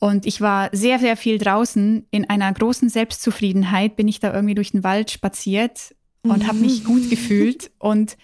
Und 0.00 0.26
ich 0.26 0.40
war 0.40 0.70
sehr, 0.72 0.98
sehr 0.98 1.16
viel 1.16 1.38
draußen. 1.38 2.06
In 2.10 2.28
einer 2.28 2.52
großen 2.52 2.88
Selbstzufriedenheit 2.88 3.96
bin 3.96 4.08
ich 4.08 4.18
da 4.18 4.32
irgendwie 4.34 4.54
durch 4.54 4.72
den 4.72 4.82
Wald 4.82 5.10
spaziert 5.10 5.94
und 6.22 6.46
habe 6.48 6.58
mich 6.58 6.84
gut 6.84 7.10
gefühlt. 7.10 7.70
Und 7.78 8.16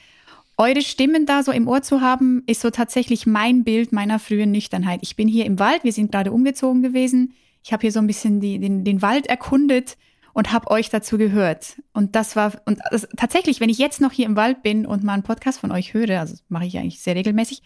eure 0.57 0.81
Stimmen 0.81 1.27
da 1.27 1.43
so 1.43 1.53
im 1.53 1.69
Ohr 1.69 1.83
zu 1.83 2.01
haben, 2.01 2.43
ist 2.47 2.63
so 2.63 2.71
tatsächlich 2.71 3.27
mein 3.27 3.63
Bild 3.63 3.93
meiner 3.93 4.19
frühen 4.19 4.53
Nüchternheit. 4.53 5.01
Ich 5.03 5.17
bin 5.17 5.29
hier 5.29 5.45
im 5.45 5.59
Wald, 5.59 5.85
wir 5.85 5.93
sind 5.93 6.11
gerade 6.11 6.33
umgezogen 6.33 6.83
gewesen. 6.83 7.35
Ich 7.63 7.75
habe 7.75 7.83
hier 7.83 7.93
so 7.93 7.99
ein 7.99 8.07
bisschen 8.07 8.41
die, 8.41 8.59
den, 8.59 8.83
den 8.83 9.03
Wald 9.03 9.27
erkundet 9.27 9.99
und 10.33 10.53
habe 10.53 10.71
euch 10.71 10.89
dazu 10.89 11.19
gehört. 11.19 11.77
Und 11.93 12.15
das 12.15 12.37
war, 12.37 12.53
und 12.65 12.79
das, 12.91 13.07
tatsächlich, 13.19 13.61
wenn 13.61 13.69
ich 13.69 13.79
jetzt 13.79 14.01
noch 14.01 14.13
hier 14.13 14.25
im 14.25 14.37
Wald 14.37 14.63
bin 14.63 14.87
und 14.87 15.05
mal 15.05 15.13
einen 15.13 15.25
Podcast 15.25 15.61
von 15.61 15.73
euch 15.73 15.93
höre, 15.93 16.21
also 16.21 16.37
mache 16.49 16.65
ich 16.65 16.79
eigentlich 16.79 17.01
sehr 17.01 17.17
regelmäßig, 17.17 17.63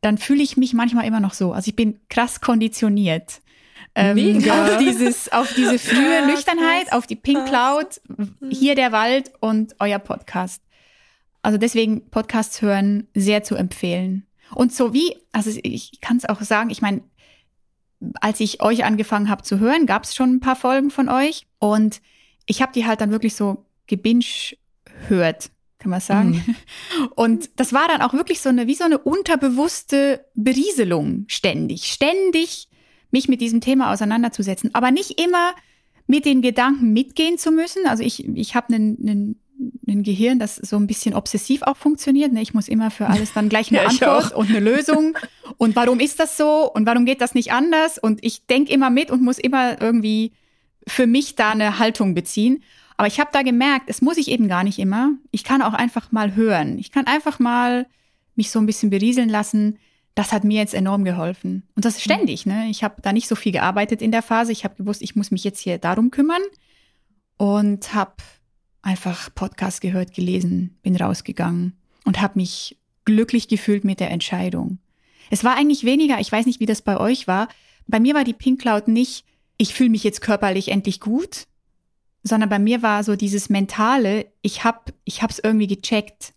dann 0.00 0.16
fühle 0.16 0.42
ich 0.42 0.56
mich 0.56 0.72
manchmal 0.72 1.06
immer 1.06 1.20
noch 1.20 1.34
so. 1.34 1.52
Also 1.52 1.68
ich 1.68 1.76
bin 1.76 2.00
krass 2.08 2.40
konditioniert. 2.40 3.41
Ähm, 3.94 4.50
auf 4.50 4.78
dieses, 4.78 5.30
auf 5.32 5.52
diese 5.54 5.78
frühe 5.78 6.26
Nüchternheit, 6.26 6.92
auf 6.92 7.06
die 7.06 7.16
Pink 7.16 7.46
Cloud, 7.46 8.00
hier 8.50 8.74
der 8.74 8.90
Wald 8.92 9.32
und 9.40 9.76
euer 9.80 9.98
Podcast. 9.98 10.62
Also 11.42 11.58
deswegen 11.58 12.08
Podcasts 12.08 12.62
hören 12.62 13.08
sehr 13.14 13.42
zu 13.42 13.54
empfehlen. 13.54 14.26
Und 14.54 14.72
so 14.72 14.94
wie, 14.94 15.16
also 15.32 15.50
ich 15.62 16.00
kann 16.00 16.16
es 16.16 16.28
auch 16.28 16.40
sagen, 16.40 16.70
ich 16.70 16.80
meine, 16.80 17.02
als 18.20 18.40
ich 18.40 18.62
euch 18.62 18.84
angefangen 18.84 19.28
habe 19.28 19.42
zu 19.42 19.58
hören, 19.58 19.86
gab 19.86 20.04
es 20.04 20.14
schon 20.14 20.36
ein 20.36 20.40
paar 20.40 20.56
Folgen 20.56 20.90
von 20.90 21.08
euch 21.08 21.46
und 21.58 22.00
ich 22.46 22.62
habe 22.62 22.72
die 22.72 22.86
halt 22.86 23.00
dann 23.00 23.10
wirklich 23.10 23.34
so 23.34 23.66
gebinge 23.86 24.24
hört, 25.08 25.50
kann 25.78 25.90
man 25.90 26.00
sagen. 26.00 26.42
Mhm. 26.46 26.56
Und 27.14 27.50
das 27.56 27.72
war 27.72 27.88
dann 27.88 28.02
auch 28.02 28.12
wirklich 28.14 28.40
so 28.40 28.48
eine, 28.48 28.66
wie 28.66 28.74
so 28.74 28.84
eine 28.84 28.98
unterbewusste 28.98 30.24
Berieselung 30.34 31.24
ständig, 31.28 31.86
ständig 31.86 32.68
mich 33.12 33.28
mit 33.28 33.40
diesem 33.40 33.60
Thema 33.60 33.92
auseinanderzusetzen, 33.92 34.70
aber 34.74 34.90
nicht 34.90 35.20
immer 35.20 35.52
mit 36.06 36.24
den 36.24 36.42
Gedanken 36.42 36.92
mitgehen 36.92 37.38
zu 37.38 37.52
müssen. 37.52 37.86
Also 37.86 38.02
ich, 38.02 38.26
ich 38.26 38.54
habe 38.56 38.74
einen, 38.74 39.36
ein 39.86 40.02
Gehirn, 40.02 40.38
das 40.38 40.56
so 40.56 40.76
ein 40.76 40.86
bisschen 40.86 41.14
obsessiv 41.14 41.62
auch 41.62 41.76
funktioniert. 41.76 42.32
Ne? 42.32 42.42
Ich 42.42 42.54
muss 42.54 42.68
immer 42.68 42.90
für 42.90 43.06
alles 43.06 43.32
dann 43.32 43.48
gleich 43.48 43.70
eine 43.70 43.78
ja, 43.82 43.88
Antwort 43.88 44.34
und 44.34 44.48
eine 44.48 44.60
Lösung. 44.60 45.16
Und 45.58 45.76
warum 45.76 46.00
ist 46.00 46.18
das 46.18 46.36
so? 46.36 46.70
Und 46.72 46.86
warum 46.86 47.04
geht 47.04 47.20
das 47.20 47.34
nicht 47.34 47.52
anders? 47.52 47.98
Und 47.98 48.24
ich 48.24 48.46
denke 48.46 48.72
immer 48.72 48.90
mit 48.90 49.10
und 49.10 49.22
muss 49.22 49.38
immer 49.38 49.80
irgendwie 49.80 50.32
für 50.86 51.06
mich 51.06 51.36
da 51.36 51.50
eine 51.50 51.78
Haltung 51.78 52.14
beziehen. 52.14 52.62
Aber 52.96 53.06
ich 53.06 53.20
habe 53.20 53.30
da 53.32 53.42
gemerkt, 53.42 53.88
es 53.88 54.02
muss 54.02 54.16
ich 54.16 54.28
eben 54.28 54.48
gar 54.48 54.64
nicht 54.64 54.78
immer. 54.78 55.12
Ich 55.30 55.44
kann 55.44 55.62
auch 55.62 55.74
einfach 55.74 56.12
mal 56.12 56.34
hören. 56.34 56.78
Ich 56.78 56.90
kann 56.90 57.06
einfach 57.06 57.38
mal 57.38 57.86
mich 58.34 58.50
so 58.50 58.58
ein 58.58 58.66
bisschen 58.66 58.90
berieseln 58.90 59.28
lassen. 59.28 59.78
Das 60.14 60.32
hat 60.32 60.44
mir 60.44 60.58
jetzt 60.58 60.74
enorm 60.74 61.04
geholfen. 61.04 61.62
Und 61.74 61.84
das 61.84 61.96
ist 61.96 62.02
ständig. 62.02 62.44
Ne? 62.44 62.66
Ich 62.70 62.84
habe 62.84 63.00
da 63.00 63.12
nicht 63.12 63.28
so 63.28 63.34
viel 63.34 63.52
gearbeitet 63.52 64.02
in 64.02 64.12
der 64.12 64.22
Phase. 64.22 64.52
Ich 64.52 64.64
habe 64.64 64.74
gewusst, 64.76 65.02
ich 65.02 65.16
muss 65.16 65.30
mich 65.30 65.44
jetzt 65.44 65.60
hier 65.60 65.78
darum 65.78 66.10
kümmern 66.10 66.42
und 67.38 67.94
habe 67.94 68.16
einfach 68.82 69.34
Podcast 69.34 69.80
gehört, 69.80 70.12
gelesen, 70.12 70.76
bin 70.82 70.96
rausgegangen 70.96 71.74
und 72.04 72.20
habe 72.20 72.38
mich 72.38 72.78
glücklich 73.04 73.48
gefühlt 73.48 73.84
mit 73.84 74.00
der 74.00 74.10
Entscheidung. 74.10 74.78
Es 75.30 75.44
war 75.44 75.56
eigentlich 75.56 75.84
weniger, 75.84 76.20
ich 76.20 76.30
weiß 76.30 76.46
nicht, 76.46 76.60
wie 76.60 76.66
das 76.66 76.82
bei 76.82 76.98
euch 76.98 77.26
war. 77.26 77.48
Bei 77.86 78.00
mir 78.00 78.14
war 78.14 78.24
die 78.24 78.34
Pink 78.34 78.60
Cloud 78.60 78.88
nicht, 78.88 79.24
ich 79.56 79.74
fühle 79.74 79.90
mich 79.90 80.04
jetzt 80.04 80.20
körperlich 80.20 80.68
endlich 80.68 81.00
gut, 81.00 81.46
sondern 82.22 82.48
bei 82.48 82.58
mir 82.58 82.82
war 82.82 83.02
so 83.04 83.16
dieses 83.16 83.48
mentale, 83.48 84.26
ich 84.42 84.64
hab 84.64 84.92
ich 85.04 85.22
hab's 85.22 85.40
irgendwie 85.42 85.66
gecheckt. 85.66 86.34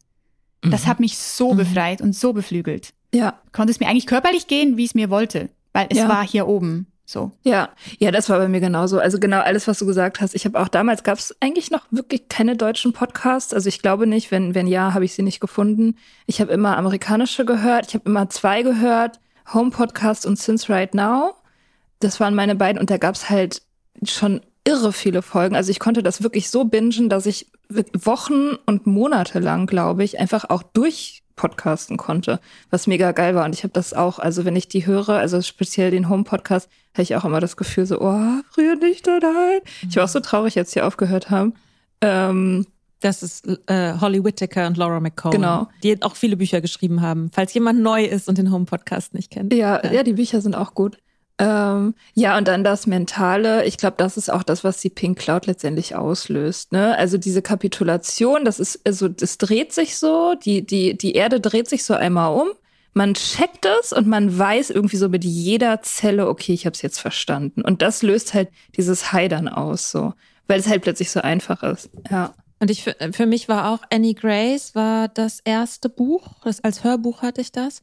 Das 0.61 0.85
mhm. 0.85 0.87
hat 0.87 0.99
mich 0.99 1.17
so 1.17 1.53
mhm. 1.53 1.57
befreit 1.57 2.01
und 2.01 2.15
so 2.15 2.33
beflügelt. 2.33 2.93
Ja. 3.15 3.39
Konnte 3.51 3.71
es 3.71 3.79
mir 3.79 3.87
eigentlich 3.87 4.07
körperlich 4.07 4.47
gehen, 4.47 4.77
wie 4.77 4.85
es 4.85 4.95
mir 4.95 5.09
wollte, 5.09 5.49
weil 5.73 5.87
es 5.89 5.97
ja. 5.97 6.09
war 6.09 6.25
hier 6.25 6.47
oben. 6.47 6.87
So. 7.07 7.31
Ja, 7.43 7.69
ja, 7.99 8.09
das 8.09 8.29
war 8.29 8.39
bei 8.39 8.47
mir 8.47 8.59
genauso. 8.59 8.99
Also 8.99 9.19
genau 9.19 9.39
alles, 9.39 9.67
was 9.67 9.77
du 9.77 9.85
gesagt 9.85 10.21
hast. 10.21 10.33
Ich 10.33 10.45
habe 10.45 10.59
auch 10.59 10.67
damals 10.67 11.03
gab 11.03 11.19
es 11.19 11.35
eigentlich 11.39 11.69
noch 11.69 11.85
wirklich 11.91 12.29
keine 12.29 12.55
deutschen 12.55 12.93
Podcasts. 12.93 13.53
Also 13.53 13.69
ich 13.69 13.81
glaube 13.81 14.07
nicht. 14.07 14.31
Wenn 14.31 14.55
wenn 14.55 14.65
ja, 14.65 14.95
habe 14.95 15.05
ich 15.05 15.13
sie 15.13 15.21
nicht 15.21 15.39
gefunden. 15.39 15.97
Ich 16.25 16.41
habe 16.41 16.51
immer 16.51 16.77
amerikanische 16.77 17.45
gehört. 17.45 17.87
Ich 17.87 17.93
habe 17.93 18.09
immer 18.09 18.29
zwei 18.29 18.63
gehört: 18.63 19.19
Home 19.53 19.69
Podcast 19.69 20.25
und 20.25 20.39
Since 20.39 20.67
Right 20.67 20.95
Now. 20.95 21.35
Das 21.99 22.19
waren 22.19 22.33
meine 22.33 22.55
beiden 22.55 22.79
und 22.79 22.89
da 22.89 22.97
gab 22.97 23.13
es 23.13 23.29
halt 23.29 23.61
schon 24.03 24.41
irre 24.63 24.91
viele 24.91 25.21
Folgen. 25.21 25.55
Also 25.55 25.69
ich 25.69 25.79
konnte 25.79 26.01
das 26.01 26.23
wirklich 26.23 26.49
so 26.49 26.65
bingen, 26.65 27.07
dass 27.07 27.27
ich 27.27 27.51
Wochen 27.69 28.55
und 28.65 28.87
Monate 28.87 29.39
lang, 29.39 29.67
glaube 29.67 30.03
ich, 30.03 30.19
einfach 30.19 30.49
auch 30.49 30.63
durch 30.63 31.21
podcasten 31.35 31.97
konnte, 31.97 32.39
was 32.69 32.87
mega 32.87 33.11
geil 33.11 33.35
war. 33.35 33.45
Und 33.45 33.53
ich 33.53 33.63
habe 33.63 33.73
das 33.73 33.93
auch, 33.93 34.19
also 34.19 34.45
wenn 34.45 34.55
ich 34.55 34.67
die 34.67 34.85
höre, 34.85 35.09
also 35.09 35.41
speziell 35.41 35.91
den 35.91 36.09
Home-Podcast, 36.09 36.69
habe 36.93 37.03
ich 37.03 37.15
auch 37.15 37.25
immer 37.25 37.39
das 37.39 37.57
Gefühl 37.57 37.85
so, 37.85 37.99
oh, 38.01 38.41
früher 38.51 38.75
nicht, 38.75 39.05
nein. 39.07 39.59
Ich 39.89 39.95
war 39.97 40.05
auch 40.05 40.09
so 40.09 40.19
traurig, 40.19 40.57
als 40.57 40.71
sie 40.71 40.81
aufgehört 40.81 41.29
haben. 41.29 41.53
Ähm, 42.01 42.65
das 43.01 43.21
ist 43.21 43.45
äh, 43.67 43.93
Holly 43.99 44.23
Whittaker 44.23 44.65
und 44.67 44.77
Laura 44.77 44.99
McCone, 44.99 45.35
Genau. 45.35 45.67
die 45.83 46.01
auch 46.01 46.15
viele 46.15 46.37
Bücher 46.37 46.61
geschrieben 46.61 47.01
haben. 47.01 47.29
Falls 47.33 47.53
jemand 47.53 47.79
neu 47.81 48.03
ist 48.05 48.27
und 48.29 48.37
den 48.37 48.51
Home 48.51 48.65
Podcast 48.65 49.13
nicht 49.13 49.31
kennt. 49.31 49.53
Ja, 49.53 49.85
ja, 49.91 50.01
die 50.03 50.13
Bücher 50.13 50.41
sind 50.41 50.55
auch 50.55 50.73
gut. 50.73 50.97
Ähm, 51.37 51.95
ja, 52.13 52.37
und 52.37 52.47
dann 52.47 52.63
das 52.63 52.87
Mentale. 52.87 53.65
Ich 53.65 53.77
glaube, 53.77 53.95
das 53.97 54.15
ist 54.15 54.31
auch 54.31 54.43
das, 54.43 54.63
was 54.63 54.79
die 54.79 54.89
Pink 54.89 55.19
Cloud 55.19 55.47
letztendlich 55.47 55.95
auslöst. 55.95 56.71
Ne? 56.71 56.97
Also 56.97 57.17
diese 57.17 57.41
Kapitulation, 57.41 58.45
das 58.45 58.59
ist, 58.59 58.79
also 58.85 59.09
das 59.09 59.37
dreht 59.37 59.73
sich 59.73 59.97
so, 59.97 60.35
die, 60.35 60.65
die, 60.65 60.97
die 60.97 61.13
Erde 61.13 61.41
dreht 61.41 61.67
sich 61.67 61.83
so 61.83 61.93
einmal 61.93 62.33
um. 62.33 62.49
Man 62.93 63.13
checkt 63.13 63.65
es 63.81 63.91
und 63.91 64.07
man 64.07 64.37
weiß 64.37 64.69
irgendwie 64.69 64.95
so 64.95 65.09
mit 65.09 65.25
jeder 65.25 65.81
Zelle, 65.81 66.29
okay, 66.29 66.53
ich 66.53 66.65
habe 66.65 66.75
es 66.75 66.81
jetzt 66.81 66.99
verstanden. 66.99 67.61
Und 67.61 67.81
das 67.81 68.01
löst 68.01 68.33
halt 68.33 68.47
dieses 68.77 69.03
dann 69.11 69.49
aus, 69.49 69.91
so, 69.91 70.13
weil 70.47 70.61
es 70.61 70.67
halt 70.69 70.83
plötzlich 70.83 71.11
so 71.11 71.19
einfach 71.19 71.61
ist. 71.63 71.89
Ja. 72.09 72.33
Und 72.59 72.71
ich 72.71 72.83
für, 72.83 72.95
für 73.11 73.25
mich 73.25 73.49
war 73.49 73.73
auch 73.73 73.79
Annie 73.91 74.13
Grace 74.13 74.75
war 74.75 75.09
das 75.09 75.41
erste 75.41 75.89
Buch, 75.89 76.35
das 76.45 76.63
als 76.63 76.85
Hörbuch 76.85 77.21
hatte 77.21 77.41
ich 77.41 77.51
das. 77.51 77.81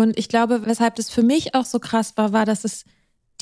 Und 0.00 0.18
ich 0.18 0.30
glaube, 0.30 0.64
weshalb 0.64 0.94
das 0.94 1.10
für 1.10 1.22
mich 1.22 1.54
auch 1.54 1.66
so 1.66 1.78
krass 1.78 2.16
war, 2.16 2.32
war, 2.32 2.46
dass 2.46 2.64
es 2.64 2.86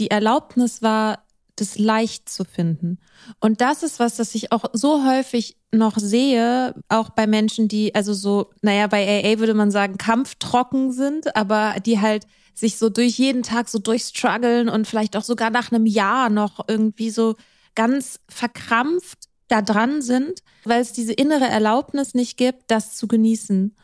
die 0.00 0.10
Erlaubnis 0.10 0.82
war, 0.82 1.24
das 1.54 1.78
leicht 1.78 2.28
zu 2.28 2.42
finden. 2.42 2.98
Und 3.38 3.60
das 3.60 3.84
ist 3.84 4.00
was, 4.00 4.16
das 4.16 4.34
ich 4.34 4.50
auch 4.50 4.64
so 4.72 5.06
häufig 5.06 5.56
noch 5.70 5.96
sehe, 5.98 6.74
auch 6.88 7.10
bei 7.10 7.28
Menschen, 7.28 7.68
die, 7.68 7.94
also 7.94 8.12
so, 8.12 8.50
naja, 8.60 8.88
bei 8.88 9.06
AA 9.06 9.38
würde 9.38 9.54
man 9.54 9.70
sagen, 9.70 9.98
kampftrocken 9.98 10.90
sind, 10.90 11.36
aber 11.36 11.76
die 11.78 12.00
halt 12.00 12.26
sich 12.54 12.76
so 12.76 12.88
durch 12.88 13.20
jeden 13.20 13.44
Tag 13.44 13.68
so 13.68 13.78
durchstruggeln 13.78 14.68
und 14.68 14.88
vielleicht 14.88 15.16
auch 15.16 15.22
sogar 15.22 15.50
nach 15.50 15.70
einem 15.70 15.86
Jahr 15.86 16.28
noch 16.28 16.66
irgendwie 16.66 17.10
so 17.10 17.36
ganz 17.76 18.18
verkrampft 18.28 19.28
da 19.46 19.62
dran 19.62 20.02
sind, 20.02 20.42
weil 20.64 20.80
es 20.80 20.92
diese 20.92 21.12
innere 21.12 21.46
Erlaubnis 21.46 22.14
nicht 22.14 22.36
gibt, 22.36 22.64
das 22.66 22.96
zu 22.96 23.06
genießen. 23.06 23.76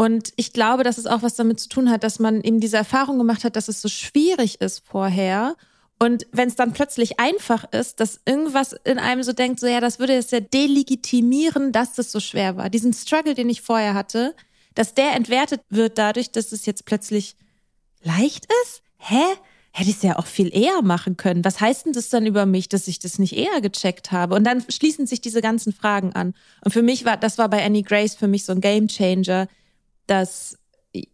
Und 0.00 0.32
ich 0.36 0.54
glaube, 0.54 0.82
dass 0.82 0.96
es 0.96 1.04
auch 1.04 1.20
was 1.20 1.34
damit 1.34 1.60
zu 1.60 1.68
tun 1.68 1.90
hat, 1.90 2.04
dass 2.04 2.18
man 2.18 2.40
eben 2.40 2.58
diese 2.58 2.78
Erfahrung 2.78 3.18
gemacht 3.18 3.44
hat, 3.44 3.54
dass 3.54 3.68
es 3.68 3.82
so 3.82 3.88
schwierig 3.90 4.58
ist 4.62 4.82
vorher. 4.82 5.56
Und 5.98 6.26
wenn 6.32 6.48
es 6.48 6.56
dann 6.56 6.72
plötzlich 6.72 7.20
einfach 7.20 7.70
ist, 7.70 8.00
dass 8.00 8.18
irgendwas 8.24 8.72
in 8.84 8.98
einem 8.98 9.22
so 9.22 9.34
denkt, 9.34 9.60
so 9.60 9.66
ja, 9.66 9.78
das 9.78 9.98
würde 9.98 10.14
jetzt 10.14 10.32
ja 10.32 10.40
delegitimieren, 10.40 11.70
dass 11.70 11.92
das 11.92 12.12
so 12.12 12.18
schwer 12.18 12.56
war. 12.56 12.70
Diesen 12.70 12.94
Struggle, 12.94 13.34
den 13.34 13.50
ich 13.50 13.60
vorher 13.60 13.92
hatte, 13.92 14.34
dass 14.74 14.94
der 14.94 15.12
entwertet 15.12 15.60
wird 15.68 15.98
dadurch, 15.98 16.30
dass 16.30 16.52
es 16.52 16.64
jetzt 16.64 16.86
plötzlich 16.86 17.36
leicht 18.02 18.48
ist? 18.62 18.80
Hä? 18.96 19.20
Hätte 19.70 19.90
ich 19.90 19.96
es 19.96 20.02
ja 20.02 20.18
auch 20.18 20.26
viel 20.26 20.48
eher 20.56 20.80
machen 20.80 21.18
können. 21.18 21.44
Was 21.44 21.60
heißt 21.60 21.84
denn 21.84 21.92
das 21.92 22.08
dann 22.08 22.24
über 22.24 22.46
mich, 22.46 22.70
dass 22.70 22.88
ich 22.88 23.00
das 23.00 23.18
nicht 23.18 23.36
eher 23.36 23.60
gecheckt 23.60 24.12
habe? 24.12 24.34
Und 24.34 24.44
dann 24.44 24.64
schließen 24.66 25.06
sich 25.06 25.20
diese 25.20 25.42
ganzen 25.42 25.74
Fragen 25.74 26.14
an. 26.14 26.32
Und 26.64 26.72
für 26.72 26.82
mich 26.82 27.04
war, 27.04 27.18
das 27.18 27.36
war 27.36 27.50
bei 27.50 27.62
Annie 27.62 27.82
Grace 27.82 28.14
für 28.14 28.28
mich 28.28 28.46
so 28.46 28.52
ein 28.52 28.62
Game 28.62 28.88
Changer, 28.88 29.46
dass 30.10 30.56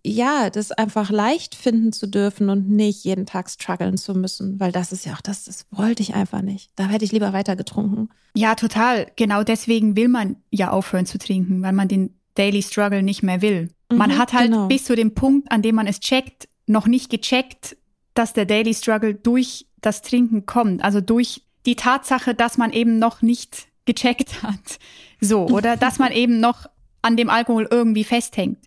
ja, 0.02 0.48
das 0.48 0.72
einfach 0.72 1.10
leicht 1.10 1.54
finden 1.54 1.92
zu 1.92 2.06
dürfen 2.06 2.48
und 2.48 2.70
nicht 2.70 3.04
jeden 3.04 3.26
Tag 3.26 3.50
strugglen 3.50 3.98
zu 3.98 4.14
müssen, 4.14 4.58
weil 4.58 4.72
das 4.72 4.90
ist 4.90 5.04
ja 5.04 5.12
auch 5.12 5.20
das, 5.20 5.44
das 5.44 5.66
wollte 5.70 6.02
ich 6.02 6.14
einfach 6.14 6.40
nicht. 6.40 6.70
Da 6.76 6.86
hätte 6.86 7.04
ich 7.04 7.12
lieber 7.12 7.34
weiter 7.34 7.56
getrunken. 7.56 8.08
Ja, 8.34 8.54
total. 8.54 9.06
Genau 9.16 9.42
deswegen 9.42 9.94
will 9.94 10.08
man 10.08 10.36
ja 10.50 10.70
aufhören 10.70 11.04
zu 11.04 11.18
trinken, 11.18 11.60
weil 11.60 11.74
man 11.74 11.88
den 11.88 12.18
Daily 12.36 12.62
Struggle 12.62 13.02
nicht 13.02 13.22
mehr 13.22 13.42
will. 13.42 13.68
Man 13.92 14.12
Mhm, 14.12 14.18
hat 14.18 14.32
halt 14.32 14.50
genau. 14.50 14.66
bis 14.68 14.84
zu 14.84 14.96
dem 14.96 15.12
Punkt, 15.14 15.52
an 15.52 15.60
dem 15.60 15.74
man 15.74 15.86
es 15.86 16.00
checkt, 16.00 16.48
noch 16.66 16.86
nicht 16.86 17.10
gecheckt, 17.10 17.76
dass 18.14 18.32
der 18.32 18.46
Daily 18.46 18.72
Struggle 18.72 19.14
durch 19.14 19.66
das 19.82 20.00
Trinken 20.00 20.46
kommt. 20.46 20.82
Also 20.82 21.02
durch 21.02 21.42
die 21.66 21.76
Tatsache, 21.76 22.34
dass 22.34 22.56
man 22.56 22.72
eben 22.72 22.98
noch 22.98 23.20
nicht 23.20 23.68
gecheckt 23.84 24.42
hat. 24.42 24.78
So, 25.20 25.46
oder 25.48 25.76
dass 25.76 25.98
man 25.98 26.12
eben 26.22 26.40
noch 26.40 26.64
an 27.02 27.18
dem 27.18 27.28
Alkohol 27.28 27.68
irgendwie 27.70 28.04
festhängt. 28.04 28.58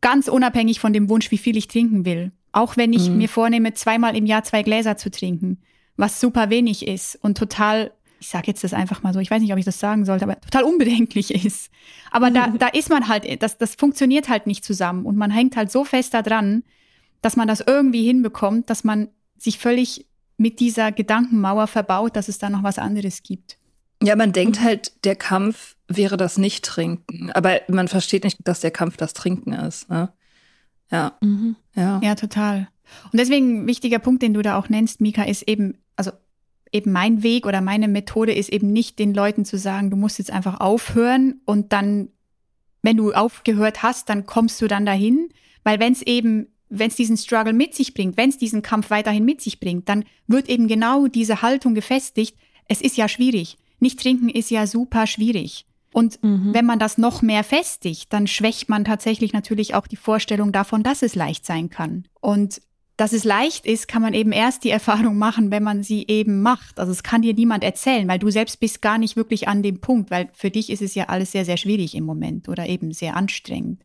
Ganz 0.00 0.28
unabhängig 0.28 0.80
von 0.80 0.92
dem 0.92 1.08
Wunsch, 1.08 1.30
wie 1.30 1.38
viel 1.38 1.56
ich 1.56 1.68
trinken 1.68 2.04
will. 2.04 2.32
Auch 2.52 2.76
wenn 2.76 2.92
ich 2.92 3.08
Mhm. 3.10 3.18
mir 3.18 3.28
vornehme, 3.28 3.74
zweimal 3.74 4.16
im 4.16 4.26
Jahr 4.26 4.42
zwei 4.44 4.62
Gläser 4.62 4.96
zu 4.96 5.10
trinken, 5.10 5.58
was 5.96 6.20
super 6.20 6.50
wenig 6.50 6.86
ist 6.88 7.16
und 7.22 7.36
total, 7.38 7.92
ich 8.18 8.28
sage 8.28 8.46
jetzt 8.48 8.64
das 8.64 8.72
einfach 8.74 9.02
mal 9.02 9.12
so, 9.12 9.20
ich 9.20 9.30
weiß 9.30 9.40
nicht, 9.42 9.52
ob 9.52 9.58
ich 9.58 9.64
das 9.64 9.78
sagen 9.78 10.04
sollte, 10.04 10.24
aber 10.24 10.40
total 10.40 10.64
unbedenklich 10.64 11.32
ist. 11.44 11.70
Aber 12.10 12.30
da, 12.30 12.48
da 12.48 12.68
ist 12.68 12.88
man 12.90 13.08
halt, 13.08 13.42
das, 13.42 13.58
das 13.58 13.74
funktioniert 13.74 14.28
halt 14.28 14.46
nicht 14.46 14.64
zusammen 14.64 15.04
und 15.06 15.16
man 15.16 15.30
hängt 15.30 15.56
halt 15.56 15.70
so 15.70 15.84
fest 15.84 16.14
da 16.14 16.22
dran, 16.22 16.64
dass 17.22 17.36
man 17.36 17.46
das 17.46 17.60
irgendwie 17.60 18.04
hinbekommt, 18.04 18.70
dass 18.70 18.82
man 18.82 19.08
sich 19.36 19.58
völlig 19.58 20.06
mit 20.38 20.58
dieser 20.58 20.90
Gedankenmauer 20.90 21.66
verbaut, 21.66 22.16
dass 22.16 22.28
es 22.28 22.38
da 22.38 22.48
noch 22.48 22.62
was 22.62 22.78
anderes 22.78 23.22
gibt. 23.22 23.58
Ja, 24.02 24.16
man 24.16 24.32
denkt 24.32 24.60
halt, 24.60 25.04
der 25.04 25.16
Kampf 25.16 25.76
wäre 25.88 26.16
das 26.16 26.38
Nicht-Trinken. 26.38 27.30
Aber 27.32 27.60
man 27.68 27.88
versteht 27.88 28.24
nicht, 28.24 28.38
dass 28.44 28.60
der 28.60 28.70
Kampf 28.70 28.96
das 28.96 29.12
Trinken 29.12 29.52
ist. 29.52 29.90
Ne? 29.90 30.10
Ja, 30.90 31.12
Mhm. 31.20 31.56
ja. 31.74 32.00
Ja, 32.02 32.14
total. 32.14 32.68
Und 33.12 33.18
deswegen 33.20 33.62
ein 33.62 33.66
wichtiger 33.66 33.98
Punkt, 33.98 34.22
den 34.22 34.34
du 34.34 34.42
da 34.42 34.58
auch 34.58 34.68
nennst, 34.68 35.00
Mika, 35.00 35.22
ist 35.24 35.42
eben, 35.42 35.78
also 35.96 36.10
eben 36.72 36.92
mein 36.92 37.22
Weg 37.22 37.46
oder 37.46 37.60
meine 37.60 37.88
Methode 37.88 38.32
ist 38.32 38.48
eben 38.48 38.72
nicht 38.72 38.98
den 38.98 39.14
Leuten 39.14 39.44
zu 39.44 39.58
sagen, 39.58 39.90
du 39.90 39.96
musst 39.96 40.18
jetzt 40.18 40.30
einfach 40.30 40.60
aufhören 40.60 41.40
und 41.44 41.72
dann, 41.72 42.08
wenn 42.82 42.96
du 42.96 43.12
aufgehört 43.12 43.82
hast, 43.82 44.08
dann 44.08 44.26
kommst 44.26 44.60
du 44.62 44.66
dann 44.66 44.86
dahin. 44.86 45.28
Weil 45.62 45.78
wenn 45.78 45.92
es 45.92 46.02
eben, 46.02 46.46
wenn 46.68 46.88
es 46.88 46.96
diesen 46.96 47.16
Struggle 47.16 47.52
mit 47.52 47.74
sich 47.74 47.92
bringt, 47.94 48.16
wenn 48.16 48.30
es 48.30 48.38
diesen 48.38 48.62
Kampf 48.62 48.90
weiterhin 48.90 49.24
mit 49.24 49.40
sich 49.40 49.60
bringt, 49.60 49.88
dann 49.88 50.04
wird 50.26 50.48
eben 50.48 50.68
genau 50.68 51.06
diese 51.06 51.42
Haltung 51.42 51.74
gefestigt. 51.74 52.36
Es 52.66 52.80
ist 52.80 52.96
ja 52.96 53.08
schwierig. 53.08 53.58
Nicht 53.80 54.00
trinken 54.00 54.28
ist 54.28 54.50
ja 54.50 54.66
super 54.66 55.06
schwierig. 55.06 55.66
Und 55.92 56.22
Mhm. 56.22 56.54
wenn 56.54 56.66
man 56.66 56.78
das 56.78 56.98
noch 56.98 57.20
mehr 57.20 57.42
festigt, 57.42 58.12
dann 58.12 58.26
schwächt 58.28 58.68
man 58.68 58.84
tatsächlich 58.84 59.32
natürlich 59.32 59.74
auch 59.74 59.86
die 59.88 59.96
Vorstellung 59.96 60.52
davon, 60.52 60.82
dass 60.82 61.02
es 61.02 61.14
leicht 61.16 61.44
sein 61.44 61.68
kann. 61.68 62.04
Und 62.20 62.62
dass 62.96 63.12
es 63.14 63.24
leicht 63.24 63.64
ist, 63.66 63.88
kann 63.88 64.02
man 64.02 64.12
eben 64.12 64.30
erst 64.30 64.62
die 64.62 64.70
Erfahrung 64.70 65.16
machen, 65.16 65.50
wenn 65.50 65.62
man 65.62 65.82
sie 65.82 66.04
eben 66.06 66.42
macht. 66.42 66.78
Also 66.78 66.92
es 66.92 67.02
kann 67.02 67.22
dir 67.22 67.32
niemand 67.32 67.64
erzählen, 67.64 68.06
weil 68.06 68.18
du 68.18 68.30
selbst 68.30 68.60
bist 68.60 68.82
gar 68.82 68.98
nicht 68.98 69.16
wirklich 69.16 69.48
an 69.48 69.62
dem 69.62 69.80
Punkt, 69.80 70.10
weil 70.10 70.28
für 70.34 70.50
dich 70.50 70.68
ist 70.70 70.82
es 70.82 70.94
ja 70.94 71.06
alles 71.08 71.32
sehr, 71.32 71.46
sehr 71.46 71.56
schwierig 71.56 71.94
im 71.94 72.04
Moment 72.04 72.48
oder 72.48 72.68
eben 72.68 72.92
sehr 72.92 73.16
anstrengend. 73.16 73.82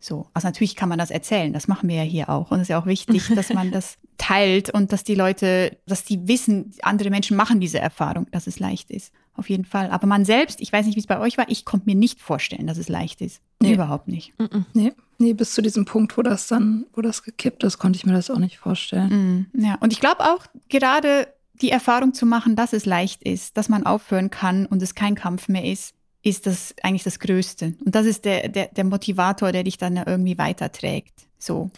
So, 0.00 0.26
also 0.34 0.46
natürlich 0.48 0.76
kann 0.76 0.88
man 0.88 0.98
das 0.98 1.10
erzählen, 1.10 1.52
das 1.52 1.68
machen 1.68 1.88
wir 1.88 1.96
ja 1.96 2.02
hier 2.02 2.28
auch. 2.28 2.50
Und 2.50 2.58
es 2.58 2.62
ist 2.62 2.68
ja 2.68 2.80
auch 2.80 2.86
wichtig, 2.86 3.28
dass 3.34 3.50
man 3.52 3.70
das 3.70 3.98
teilt 4.18 4.70
und 4.70 4.92
dass 4.92 5.04
die 5.04 5.14
Leute, 5.14 5.76
dass 5.86 6.04
die 6.04 6.28
wissen, 6.28 6.74
andere 6.82 7.10
Menschen 7.10 7.36
machen 7.36 7.60
diese 7.60 7.78
Erfahrung, 7.78 8.26
dass 8.32 8.46
es 8.46 8.58
leicht 8.58 8.90
ist. 8.90 9.12
Auf 9.34 9.48
jeden 9.48 9.64
Fall. 9.64 9.90
Aber 9.90 10.08
man 10.08 10.24
selbst, 10.24 10.60
ich 10.60 10.72
weiß 10.72 10.84
nicht, 10.84 10.96
wie 10.96 11.00
es 11.00 11.06
bei 11.06 11.20
euch 11.20 11.38
war, 11.38 11.48
ich 11.48 11.64
konnte 11.64 11.86
mir 11.86 11.94
nicht 11.94 12.20
vorstellen, 12.20 12.66
dass 12.66 12.76
es 12.76 12.88
leicht 12.88 13.20
ist. 13.20 13.40
Nee. 13.62 13.74
Überhaupt 13.74 14.08
nicht. 14.08 14.34
Nee, 14.74 14.92
nee, 15.18 15.32
bis 15.32 15.54
zu 15.54 15.62
diesem 15.62 15.84
Punkt, 15.84 16.18
wo 16.18 16.22
das 16.22 16.48
dann, 16.48 16.86
wo 16.92 17.00
das 17.00 17.22
gekippt 17.22 17.62
ist, 17.62 17.78
konnte 17.78 17.96
ich 17.96 18.04
mir 18.04 18.12
das 18.12 18.30
auch 18.30 18.38
nicht 18.40 18.58
vorstellen. 18.58 19.48
Mm, 19.52 19.64
Ja, 19.64 19.76
und 19.76 19.92
ich 19.92 20.00
glaube 20.00 20.24
auch 20.24 20.44
gerade 20.68 21.28
die 21.62 21.70
Erfahrung 21.70 22.14
zu 22.14 22.26
machen, 22.26 22.56
dass 22.56 22.72
es 22.72 22.84
leicht 22.86 23.22
ist, 23.22 23.56
dass 23.56 23.68
man 23.68 23.86
aufhören 23.86 24.30
kann 24.30 24.66
und 24.66 24.82
es 24.82 24.96
kein 24.96 25.14
Kampf 25.14 25.48
mehr 25.48 25.64
ist, 25.64 25.94
ist 26.22 26.46
das 26.46 26.74
eigentlich 26.82 27.04
das 27.04 27.20
Größte. 27.20 27.74
Und 27.84 27.94
das 27.94 28.06
ist 28.06 28.24
der, 28.24 28.48
der, 28.48 28.66
der 28.68 28.84
Motivator, 28.84 29.52
der 29.52 29.62
dich 29.62 29.78
dann 29.78 29.94
ja 29.96 30.02
irgendwie 30.06 30.36
weiterträgt. 30.38 31.14
So. 31.38 31.70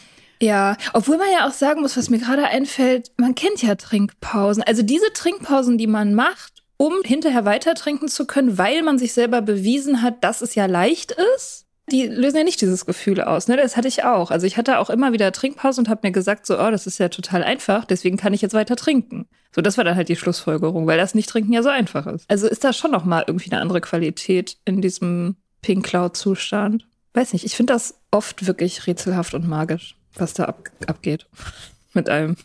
Ja, 0.42 0.76
obwohl 0.94 1.18
man 1.18 1.28
ja 1.32 1.46
auch 1.46 1.52
sagen 1.52 1.82
muss, 1.82 1.96
was 1.96 2.08
mir 2.08 2.18
gerade 2.18 2.44
einfällt, 2.44 3.12
man 3.18 3.34
kennt 3.34 3.62
ja 3.62 3.74
Trinkpausen. 3.74 4.62
Also 4.62 4.82
diese 4.82 5.12
Trinkpausen, 5.12 5.76
die 5.76 5.86
man 5.86 6.14
macht, 6.14 6.62
um 6.78 6.94
hinterher 7.04 7.44
weiter 7.44 7.74
trinken 7.74 8.08
zu 8.08 8.26
können, 8.26 8.56
weil 8.56 8.82
man 8.82 8.98
sich 8.98 9.12
selber 9.12 9.42
bewiesen 9.42 10.00
hat, 10.00 10.24
dass 10.24 10.40
es 10.40 10.54
ja 10.54 10.64
leicht 10.64 11.14
ist, 11.36 11.66
die 11.90 12.06
lösen 12.06 12.38
ja 12.38 12.44
nicht 12.44 12.60
dieses 12.60 12.86
Gefühl 12.86 13.20
aus. 13.20 13.48
Ne? 13.48 13.56
Das 13.56 13.76
hatte 13.76 13.88
ich 13.88 14.04
auch. 14.04 14.30
Also 14.30 14.46
ich 14.46 14.56
hatte 14.56 14.78
auch 14.78 14.90
immer 14.90 15.12
wieder 15.12 15.32
Trinkpausen 15.32 15.84
und 15.84 15.90
habe 15.90 16.00
mir 16.04 16.12
gesagt, 16.12 16.46
so, 16.46 16.58
oh, 16.58 16.70
das 16.70 16.86
ist 16.86 16.98
ja 16.98 17.08
total 17.08 17.42
einfach, 17.42 17.84
deswegen 17.84 18.16
kann 18.16 18.32
ich 18.32 18.40
jetzt 18.40 18.54
weiter 18.54 18.76
trinken. 18.76 19.28
So, 19.54 19.60
das 19.60 19.76
war 19.76 19.84
dann 19.84 19.96
halt 19.96 20.08
die 20.08 20.16
Schlussfolgerung, 20.16 20.86
weil 20.86 20.98
das 20.98 21.14
Nicht-Trinken 21.14 21.52
ja 21.52 21.62
so 21.62 21.68
einfach 21.68 22.06
ist. 22.06 22.24
Also 22.30 22.46
ist 22.46 22.64
da 22.64 22.72
schon 22.72 22.92
noch 22.92 23.04
mal 23.04 23.24
irgendwie 23.26 23.50
eine 23.50 23.60
andere 23.60 23.80
Qualität 23.80 24.56
in 24.64 24.80
diesem 24.80 25.36
Pink 25.60 25.84
Cloud-Zustand. 25.84 26.86
Weiß 27.12 27.32
nicht, 27.32 27.44
ich 27.44 27.56
finde 27.56 27.72
das 27.72 27.96
oft 28.12 28.46
wirklich 28.46 28.86
rätselhaft 28.86 29.34
und 29.34 29.48
magisch, 29.48 29.96
was 30.14 30.34
da 30.34 30.44
ab 30.46 30.70
abgeht 30.86 31.26
mit 31.94 32.08
einem. 32.08 32.36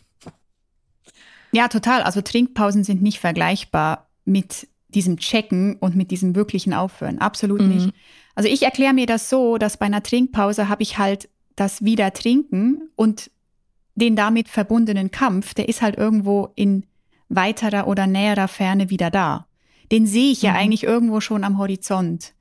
Ja, 1.52 1.68
total. 1.68 2.02
Also 2.02 2.20
Trinkpausen 2.20 2.84
sind 2.84 3.02
nicht 3.02 3.18
vergleichbar 3.20 4.08
mit 4.24 4.68
diesem 4.88 5.18
Checken 5.18 5.76
und 5.76 5.96
mit 5.96 6.10
diesem 6.10 6.34
wirklichen 6.34 6.72
Aufhören. 6.72 7.18
Absolut 7.18 7.60
Mhm. 7.62 7.68
nicht. 7.68 7.92
Also 8.34 8.48
ich 8.48 8.62
erkläre 8.62 8.92
mir 8.94 9.06
das 9.06 9.30
so, 9.30 9.56
dass 9.58 9.76
bei 9.76 9.86
einer 9.86 10.02
Trinkpause 10.02 10.68
habe 10.68 10.82
ich 10.82 10.98
halt 10.98 11.28
das 11.54 11.82
Wieder-Trinken 11.84 12.90
und 12.96 13.30
den 13.94 14.14
damit 14.16 14.48
verbundenen 14.48 15.10
Kampf, 15.10 15.54
der 15.54 15.68
ist 15.68 15.80
halt 15.80 15.96
irgendwo 15.96 16.50
in 16.54 16.84
weiterer 17.30 17.86
oder 17.86 18.06
näherer 18.06 18.46
Ferne 18.48 18.90
wieder 18.90 19.10
da. 19.10 19.46
Den 19.90 20.06
sehe 20.06 20.30
ich 20.32 20.42
ja 20.42 20.50
Mhm. 20.52 20.56
eigentlich 20.58 20.82
irgendwo 20.84 21.20
schon 21.20 21.44
am 21.44 21.56
Horizont. 21.58 22.34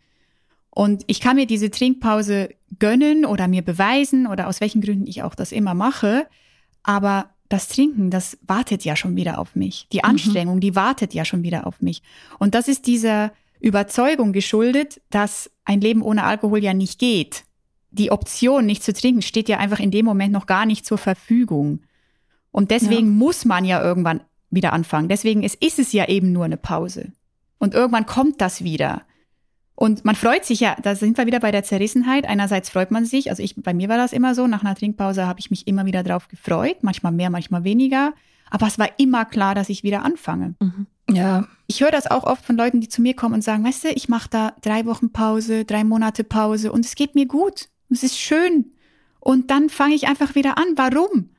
Und 0.75 1.05
ich 1.07 1.21
kann 1.21 1.37
mir 1.37 1.47
diese 1.47 1.71
Trinkpause 1.71 2.49
gönnen 2.79 3.25
oder 3.25 3.47
mir 3.47 3.61
beweisen 3.61 4.27
oder 4.27 4.47
aus 4.47 4.59
welchen 4.59 4.81
Gründen 4.81 5.07
ich 5.07 5.23
auch 5.23 5.33
das 5.33 5.53
immer 5.53 5.73
mache. 5.73 6.27
Aber 6.83 7.29
das 7.47 7.69
Trinken, 7.69 8.11
das 8.11 8.37
wartet 8.45 8.83
ja 8.83 8.97
schon 8.97 9.15
wieder 9.15 9.39
auf 9.39 9.55
mich. 9.55 9.87
Die 9.93 9.99
mhm. 9.99 10.09
Anstrengung, 10.09 10.55
mhm. 10.55 10.59
die 10.59 10.75
wartet 10.75 11.13
ja 11.13 11.23
schon 11.23 11.43
wieder 11.43 11.65
auf 11.65 11.81
mich. 11.81 12.03
Und 12.39 12.55
das 12.55 12.67
ist 12.67 12.87
dieser 12.87 13.31
Überzeugung 13.61 14.33
geschuldet, 14.33 15.01
dass 15.09 15.49
ein 15.63 15.79
Leben 15.79 16.01
ohne 16.01 16.25
Alkohol 16.25 16.61
ja 16.61 16.73
nicht 16.73 16.99
geht. 16.99 17.45
Die 17.91 18.11
Option, 18.11 18.65
nicht 18.65 18.83
zu 18.83 18.91
trinken, 18.91 19.21
steht 19.21 19.47
ja 19.47 19.59
einfach 19.59 19.79
in 19.79 19.91
dem 19.91 20.05
Moment 20.05 20.33
noch 20.33 20.45
gar 20.45 20.65
nicht 20.65 20.85
zur 20.85 20.97
Verfügung. 20.97 21.83
Und 22.51 22.69
deswegen 22.69 23.07
ja. 23.07 23.13
muss 23.13 23.45
man 23.45 23.63
ja 23.63 23.81
irgendwann 23.81 24.19
wieder 24.49 24.73
anfangen. 24.73 25.07
Deswegen 25.07 25.41
ist, 25.41 25.55
ist 25.63 25.79
es 25.79 25.93
ja 25.93 26.09
eben 26.09 26.33
nur 26.33 26.43
eine 26.43 26.57
Pause. 26.57 27.13
Und 27.59 27.73
irgendwann 27.73 28.05
kommt 28.05 28.41
das 28.41 28.61
wieder. 28.61 29.03
Und 29.75 30.05
man 30.05 30.15
freut 30.15 30.45
sich 30.45 30.61
ja, 30.61 30.75
da 30.81 30.95
sind 30.95 31.17
wir 31.17 31.25
wieder 31.25 31.41
bei 31.41 31.51
der 31.51 31.63
Zerrissenheit. 31.63 32.25
Einerseits 32.25 32.69
freut 32.69 32.91
man 32.91 33.05
sich, 33.05 33.29
also 33.29 33.43
ich, 33.43 33.55
bei 33.57 33.73
mir 33.73 33.89
war 33.89 33.97
das 33.97 34.13
immer 34.13 34.33
so, 34.33 34.47
nach 34.47 34.63
einer 34.63 34.75
Trinkpause 34.75 35.27
habe 35.27 35.39
ich 35.39 35.49
mich 35.49 35.67
immer 35.67 35.85
wieder 35.85 36.01
drauf 36.01 36.29
gefreut, 36.29 36.77
manchmal 36.81 37.11
mehr, 37.11 37.29
manchmal 37.29 37.65
weniger. 37.65 38.13
Aber 38.49 38.67
es 38.67 38.79
war 38.79 38.89
immer 38.97 39.25
klar, 39.25 39.53
dass 39.53 39.69
ich 39.69 39.83
wieder 39.83 40.03
anfange. 40.03 40.55
Mhm. 40.61 40.87
Ja. 41.09 41.45
Ich 41.67 41.81
höre 41.81 41.91
das 41.91 42.09
auch 42.09 42.23
oft 42.23 42.45
von 42.45 42.55
Leuten, 42.55 42.79
die 42.79 42.87
zu 42.87 43.01
mir 43.01 43.15
kommen 43.15 43.35
und 43.35 43.43
sagen, 43.43 43.63
weißt 43.63 43.83
du, 43.83 43.89
ich 43.89 44.07
mache 44.07 44.29
da 44.29 44.53
drei 44.61 44.85
Wochen 44.85 45.11
Pause, 45.11 45.65
drei 45.65 45.83
Monate 45.83 46.23
Pause 46.23 46.71
und 46.71 46.85
es 46.85 46.95
geht 46.95 47.15
mir 47.15 47.25
gut. 47.25 47.67
Es 47.89 48.03
ist 48.03 48.17
schön. 48.17 48.71
Und 49.19 49.51
dann 49.51 49.69
fange 49.69 49.95
ich 49.95 50.07
einfach 50.07 50.35
wieder 50.35 50.57
an. 50.57 50.65
Warum? 50.75 51.29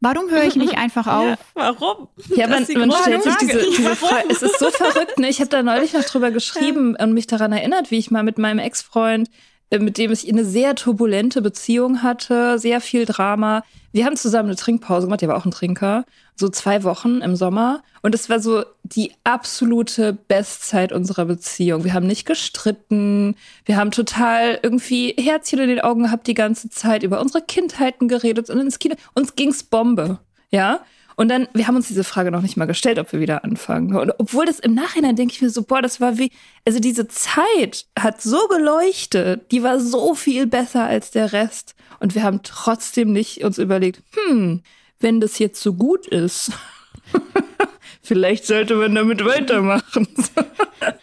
Warum 0.00 0.30
höre 0.30 0.44
ich 0.44 0.56
nicht 0.56 0.78
einfach 0.78 1.06
auf? 1.06 1.24
Ja, 1.24 1.38
warum? 1.54 2.08
Ja, 2.28 2.46
man, 2.46 2.66
man 2.74 2.92
stellt 2.92 3.22
sich 3.22 3.36
diese, 3.36 3.58
diese 3.58 3.96
Frage. 3.96 4.28
Es 4.30 4.42
ist 4.42 4.58
so 4.58 4.70
verrückt. 4.70 5.18
Ne? 5.18 5.28
Ich 5.28 5.40
habe 5.40 5.50
da 5.50 5.62
neulich 5.62 5.92
noch 5.92 6.04
drüber 6.04 6.30
geschrieben 6.30 6.96
ja. 6.98 7.04
und 7.04 7.12
mich 7.12 7.26
daran 7.26 7.52
erinnert, 7.52 7.90
wie 7.90 7.98
ich 7.98 8.10
mal 8.10 8.22
mit 8.22 8.38
meinem 8.38 8.58
Ex-Freund, 8.58 9.28
mit 9.78 9.98
dem 9.98 10.10
ich 10.10 10.28
eine 10.28 10.44
sehr 10.44 10.74
turbulente 10.74 11.42
Beziehung 11.42 12.02
hatte, 12.02 12.58
sehr 12.58 12.80
viel 12.80 13.04
Drama. 13.04 13.62
Wir 13.92 14.04
haben 14.04 14.16
zusammen 14.16 14.48
eine 14.48 14.56
Trinkpause 14.56 15.06
gemacht, 15.06 15.20
der 15.20 15.28
war 15.28 15.36
auch 15.36 15.44
ein 15.44 15.52
Trinker, 15.52 16.04
so 16.34 16.48
zwei 16.48 16.82
Wochen 16.82 17.20
im 17.20 17.36
Sommer. 17.36 17.82
Und 18.02 18.14
es 18.14 18.28
war 18.28 18.40
so 18.40 18.64
die 18.82 19.12
absolute 19.22 20.12
Bestzeit 20.12 20.92
unserer 20.92 21.24
Beziehung. 21.24 21.84
Wir 21.84 21.94
haben 21.94 22.06
nicht 22.06 22.26
gestritten, 22.26 23.36
wir 23.64 23.76
haben 23.76 23.92
total 23.92 24.58
irgendwie 24.62 25.14
Herzchen 25.18 25.60
in 25.60 25.68
den 25.68 25.80
Augen 25.80 26.04
gehabt 26.04 26.26
die 26.26 26.34
ganze 26.34 26.68
Zeit, 26.70 27.02
über 27.04 27.20
unsere 27.20 27.44
Kindheiten 27.44 28.08
geredet 28.08 28.50
und 28.50 28.58
ins 28.58 28.78
Kino. 28.80 28.96
Uns 29.14 29.36
ging's 29.36 29.62
Bombe, 29.62 30.18
ja. 30.50 30.80
Und 31.20 31.28
dann, 31.28 31.48
wir 31.52 31.66
haben 31.66 31.76
uns 31.76 31.88
diese 31.88 32.02
Frage 32.02 32.30
noch 32.30 32.40
nicht 32.40 32.56
mal 32.56 32.64
gestellt, 32.64 32.98
ob 32.98 33.12
wir 33.12 33.20
wieder 33.20 33.44
anfangen. 33.44 33.94
Und 33.94 34.10
obwohl 34.16 34.46
das 34.46 34.58
im 34.58 34.72
Nachhinein 34.72 35.16
denke 35.16 35.34
ich 35.34 35.42
mir 35.42 35.50
so, 35.50 35.64
boah, 35.64 35.82
das 35.82 36.00
war 36.00 36.16
wie, 36.16 36.32
also 36.64 36.80
diese 36.80 37.08
Zeit 37.08 37.84
hat 37.98 38.22
so 38.22 38.48
geleuchtet, 38.48 39.52
die 39.52 39.62
war 39.62 39.80
so 39.80 40.14
viel 40.14 40.46
besser 40.46 40.84
als 40.84 41.10
der 41.10 41.34
Rest. 41.34 41.74
Und 41.98 42.14
wir 42.14 42.22
haben 42.22 42.40
trotzdem 42.42 43.12
nicht 43.12 43.44
uns 43.44 43.58
überlegt, 43.58 44.02
hm, 44.14 44.62
wenn 44.98 45.20
das 45.20 45.38
jetzt 45.38 45.60
so 45.60 45.74
gut 45.74 46.06
ist, 46.06 46.52
vielleicht 48.02 48.46
sollte 48.46 48.76
man 48.76 48.94
damit 48.94 49.22
weitermachen. 49.22 50.08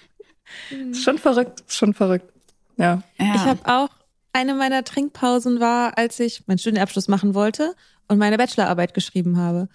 ist 0.89 1.03
schon 1.03 1.19
verrückt, 1.19 1.61
ist 1.67 1.77
schon 1.77 1.93
verrückt. 1.93 2.33
Ja. 2.77 3.03
ja. 3.19 3.35
Ich 3.35 3.41
habe 3.41 3.59
auch 3.65 3.89
eine 4.33 4.55
meiner 4.55 4.83
Trinkpausen 4.83 5.59
war, 5.59 5.95
als 5.95 6.19
ich 6.19 6.47
meinen 6.47 6.57
Studienabschluss 6.57 7.07
machen 7.07 7.35
wollte 7.35 7.75
und 8.07 8.17
meine 8.17 8.39
Bachelorarbeit 8.39 8.95
geschrieben 8.95 9.37
habe. 9.37 9.69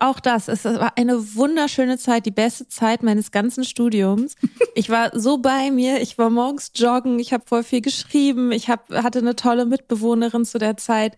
Auch 0.00 0.20
das, 0.20 0.48
es 0.48 0.64
war 0.64 0.96
eine 0.96 1.34
wunderschöne 1.34 1.98
Zeit, 1.98 2.24
die 2.24 2.30
beste 2.30 2.66
Zeit 2.66 3.02
meines 3.02 3.30
ganzen 3.30 3.64
Studiums. 3.64 4.34
Ich 4.74 4.90
war 4.90 5.18
so 5.18 5.38
bei 5.38 5.70
mir, 5.70 6.02
ich 6.02 6.18
war 6.18 6.28
morgens 6.28 6.70
joggen, 6.74 7.18
ich 7.18 7.32
habe 7.32 7.44
voll 7.46 7.62
viel 7.62 7.80
geschrieben, 7.80 8.52
ich 8.52 8.68
hab, 8.68 8.90
hatte 8.90 9.20
eine 9.20 9.34
tolle 9.34 9.64
Mitbewohnerin 9.64 10.44
zu 10.44 10.58
der 10.58 10.76
Zeit, 10.76 11.16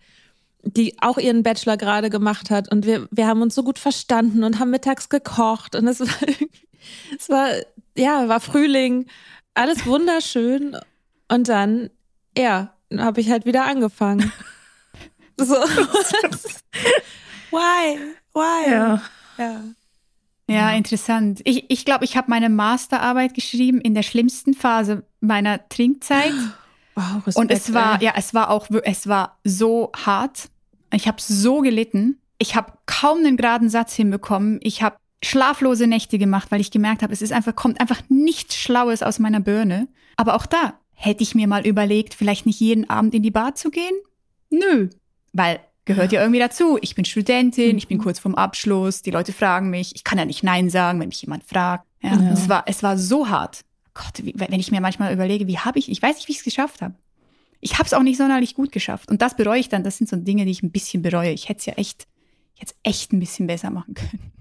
die 0.63 0.95
auch 1.01 1.17
ihren 1.17 1.43
Bachelor 1.43 1.75
gerade 1.75 2.09
gemacht 2.09 2.51
hat 2.51 2.71
und 2.71 2.85
wir, 2.85 3.09
wir 3.11 3.27
haben 3.27 3.41
uns 3.41 3.55
so 3.55 3.63
gut 3.63 3.77
verstanden 3.77 4.45
und 4.45 4.59
haben 4.59 4.69
mittags 4.69 5.09
gekocht 5.09 5.75
und 5.75 5.89
es 5.89 5.99
war, 5.99 6.29
es 7.17 7.27
war, 7.27 7.49
ja, 7.97 8.29
war 8.29 8.39
Frühling, 8.39 9.07
alles 9.55 9.85
wunderschön 9.85 10.77
und 11.27 11.49
dann, 11.49 11.89
ja, 12.37 12.73
habe 12.97 13.19
ich 13.19 13.29
halt 13.29 13.45
wieder 13.45 13.65
angefangen. 13.65 14.31
So. 15.41 15.55
Why? 17.51 17.97
Why? 18.33 18.71
Ja. 18.71 19.01
ja. 19.37 19.61
Ja, 20.49 20.71
interessant. 20.71 21.41
Ich 21.43 21.69
ich, 21.69 21.85
glaube, 21.85 22.05
ich 22.05 22.17
habe 22.17 22.29
meine 22.29 22.49
Masterarbeit 22.49 23.35
geschrieben 23.35 23.79
in 23.81 23.93
der 23.93 24.01
schlimmsten 24.01 24.53
Phase 24.53 25.03
meiner 25.21 25.67
Trinkzeit. 25.69 26.33
Wow, 26.95 27.25
Respekt, 27.25 27.37
und 27.37 27.51
es 27.51 27.73
war, 27.73 28.01
ey. 28.01 28.07
ja, 28.07 28.13
es 28.17 28.33
war 28.33 28.49
auch, 28.49 28.67
es 28.83 29.07
war 29.07 29.39
so 29.45 29.89
hart. 29.95 30.49
Ich 30.91 31.07
habe 31.07 31.21
so 31.21 31.61
gelitten. 31.61 32.19
Ich 32.39 32.57
habe 32.57 32.73
kaum 32.87 33.19
einen 33.19 33.37
geraden 33.37 33.69
Satz 33.69 33.93
hinbekommen. 33.93 34.59
Ich 34.63 34.81
habe 34.81 34.97
schlaflose 35.23 35.87
Nächte 35.87 36.17
gemacht, 36.17 36.51
weil 36.51 36.59
ich 36.59 36.71
gemerkt 36.71 37.01
habe, 37.01 37.13
es 37.13 37.21
ist 37.21 37.31
einfach, 37.31 37.55
kommt 37.55 37.79
einfach 37.79 38.01
nichts 38.09 38.57
Schlaues 38.57 39.01
aus 39.01 39.19
meiner 39.19 39.39
Birne. 39.39 39.87
Aber 40.17 40.35
auch 40.35 40.45
da 40.45 40.73
hätte 40.93 41.23
ich 41.23 41.35
mir 41.35 41.47
mal 41.47 41.65
überlegt, 41.65 42.13
vielleicht 42.15 42.45
nicht 42.45 42.59
jeden 42.59 42.89
Abend 42.89 43.13
in 43.13 43.23
die 43.23 43.31
Bar 43.31 43.55
zu 43.55 43.69
gehen. 43.69 43.95
Nö. 44.49 44.89
Weil 45.31 45.61
gehört 45.89 46.11
ja 46.11 46.21
irgendwie 46.21 46.39
dazu. 46.39 46.77
Ich 46.81 46.93
bin 46.93 47.03
Studentin, 47.03 47.79
ich 47.79 47.87
bin 47.87 47.97
mhm. 47.97 48.03
kurz 48.03 48.19
vorm 48.19 48.35
Abschluss, 48.35 49.01
die 49.01 49.09
Leute 49.09 49.33
fragen 49.33 49.71
mich, 49.71 49.95
ich 49.95 50.03
kann 50.03 50.19
ja 50.19 50.25
nicht 50.25 50.43
Nein 50.43 50.69
sagen, 50.69 50.99
wenn 50.99 51.09
mich 51.09 51.21
jemand 51.21 51.43
fragt. 51.43 51.85
Ja, 52.01 52.13
ja. 52.13 52.31
Es, 52.31 52.47
war, 52.47 52.63
es 52.67 52.83
war 52.83 52.95
so 52.97 53.27
hart. 53.27 53.61
Gott, 53.95 54.23
wie, 54.23 54.35
wenn 54.37 54.59
ich 54.59 54.71
mir 54.71 54.81
manchmal 54.81 55.11
überlege, 55.11 55.47
wie 55.47 55.57
habe 55.57 55.79
ich, 55.79 55.89
ich 55.89 55.99
weiß 55.99 56.15
nicht, 56.15 56.27
wie 56.27 56.33
ich 56.33 56.37
es 56.37 56.43
geschafft 56.43 56.83
habe. 56.83 56.93
Ich 57.59 57.73
habe 57.73 57.85
es 57.85 57.93
auch 57.93 58.03
nicht 58.03 58.17
sonderlich 58.17 58.53
gut 58.53 58.71
geschafft. 58.71 59.09
Und 59.09 59.23
das 59.23 59.35
bereue 59.35 59.59
ich 59.59 59.67
dann. 59.67 59.83
Das 59.83 59.97
sind 59.97 60.07
so 60.07 60.15
Dinge, 60.15 60.45
die 60.45 60.51
ich 60.51 60.61
ein 60.61 60.71
bisschen 60.71 61.01
bereue. 61.01 61.31
Ich 61.31 61.49
hätte 61.49 61.59
es 61.59 61.65
ja 61.65 61.73
echt, 61.73 62.07
es 62.61 62.75
echt 62.83 63.11
ein 63.11 63.19
bisschen 63.19 63.47
besser 63.47 63.71
machen 63.71 63.95
können. 63.95 64.31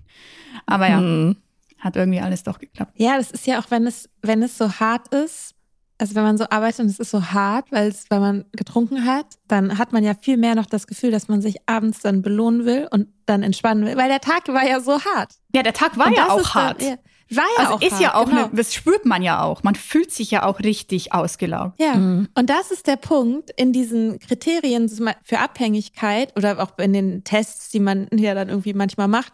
Aber 0.66 0.86
ja, 0.86 0.98
hm. 0.98 1.36
hat 1.78 1.96
irgendwie 1.96 2.20
alles 2.20 2.42
doch 2.42 2.58
geklappt. 2.58 2.92
Ja, 2.96 3.16
das 3.16 3.30
ist 3.30 3.46
ja 3.46 3.58
auch, 3.58 3.70
wenn 3.70 3.86
es, 3.86 4.10
wenn 4.20 4.42
es 4.42 4.58
so 4.58 4.70
hart 4.70 5.08
ist, 5.14 5.54
also 5.98 6.14
wenn 6.14 6.22
man 6.22 6.38
so 6.38 6.44
arbeitet 6.48 6.80
und 6.80 6.86
es 6.86 7.00
ist 7.00 7.10
so 7.10 7.22
hart, 7.22 7.70
weil 7.72 7.88
es, 7.88 8.04
weil 8.08 8.20
man 8.20 8.44
getrunken 8.52 9.04
hat, 9.04 9.26
dann 9.48 9.78
hat 9.78 9.92
man 9.92 10.04
ja 10.04 10.14
viel 10.14 10.36
mehr 10.36 10.54
noch 10.54 10.66
das 10.66 10.86
Gefühl, 10.86 11.10
dass 11.10 11.28
man 11.28 11.42
sich 11.42 11.56
abends 11.66 12.00
dann 12.00 12.22
belohnen 12.22 12.64
will 12.64 12.88
und 12.90 13.08
dann 13.26 13.42
entspannen 13.42 13.84
will, 13.84 13.96
weil 13.96 14.08
der 14.08 14.20
Tag 14.20 14.46
war 14.48 14.64
ja 14.64 14.80
so 14.80 15.00
hart. 15.00 15.34
Ja, 15.54 15.62
der 15.62 15.72
Tag 15.72 15.98
war 15.98 16.10
ja 16.12 16.30
auch 16.30 16.54
hart. 16.54 16.80
Dann, 16.80 16.88
ja, 16.88 16.96
war 17.36 17.44
ja 17.56 17.64
also 17.64 17.74
auch 17.74 17.82
ist 17.82 17.92
hart, 17.92 18.00
ja 18.00 18.14
auch 18.14 18.26
genau. 18.26 18.44
eine, 18.44 18.54
das 18.54 18.72
spürt 18.72 19.04
man 19.04 19.22
ja 19.22 19.42
auch. 19.42 19.64
Man 19.64 19.74
fühlt 19.74 20.12
sich 20.12 20.30
ja 20.30 20.44
auch 20.44 20.60
richtig 20.60 21.12
ausgelaugt. 21.12 21.78
Ja. 21.80 21.94
Mhm. 21.94 22.28
Und 22.34 22.48
das 22.48 22.70
ist 22.70 22.86
der 22.86 22.96
Punkt 22.96 23.50
in 23.56 23.72
diesen 23.72 24.20
Kriterien 24.20 24.88
für 25.24 25.38
Abhängigkeit 25.40 26.34
oder 26.36 26.62
auch 26.62 26.78
in 26.78 26.92
den 26.92 27.24
Tests, 27.24 27.70
die 27.70 27.80
man 27.80 28.06
ja 28.14 28.34
dann 28.34 28.48
irgendwie 28.48 28.72
manchmal 28.72 29.08
macht, 29.08 29.32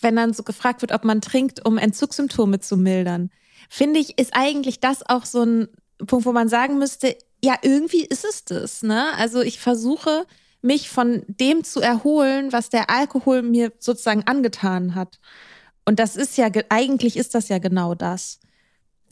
wenn 0.00 0.16
dann 0.16 0.34
so 0.34 0.42
gefragt 0.42 0.82
wird, 0.82 0.92
ob 0.92 1.04
man 1.04 1.22
trinkt, 1.22 1.64
um 1.64 1.78
Entzugssymptome 1.78 2.60
zu 2.60 2.76
mildern. 2.76 3.30
Finde 3.70 3.98
ich, 3.98 4.18
ist 4.18 4.36
eigentlich 4.36 4.80
das 4.80 5.08
auch 5.08 5.24
so 5.24 5.42
ein 5.42 5.68
Punkt, 6.06 6.26
wo 6.26 6.32
man 6.32 6.48
sagen 6.48 6.78
müsste, 6.78 7.16
ja, 7.42 7.56
irgendwie 7.62 8.04
ist 8.04 8.24
es 8.24 8.44
das, 8.44 8.82
ne? 8.82 9.14
Also 9.16 9.42
ich 9.42 9.60
versuche, 9.60 10.26
mich 10.62 10.88
von 10.88 11.22
dem 11.28 11.62
zu 11.62 11.80
erholen, 11.80 12.52
was 12.52 12.70
der 12.70 12.88
Alkohol 12.88 13.42
mir 13.42 13.72
sozusagen 13.78 14.22
angetan 14.26 14.94
hat. 14.94 15.20
Und 15.84 15.98
das 15.98 16.16
ist 16.16 16.38
ja, 16.38 16.48
eigentlich 16.70 17.18
ist 17.18 17.34
das 17.34 17.48
ja 17.48 17.58
genau 17.58 17.94
das. 17.94 18.40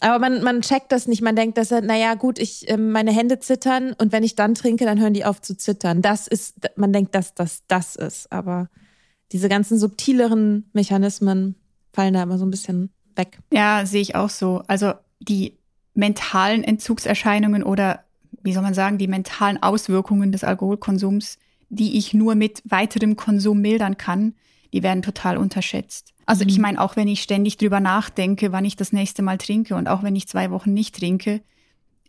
Aber 0.00 0.18
man, 0.18 0.42
man 0.42 0.62
checkt 0.62 0.90
das 0.90 1.06
nicht. 1.06 1.22
Man 1.22 1.36
denkt, 1.36 1.58
dass 1.58 1.70
er, 1.70 1.82
naja, 1.82 2.14
gut, 2.14 2.38
ich, 2.38 2.68
äh, 2.68 2.76
meine 2.76 3.12
Hände 3.12 3.38
zittern 3.38 3.92
und 3.98 4.10
wenn 4.10 4.24
ich 4.24 4.34
dann 4.34 4.54
trinke, 4.54 4.84
dann 4.84 4.98
hören 4.98 5.14
die 5.14 5.24
auf 5.24 5.40
zu 5.40 5.56
zittern. 5.56 6.02
Das 6.02 6.26
ist, 6.26 6.56
man 6.74 6.92
denkt, 6.92 7.14
dass 7.14 7.34
das 7.34 7.62
das 7.68 7.94
ist. 7.94 8.32
Aber 8.32 8.68
diese 9.30 9.48
ganzen 9.48 9.78
subtileren 9.78 10.68
Mechanismen 10.72 11.54
fallen 11.92 12.14
da 12.14 12.22
immer 12.22 12.38
so 12.38 12.46
ein 12.46 12.50
bisschen 12.50 12.90
weg. 13.14 13.38
Ja, 13.52 13.86
sehe 13.86 14.00
ich 14.00 14.16
auch 14.16 14.30
so. 14.30 14.62
Also 14.66 14.94
die 15.20 15.58
mentalen 15.94 16.64
Entzugserscheinungen 16.64 17.62
oder 17.62 18.04
wie 18.42 18.52
soll 18.52 18.62
man 18.62 18.74
sagen, 18.74 18.98
die 18.98 19.08
mentalen 19.08 19.62
Auswirkungen 19.62 20.32
des 20.32 20.44
Alkoholkonsums, 20.44 21.38
die 21.68 21.96
ich 21.96 22.14
nur 22.14 22.34
mit 22.34 22.62
weiterem 22.64 23.16
Konsum 23.16 23.60
mildern 23.60 23.96
kann, 23.96 24.34
die 24.72 24.82
werden 24.82 25.02
total 25.02 25.36
unterschätzt. 25.36 26.12
Also 26.26 26.44
mhm. 26.44 26.50
ich 26.50 26.58
meine, 26.58 26.80
auch 26.80 26.96
wenn 26.96 27.08
ich 27.08 27.22
ständig 27.22 27.56
drüber 27.56 27.80
nachdenke, 27.80 28.52
wann 28.52 28.64
ich 28.64 28.76
das 28.76 28.92
nächste 28.92 29.22
Mal 29.22 29.38
trinke 29.38 29.74
und 29.74 29.88
auch 29.88 30.02
wenn 30.02 30.16
ich 30.16 30.28
zwei 30.28 30.50
Wochen 30.50 30.72
nicht 30.72 30.96
trinke, 30.96 31.42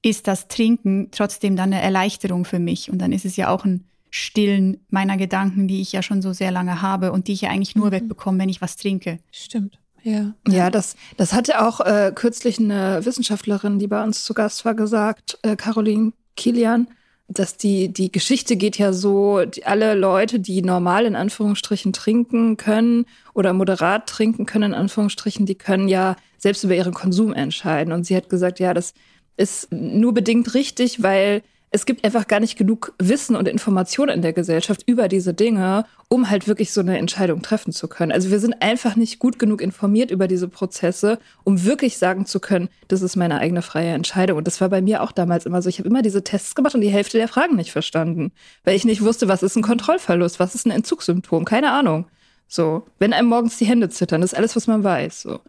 ist 0.01 0.27
das 0.27 0.47
Trinken 0.47 1.09
trotzdem 1.11 1.55
dann 1.55 1.73
eine 1.73 1.81
Erleichterung 1.81 2.45
für 2.45 2.59
mich. 2.59 2.91
Und 2.91 2.99
dann 2.99 3.13
ist 3.13 3.25
es 3.25 3.35
ja 3.37 3.49
auch 3.49 3.63
ein 3.63 3.85
Stillen 4.09 4.85
meiner 4.89 5.17
Gedanken, 5.17 5.67
die 5.67 5.81
ich 5.81 5.91
ja 5.91 6.03
schon 6.03 6.21
so 6.21 6.33
sehr 6.33 6.51
lange 6.51 6.81
habe 6.81 7.11
und 7.11 7.27
die 7.27 7.33
ich 7.33 7.41
ja 7.41 7.49
eigentlich 7.49 7.75
nur 7.75 7.87
mhm. 7.87 7.91
wegbekomme, 7.91 8.39
wenn 8.39 8.49
ich 8.49 8.61
was 8.61 8.75
trinke. 8.75 9.19
Stimmt. 9.31 9.79
Ja, 10.03 10.33
ja 10.47 10.69
das, 10.69 10.95
das 11.17 11.33
hatte 11.33 11.65
auch 11.65 11.79
äh, 11.79 12.11
kürzlich 12.13 12.59
eine 12.59 13.05
Wissenschaftlerin, 13.05 13.79
die 13.79 13.87
bei 13.87 14.03
uns 14.03 14.23
zu 14.23 14.33
Gast 14.33 14.65
war, 14.65 14.75
gesagt, 14.75 15.39
äh, 15.41 15.55
Caroline 15.55 16.13
Kilian, 16.35 16.87
dass 17.29 17.57
die, 17.57 17.87
die 17.87 18.11
Geschichte 18.11 18.57
geht 18.57 18.77
ja 18.77 18.91
so, 18.91 19.45
die, 19.45 19.65
alle 19.65 19.95
Leute, 19.95 20.39
die 20.39 20.61
normal 20.61 21.05
in 21.05 21.15
Anführungsstrichen 21.15 21.93
trinken 21.93 22.57
können 22.57 23.05
oder 23.33 23.53
moderat 23.53 24.07
trinken 24.07 24.45
können, 24.45 24.73
in 24.73 24.79
Anführungsstrichen, 24.79 25.45
die 25.45 25.55
können 25.55 25.87
ja 25.87 26.17
selbst 26.37 26.63
über 26.63 26.75
ihren 26.75 26.93
Konsum 26.93 27.33
entscheiden. 27.33 27.93
Und 27.93 28.05
sie 28.05 28.15
hat 28.15 28.29
gesagt, 28.29 28.59
ja, 28.59 28.73
das, 28.73 28.93
ist 29.37 29.71
nur 29.71 30.13
bedingt 30.13 30.53
richtig, 30.53 31.01
weil 31.01 31.41
es 31.73 31.87
gibt 31.87 32.05
einfach 32.05 32.27
gar 32.27 32.39
nicht 32.39 32.55
genug 32.55 32.93
Wissen 32.99 33.35
und 33.35 33.47
Informationen 33.47 34.11
in 34.11 34.21
der 34.21 34.31
Gesellschaft 34.31 34.83
über 34.85 35.07
diese 35.07 35.33
Dinge, 35.33 35.85
um 36.07 36.29
halt 36.29 36.47
wirklich 36.47 36.71
so 36.71 36.81
eine 36.81 36.99
Entscheidung 36.99 37.41
treffen 37.41 37.73
zu 37.73 37.87
können. 37.87 38.11
Also 38.11 38.29
wir 38.29 38.39
sind 38.39 38.61
einfach 38.61 38.95
nicht 38.95 39.17
gut 39.17 39.39
genug 39.39 39.59
informiert 39.59 40.11
über 40.11 40.27
diese 40.27 40.47
Prozesse, 40.47 41.17
um 41.43 41.65
wirklich 41.65 41.97
sagen 41.97 42.27
zu 42.27 42.39
können, 42.39 42.69
das 42.89 43.01
ist 43.01 43.15
meine 43.15 43.39
eigene 43.39 43.63
freie 43.63 43.89
Entscheidung. 43.89 44.37
Und 44.37 44.45
das 44.45 44.61
war 44.61 44.69
bei 44.69 44.83
mir 44.83 45.01
auch 45.01 45.11
damals 45.11 45.47
immer 45.47 45.63
so. 45.63 45.69
Ich 45.69 45.79
habe 45.79 45.89
immer 45.89 46.03
diese 46.03 46.23
Tests 46.23 46.53
gemacht 46.53 46.75
und 46.75 46.81
die 46.81 46.89
Hälfte 46.89 47.17
der 47.17 47.27
Fragen 47.27 47.55
nicht 47.55 47.71
verstanden, 47.71 48.31
weil 48.63 48.75
ich 48.75 48.85
nicht 48.85 49.03
wusste, 49.03 49.27
was 49.27 49.41
ist 49.41 49.55
ein 49.55 49.63
Kontrollverlust, 49.63 50.39
was 50.39 50.53
ist 50.53 50.67
ein 50.67 50.71
Entzugssymptom, 50.71 51.43
keine 51.43 51.71
Ahnung. 51.71 52.05
So, 52.47 52.85
wenn 52.99 53.13
einem 53.13 53.29
morgens 53.29 53.57
die 53.57 53.65
Hände 53.65 53.89
zittern, 53.89 54.21
das 54.21 54.33
ist 54.33 54.37
alles, 54.37 54.55
was 54.55 54.67
man 54.67 54.83
weiß. 54.83 55.23
So. 55.23 55.39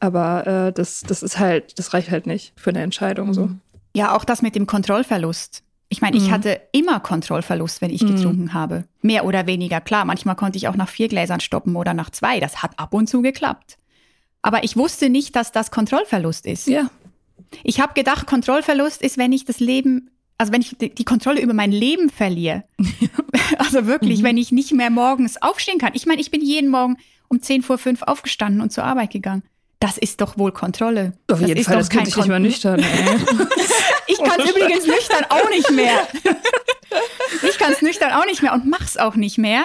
Aber 0.00 0.44
äh, 0.44 0.72
das, 0.72 1.02
das 1.02 1.22
ist 1.22 1.38
halt, 1.38 1.78
das 1.78 1.94
reicht 1.94 2.10
halt 2.10 2.26
nicht 2.26 2.52
für 2.56 2.70
eine 2.70 2.82
Entscheidung. 2.82 3.32
So. 3.32 3.50
Ja, 3.94 4.16
auch 4.16 4.24
das 4.24 4.42
mit 4.42 4.56
dem 4.56 4.66
Kontrollverlust. 4.66 5.62
Ich 5.90 6.02
meine, 6.02 6.16
ich 6.16 6.28
mhm. 6.28 6.32
hatte 6.32 6.60
immer 6.72 7.00
Kontrollverlust, 7.00 7.80
wenn 7.80 7.90
ich 7.90 8.02
mhm. 8.02 8.16
getrunken 8.16 8.54
habe. 8.54 8.84
Mehr 9.00 9.24
oder 9.24 9.46
weniger. 9.46 9.80
Klar, 9.80 10.04
manchmal 10.04 10.36
konnte 10.36 10.58
ich 10.58 10.68
auch 10.68 10.76
nach 10.76 10.88
vier 10.88 11.08
Gläsern 11.08 11.40
stoppen 11.40 11.76
oder 11.76 11.94
nach 11.94 12.10
zwei. 12.10 12.40
Das 12.40 12.62
hat 12.62 12.78
ab 12.78 12.92
und 12.92 13.08
zu 13.08 13.22
geklappt. 13.22 13.78
Aber 14.42 14.64
ich 14.64 14.76
wusste 14.76 15.08
nicht, 15.08 15.34
dass 15.34 15.50
das 15.50 15.70
Kontrollverlust 15.70 16.46
ist. 16.46 16.66
Ja. 16.68 16.90
Ich 17.64 17.80
habe 17.80 17.94
gedacht, 17.94 18.26
Kontrollverlust 18.26 19.00
ist, 19.00 19.16
wenn 19.16 19.32
ich 19.32 19.46
das 19.46 19.60
Leben, 19.60 20.10
also 20.36 20.52
wenn 20.52 20.60
ich 20.60 20.76
die 20.78 21.04
Kontrolle 21.04 21.40
über 21.40 21.54
mein 21.54 21.72
Leben 21.72 22.10
verliere. 22.10 22.64
also 23.58 23.86
wirklich, 23.86 24.20
mhm. 24.20 24.24
wenn 24.24 24.36
ich 24.36 24.52
nicht 24.52 24.72
mehr 24.72 24.90
morgens 24.90 25.40
aufstehen 25.40 25.78
kann. 25.78 25.92
Ich 25.94 26.04
meine, 26.04 26.20
ich 26.20 26.30
bin 26.30 26.42
jeden 26.42 26.70
Morgen 26.70 26.98
um 27.28 27.40
zehn 27.40 27.62
vor 27.62 27.78
fünf 27.78 28.02
aufgestanden 28.02 28.60
und 28.60 28.72
zur 28.72 28.84
Arbeit 28.84 29.10
gegangen. 29.10 29.42
Das 29.80 29.96
ist 29.96 30.20
doch 30.20 30.38
wohl 30.38 30.52
Kontrolle. 30.52 31.12
Auf 31.30 31.38
das 31.38 31.48
jeden 31.48 31.64
Fall, 31.64 31.76
das 31.76 31.88
könnte 31.88 32.08
ich 32.08 32.16
nicht 32.16 32.28
mal 32.28 32.40
nüchtern. 32.40 32.80
ich 34.06 34.18
kann 34.18 34.40
es 34.40 34.50
übrigens 34.50 34.86
nüchtern 34.86 35.24
auch 35.28 35.48
nicht 35.50 35.70
mehr. 35.70 36.08
Ich 37.42 37.58
kann 37.58 37.72
es 37.72 37.82
nüchtern 37.82 38.12
auch 38.12 38.26
nicht 38.26 38.42
mehr 38.42 38.54
und 38.54 38.66
mach's 38.66 38.96
auch 38.96 39.14
nicht 39.14 39.38
mehr. 39.38 39.64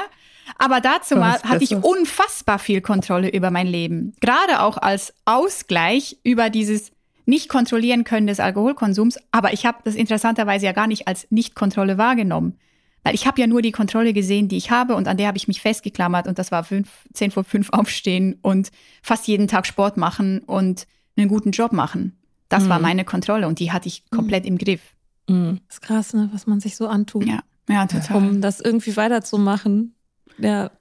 Aber 0.59 0.81
dazu 0.81 1.15
mal 1.15 1.41
hatte 1.41 1.63
ich 1.63 1.75
unfassbar 1.75 2.59
viel 2.59 2.81
Kontrolle 2.81 3.29
über 3.29 3.49
mein 3.49 3.65
Leben. 3.65 4.13
Gerade 4.21 4.61
auch 4.61 4.77
als 4.77 5.13
Ausgleich 5.25 6.17
über 6.23 6.49
dieses 6.49 6.91
nicht 7.25 7.49
kontrollieren 7.49 8.03
können 8.03 8.27
des 8.27 8.39
Alkoholkonsums. 8.39 9.17
Aber 9.31 9.53
ich 9.53 9.65
habe 9.65 9.79
das 9.83 9.95
interessanterweise 9.95 10.65
ja 10.65 10.73
gar 10.73 10.87
nicht 10.87 11.07
als 11.07 11.27
Nicht-Kontrolle 11.31 11.97
wahrgenommen. 11.97 12.59
Weil 13.03 13.15
ich 13.15 13.27
habe 13.27 13.39
ja 13.39 13.47
nur 13.47 13.61
die 13.61 13.71
Kontrolle 13.71 14.13
gesehen, 14.13 14.47
die 14.47 14.57
ich 14.57 14.71
habe 14.71 14.95
und 14.95 15.07
an 15.07 15.17
der 15.17 15.27
habe 15.27 15.37
ich 15.37 15.47
mich 15.47 15.61
festgeklammert 15.61 16.27
und 16.27 16.39
das 16.39 16.51
war 16.51 16.63
fünf, 16.63 16.89
zehn 17.13 17.31
vor 17.31 17.43
fünf 17.43 17.69
aufstehen 17.73 18.39
und 18.41 18.71
fast 19.01 19.27
jeden 19.27 19.47
Tag 19.47 19.67
Sport 19.67 19.97
machen 19.97 20.39
und 20.39 20.87
einen 21.17 21.27
guten 21.27 21.51
Job 21.51 21.73
machen. 21.73 22.17
Das 22.49 22.65
mhm. 22.65 22.69
war 22.69 22.79
meine 22.79 23.05
Kontrolle 23.05 23.47
und 23.47 23.59
die 23.59 23.71
hatte 23.71 23.87
ich 23.87 24.09
komplett 24.09 24.43
mhm. 24.43 24.49
im 24.49 24.57
Griff. 24.57 24.81
Mhm. 25.27 25.59
Das 25.67 25.77
ist 25.77 25.81
krass, 25.81 26.13
ne, 26.13 26.29
was 26.33 26.47
man 26.47 26.59
sich 26.59 26.75
so 26.75 26.87
antut. 26.87 27.25
Ja, 27.25 27.39
ja 27.69 27.85
total. 27.87 28.17
Um 28.17 28.41
das 28.41 28.59
irgendwie 28.59 28.95
weiterzumachen. 28.95 29.95
Ja. 30.37 30.71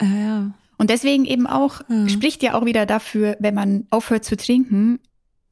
Ja, 0.00 0.14
ja. 0.16 0.50
Und 0.76 0.90
deswegen 0.90 1.24
eben 1.24 1.46
auch, 1.46 1.80
ja. 1.88 2.08
spricht 2.08 2.42
ja 2.42 2.54
auch 2.54 2.64
wieder 2.64 2.86
dafür, 2.86 3.36
wenn 3.40 3.54
man 3.54 3.86
aufhört 3.90 4.24
zu 4.24 4.36
trinken, 4.36 5.00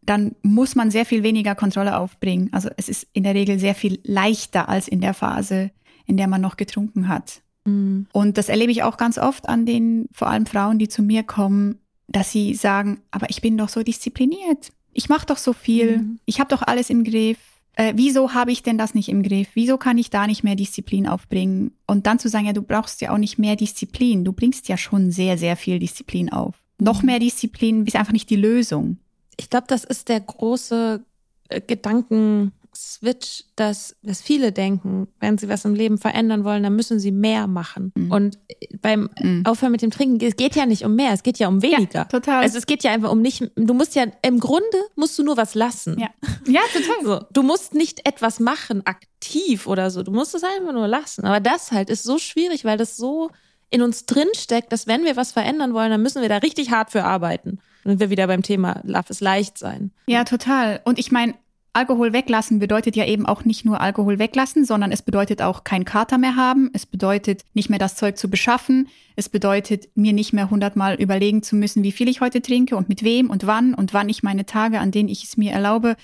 dann 0.06 0.36
muss 0.42 0.74
man 0.74 0.90
sehr 0.90 1.04
viel 1.04 1.22
weniger 1.22 1.54
Kontrolle 1.54 1.98
aufbringen. 1.98 2.48
Also 2.52 2.70
es 2.76 2.88
ist 2.88 3.06
in 3.12 3.24
der 3.24 3.34
Regel 3.34 3.58
sehr 3.58 3.74
viel 3.74 4.00
leichter 4.04 4.68
als 4.68 4.88
in 4.88 5.00
der 5.00 5.14
Phase, 5.14 5.70
in 6.06 6.16
der 6.16 6.28
man 6.28 6.40
noch 6.40 6.56
getrunken 6.56 7.08
hat. 7.08 7.42
Mhm. 7.64 8.06
Und 8.12 8.38
das 8.38 8.48
erlebe 8.48 8.72
ich 8.72 8.82
auch 8.82 8.96
ganz 8.96 9.18
oft 9.18 9.48
an 9.48 9.66
den, 9.66 10.08
vor 10.12 10.28
allem 10.28 10.46
Frauen, 10.46 10.78
die 10.78 10.88
zu 10.88 11.02
mir 11.02 11.22
kommen, 11.22 11.80
dass 12.08 12.30
sie 12.30 12.54
sagen, 12.54 13.00
aber 13.10 13.30
ich 13.30 13.40
bin 13.40 13.58
doch 13.58 13.68
so 13.68 13.82
diszipliniert. 13.82 14.70
Ich 14.92 15.08
mache 15.08 15.26
doch 15.26 15.36
so 15.36 15.52
viel. 15.52 15.98
Mhm. 15.98 16.18
Ich 16.24 16.40
habe 16.40 16.48
doch 16.48 16.62
alles 16.62 16.88
im 16.88 17.04
Griff. 17.04 17.38
Äh, 17.74 17.92
wieso 17.96 18.32
habe 18.32 18.52
ich 18.52 18.62
denn 18.62 18.78
das 18.78 18.94
nicht 18.94 19.08
im 19.08 19.22
Griff? 19.22 19.48
Wieso 19.54 19.76
kann 19.76 19.98
ich 19.98 20.08
da 20.08 20.26
nicht 20.26 20.42
mehr 20.42 20.56
Disziplin 20.56 21.06
aufbringen? 21.06 21.72
Und 21.86 22.06
dann 22.06 22.18
zu 22.18 22.28
sagen, 22.28 22.46
ja, 22.46 22.52
du 22.52 22.62
brauchst 22.62 23.00
ja 23.02 23.10
auch 23.10 23.18
nicht 23.18 23.38
mehr 23.38 23.56
Disziplin. 23.56 24.24
Du 24.24 24.32
bringst 24.32 24.68
ja 24.68 24.78
schon 24.78 25.10
sehr, 25.10 25.36
sehr 25.36 25.56
viel 25.56 25.78
Disziplin 25.78 26.32
auf. 26.32 26.54
Mhm. 26.78 26.84
Noch 26.84 27.02
mehr 27.02 27.18
Disziplin 27.18 27.84
ist 27.84 27.96
einfach 27.96 28.12
nicht 28.12 28.30
die 28.30 28.36
Lösung. 28.36 28.98
Ich 29.36 29.50
glaube, 29.50 29.66
das 29.68 29.84
ist 29.84 30.08
der 30.08 30.20
große 30.20 31.04
äh, 31.48 31.60
Gedanken, 31.60 32.52
Switch, 32.76 33.44
dass, 33.56 33.96
dass 34.02 34.20
viele 34.20 34.52
denken, 34.52 35.08
wenn 35.18 35.38
sie 35.38 35.48
was 35.48 35.64
im 35.64 35.74
Leben 35.74 35.98
verändern 35.98 36.44
wollen, 36.44 36.62
dann 36.62 36.76
müssen 36.76 37.00
sie 37.00 37.10
mehr 37.10 37.46
machen. 37.46 37.92
Mhm. 37.96 38.10
Und 38.10 38.38
beim 38.80 39.08
mhm. 39.20 39.44
Aufhören 39.46 39.72
mit 39.72 39.82
dem 39.82 39.90
Trinken, 39.90 40.24
es 40.24 40.36
geht 40.36 40.54
ja 40.54 40.66
nicht 40.66 40.84
um 40.84 40.94
mehr, 40.94 41.12
es 41.12 41.22
geht 41.22 41.38
ja 41.38 41.48
um 41.48 41.62
weniger. 41.62 42.00
Ja, 42.00 42.04
total. 42.04 42.42
Also 42.42 42.58
es 42.58 42.66
geht 42.66 42.84
ja 42.84 42.92
einfach 42.92 43.10
um 43.10 43.22
nicht, 43.22 43.50
du 43.56 43.74
musst 43.74 43.94
ja, 43.94 44.04
im 44.22 44.40
Grunde 44.40 44.78
musst 44.94 45.18
du 45.18 45.22
nur 45.22 45.36
was 45.36 45.54
lassen. 45.54 45.98
Ja, 45.98 46.10
ja 46.46 46.60
total. 46.72 46.96
So, 47.06 47.20
du 47.32 47.42
musst 47.42 47.74
nicht 47.74 48.06
etwas 48.06 48.40
machen, 48.40 48.84
aktiv 48.84 49.66
oder 49.66 49.90
so, 49.90 50.02
du 50.02 50.10
musst 50.10 50.34
es 50.34 50.42
einfach 50.42 50.72
nur 50.72 50.88
lassen. 50.88 51.24
Aber 51.24 51.40
das 51.40 51.70
halt 51.70 51.88
ist 51.88 52.02
so 52.02 52.18
schwierig, 52.18 52.64
weil 52.64 52.78
das 52.78 52.96
so 52.96 53.30
in 53.70 53.82
uns 53.82 54.06
drinsteckt, 54.06 54.72
dass 54.72 54.86
wenn 54.86 55.04
wir 55.04 55.16
was 55.16 55.32
verändern 55.32 55.74
wollen, 55.74 55.90
dann 55.90 56.02
müssen 56.02 56.22
wir 56.22 56.28
da 56.28 56.38
richtig 56.38 56.70
hart 56.70 56.90
für 56.90 57.04
arbeiten. 57.04 57.58
Und 57.86 57.92
sind 57.92 58.00
wir 58.00 58.10
wieder 58.10 58.26
beim 58.26 58.42
Thema, 58.42 58.82
darf 58.82 59.10
es 59.10 59.20
leicht 59.20 59.58
sein. 59.58 59.92
Ja, 60.08 60.24
total. 60.24 60.80
Und 60.84 60.98
ich 60.98 61.12
meine, 61.12 61.34
Alkohol 61.72 62.12
weglassen 62.12 62.58
bedeutet 62.58 62.96
ja 62.96 63.04
eben 63.04 63.26
auch 63.26 63.44
nicht 63.44 63.64
nur 63.64 63.80
Alkohol 63.80 64.18
weglassen, 64.18 64.64
sondern 64.64 64.90
es 64.90 65.02
bedeutet 65.02 65.40
auch 65.40 65.62
kein 65.62 65.84
Kater 65.84 66.18
mehr 66.18 66.34
haben. 66.34 66.68
Es 66.72 66.84
bedeutet 66.84 67.44
nicht 67.54 67.70
mehr 67.70 67.78
das 67.78 67.94
Zeug 67.94 68.18
zu 68.18 68.28
beschaffen. 68.28 68.88
Es 69.14 69.28
bedeutet 69.28 69.88
mir 69.94 70.12
nicht 70.12 70.32
mehr 70.32 70.50
hundertmal 70.50 70.96
überlegen 70.96 71.44
zu 71.44 71.54
müssen, 71.54 71.84
wie 71.84 71.92
viel 71.92 72.08
ich 72.08 72.20
heute 72.20 72.42
trinke 72.42 72.76
und 72.76 72.88
mit 72.88 73.04
wem 73.04 73.30
und 73.30 73.46
wann 73.46 73.72
und 73.72 73.94
wann 73.94 74.08
ich 74.08 74.24
meine 74.24 74.46
Tage, 74.46 74.80
an 74.80 74.90
denen 74.90 75.08
ich 75.08 75.22
es 75.22 75.36
mir 75.36 75.52
erlaube, 75.52 75.96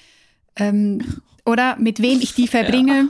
ähm, 0.55 1.03
oder 1.45 1.77
mit 1.79 2.01
wem 2.01 2.21
ich 2.21 2.35
die 2.35 2.47
verbringe. 2.47 2.95
Ja. 2.95 3.09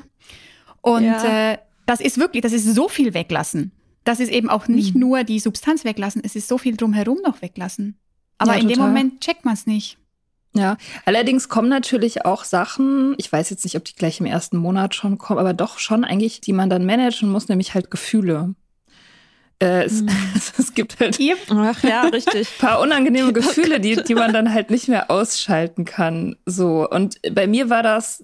Und 0.80 1.04
ja. 1.04 1.52
äh, 1.52 1.58
das 1.84 2.00
ist 2.00 2.16
wirklich, 2.16 2.40
das 2.40 2.54
ist 2.54 2.74
so 2.74 2.88
viel 2.88 3.12
weglassen. 3.12 3.72
Das 4.04 4.18
ist 4.18 4.32
eben 4.32 4.48
auch 4.48 4.66
nicht 4.66 4.94
mhm. 4.94 5.00
nur 5.00 5.24
die 5.24 5.40
Substanz 5.40 5.84
weglassen, 5.84 6.22
es 6.24 6.36
ist 6.36 6.48
so 6.48 6.56
viel 6.56 6.76
drumherum 6.76 7.18
noch 7.22 7.42
weglassen. 7.42 7.98
Aber 8.42 8.54
ja, 8.54 8.60
in 8.62 8.68
dem 8.68 8.78
Moment 8.78 9.20
checkt 9.20 9.44
man 9.44 9.54
es 9.54 9.66
nicht. 9.66 9.98
Ja, 10.54 10.76
allerdings 11.06 11.48
kommen 11.48 11.70
natürlich 11.70 12.26
auch 12.26 12.44
Sachen, 12.44 13.14
ich 13.16 13.32
weiß 13.32 13.48
jetzt 13.48 13.64
nicht, 13.64 13.76
ob 13.76 13.84
die 13.84 13.94
gleich 13.94 14.20
im 14.20 14.26
ersten 14.26 14.58
Monat 14.58 14.94
schon 14.94 15.16
kommen, 15.16 15.40
aber 15.40 15.54
doch 15.54 15.78
schon 15.78 16.04
eigentlich, 16.04 16.42
die 16.42 16.52
man 16.52 16.68
dann 16.68 16.84
managen 16.84 17.30
muss, 17.30 17.48
nämlich 17.48 17.72
halt 17.72 17.90
Gefühle. 17.90 18.54
Äh, 19.62 19.84
es, 19.84 20.02
mhm. 20.02 20.10
es, 20.58 20.74
gibt 20.74 21.00
halt 21.00 21.18
Ach, 21.50 21.82
ja, 21.84 22.02
richtig. 22.02 22.48
paar 22.58 22.80
unangenehme 22.80 23.32
Gefühle, 23.32 23.80
die, 23.80 23.96
die 23.96 24.14
man 24.14 24.32
dann 24.34 24.52
halt 24.52 24.70
nicht 24.70 24.88
mehr 24.88 25.10
ausschalten 25.10 25.86
kann. 25.86 26.36
So. 26.44 26.88
Und 26.88 27.16
bei 27.32 27.46
mir 27.46 27.70
war 27.70 27.82
das, 27.82 28.22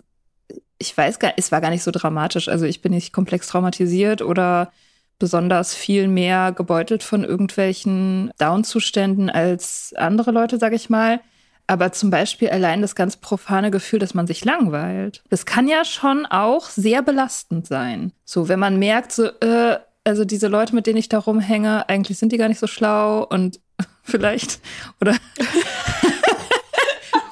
ich 0.79 0.95
weiß 0.95 1.19
gar 1.19 1.33
es 1.37 1.51
war 1.51 1.63
gar 1.63 1.71
nicht 1.71 1.83
so 1.83 1.91
dramatisch. 1.91 2.49
Also 2.49 2.67
ich 2.67 2.83
bin 2.83 2.93
nicht 2.93 3.13
komplex 3.13 3.47
traumatisiert 3.47 4.21
oder 4.21 4.71
besonders 5.19 5.75
viel 5.75 6.09
mehr 6.09 6.53
gebeutelt 6.53 7.03
von 7.03 7.25
irgendwelchen 7.25 8.31
Down-Zuständen 8.39 9.31
als 9.31 9.93
andere 9.97 10.31
Leute, 10.31 10.59
sag 10.59 10.73
ich 10.73 10.91
mal. 10.91 11.21
Aber 11.67 11.93
zum 11.93 12.09
Beispiel 12.11 12.49
allein 12.49 12.81
das 12.81 12.95
ganz 12.95 13.19
profane 13.19 13.71
Gefühl, 13.71 13.99
dass 13.99 14.15
man 14.15 14.27
sich 14.27 14.45
langweilt. 14.45 15.23
Das 15.29 15.45
kann 15.45 15.69
ja 15.69 15.85
schon 15.85 16.25
auch 16.25 16.71
sehr 16.71 17.03
belastend 17.03 17.67
sein. 17.67 18.13
So, 18.25 18.49
wenn 18.49 18.59
man 18.59 18.79
merkt, 18.79 19.13
so, 19.13 19.27
äh, 19.27 19.79
also 20.03 20.25
diese 20.25 20.49
Leute, 20.49 20.75
mit 20.75 20.87
denen 20.87 20.97
ich 20.97 21.11
da 21.11 21.19
rumhänge, 21.19 21.87
eigentlich 21.89 22.19
sind 22.19 22.33
die 22.33 22.39
gar 22.39 22.49
nicht 22.49 22.59
so 22.59 22.67
schlau 22.67 23.23
und 23.25 23.61
vielleicht, 24.03 24.61
oder 25.01 25.15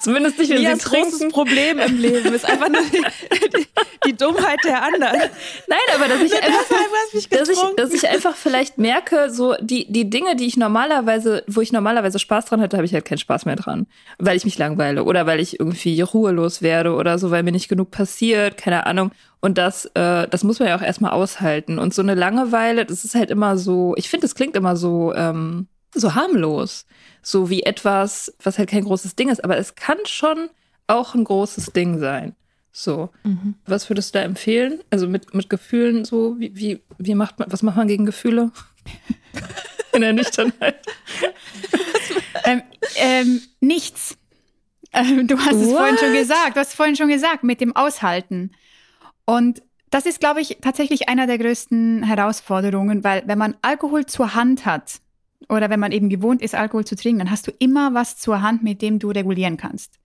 Zumindest 0.06 0.38
nicht, 0.38 0.50
wenn 0.50 0.58
Lias 0.58 0.78
sie 0.78 0.88
trinken. 0.88 1.10
großes 1.10 1.32
Problem 1.32 1.80
im 1.80 1.98
Leben 1.98 2.32
ist 2.32 2.44
einfach 2.44 2.68
nur 2.68 2.80
die, 2.80 3.02
die, 3.58 3.66
die 4.06 4.16
Dummheit 4.16 4.60
der 4.64 4.84
anderen. 4.84 5.18
Nein, 5.66 5.78
aber 5.96 6.06
dass 6.06 6.22
ich 6.22 6.32
einfach, 6.32 6.64
dass 7.28 7.48
ich, 7.48 7.58
dass 7.76 7.92
ich 7.92 8.08
einfach 8.08 8.36
vielleicht 8.36 8.78
merke, 8.78 9.30
so 9.30 9.56
die, 9.60 9.90
die 9.90 10.08
Dinge, 10.08 10.36
die 10.36 10.46
ich 10.46 10.56
normalerweise, 10.56 11.42
wo 11.48 11.60
ich 11.60 11.72
normalerweise 11.72 12.20
Spaß 12.20 12.44
dran 12.44 12.60
hatte, 12.60 12.76
habe 12.76 12.86
ich 12.86 12.94
halt 12.94 13.04
keinen 13.04 13.18
Spaß 13.18 13.46
mehr 13.46 13.56
dran. 13.56 13.88
Weil 14.18 14.36
ich 14.36 14.44
mich 14.44 14.56
langweile 14.58 15.02
oder 15.02 15.26
weil 15.26 15.40
ich 15.40 15.58
irgendwie 15.58 16.00
ruhelos 16.02 16.62
werde 16.62 16.94
oder 16.94 17.18
so, 17.18 17.32
weil 17.32 17.42
mir 17.42 17.50
nicht 17.50 17.68
genug 17.68 17.90
passiert, 17.90 18.58
keine 18.58 18.86
Ahnung. 18.86 19.10
Und 19.40 19.58
das, 19.58 19.86
äh, 19.94 20.28
das 20.28 20.44
muss 20.44 20.60
man 20.60 20.68
ja 20.68 20.76
auch 20.76 20.82
erstmal 20.82 21.10
aushalten. 21.10 21.80
Und 21.80 21.92
so 21.92 22.02
eine 22.02 22.14
Langeweile, 22.14 22.84
das 22.84 23.04
ist 23.04 23.16
halt 23.16 23.32
immer 23.32 23.56
so, 23.56 23.94
ich 23.96 24.08
finde, 24.08 24.26
es 24.26 24.36
klingt 24.36 24.54
immer 24.54 24.76
so, 24.76 25.12
ähm, 25.16 25.66
so 25.94 26.14
harmlos. 26.14 26.86
So 27.22 27.50
wie 27.50 27.62
etwas, 27.62 28.34
was 28.42 28.58
halt 28.58 28.70
kein 28.70 28.84
großes 28.84 29.16
Ding 29.16 29.28
ist, 29.28 29.42
aber 29.42 29.56
es 29.56 29.74
kann 29.74 29.98
schon 30.04 30.48
auch 30.86 31.14
ein 31.14 31.24
großes 31.24 31.72
Ding 31.72 31.98
sein. 31.98 32.36
So. 32.72 33.10
Mhm. 33.24 33.54
Was 33.64 33.88
würdest 33.88 34.14
du 34.14 34.18
da 34.18 34.24
empfehlen? 34.24 34.80
Also 34.90 35.08
mit, 35.08 35.34
mit 35.34 35.48
Gefühlen 35.48 36.04
so, 36.04 36.38
wie, 36.38 36.54
wie, 36.54 36.82
wie 36.98 37.14
macht 37.14 37.38
man, 37.38 37.50
was 37.50 37.62
macht 37.62 37.76
man 37.76 37.88
gegen 37.88 38.06
Gefühle? 38.06 38.52
In 39.92 40.02
der 40.02 40.12
Nüchternheit. 40.12 40.76
ähm, 42.44 42.62
ähm, 42.96 43.40
nichts. 43.60 44.18
Ähm, 44.92 45.26
du 45.26 45.38
hast 45.38 45.54
What? 45.54 45.62
es 45.62 45.72
vorhin 45.72 45.98
schon 45.98 46.12
gesagt. 46.12 46.56
Du 46.56 46.60
hast 46.60 46.68
es 46.68 46.74
vorhin 46.74 46.96
schon 46.96 47.08
gesagt, 47.08 47.44
mit 47.44 47.60
dem 47.60 47.74
Aushalten. 47.74 48.52
Und 49.24 49.62
das 49.90 50.04
ist, 50.04 50.20
glaube 50.20 50.42
ich, 50.42 50.58
tatsächlich 50.60 51.08
einer 51.08 51.26
der 51.26 51.38
größten 51.38 52.02
Herausforderungen, 52.02 53.04
weil 53.04 53.22
wenn 53.26 53.38
man 53.38 53.56
Alkohol 53.62 54.04
zur 54.04 54.34
Hand 54.34 54.66
hat, 54.66 55.00
oder 55.48 55.70
wenn 55.70 55.80
man 55.80 55.92
eben 55.92 56.08
gewohnt 56.08 56.42
ist, 56.42 56.54
Alkohol 56.54 56.84
zu 56.84 56.96
trinken, 56.96 57.18
dann 57.20 57.30
hast 57.30 57.46
du 57.46 57.52
immer 57.58 57.94
was 57.94 58.16
zur 58.18 58.42
Hand, 58.42 58.62
mit 58.62 58.82
dem 58.82 58.98
du 58.98 59.10
regulieren 59.10 59.56
kannst. 59.56 59.98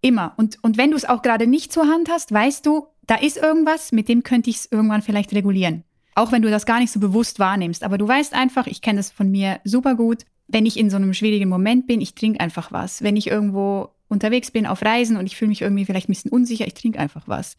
Immer. 0.00 0.34
Und, 0.36 0.58
und 0.62 0.78
wenn 0.78 0.90
du 0.90 0.96
es 0.96 1.04
auch 1.04 1.22
gerade 1.22 1.46
nicht 1.46 1.72
zur 1.72 1.86
Hand 1.86 2.08
hast, 2.10 2.32
weißt 2.32 2.64
du, 2.64 2.86
da 3.06 3.16
ist 3.16 3.36
irgendwas, 3.36 3.92
mit 3.92 4.08
dem 4.08 4.22
könnte 4.22 4.50
ich 4.50 4.56
es 4.56 4.68
irgendwann 4.70 5.02
vielleicht 5.02 5.32
regulieren. 5.34 5.84
Auch 6.14 6.32
wenn 6.32 6.42
du 6.42 6.50
das 6.50 6.66
gar 6.66 6.80
nicht 6.80 6.92
so 6.92 7.00
bewusst 7.00 7.38
wahrnimmst. 7.38 7.84
Aber 7.84 7.98
du 7.98 8.06
weißt 8.06 8.34
einfach, 8.34 8.66
ich 8.66 8.82
kenne 8.82 8.98
das 8.98 9.10
von 9.10 9.30
mir 9.30 9.60
super 9.64 9.94
gut, 9.94 10.24
wenn 10.48 10.66
ich 10.66 10.78
in 10.78 10.90
so 10.90 10.96
einem 10.96 11.14
schwierigen 11.14 11.48
Moment 11.48 11.86
bin, 11.86 12.00
ich 12.00 12.14
trinke 12.14 12.40
einfach 12.40 12.72
was. 12.72 13.02
Wenn 13.02 13.16
ich 13.16 13.28
irgendwo 13.28 13.90
unterwegs 14.08 14.50
bin 14.50 14.66
auf 14.66 14.82
Reisen 14.82 15.16
und 15.16 15.26
ich 15.26 15.36
fühle 15.36 15.50
mich 15.50 15.62
irgendwie 15.62 15.84
vielleicht 15.84 16.08
ein 16.08 16.12
bisschen 16.12 16.32
unsicher, 16.32 16.66
ich 16.66 16.74
trinke 16.74 16.98
einfach 16.98 17.28
was. 17.28 17.56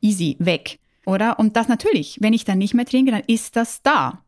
Easy, 0.00 0.36
weg. 0.38 0.78
Oder? 1.06 1.38
Und 1.38 1.56
das 1.56 1.68
natürlich, 1.68 2.18
wenn 2.20 2.32
ich 2.32 2.44
dann 2.44 2.58
nicht 2.58 2.74
mehr 2.74 2.86
trinke, 2.86 3.10
dann 3.10 3.22
ist 3.26 3.56
das 3.56 3.82
da. 3.82 4.23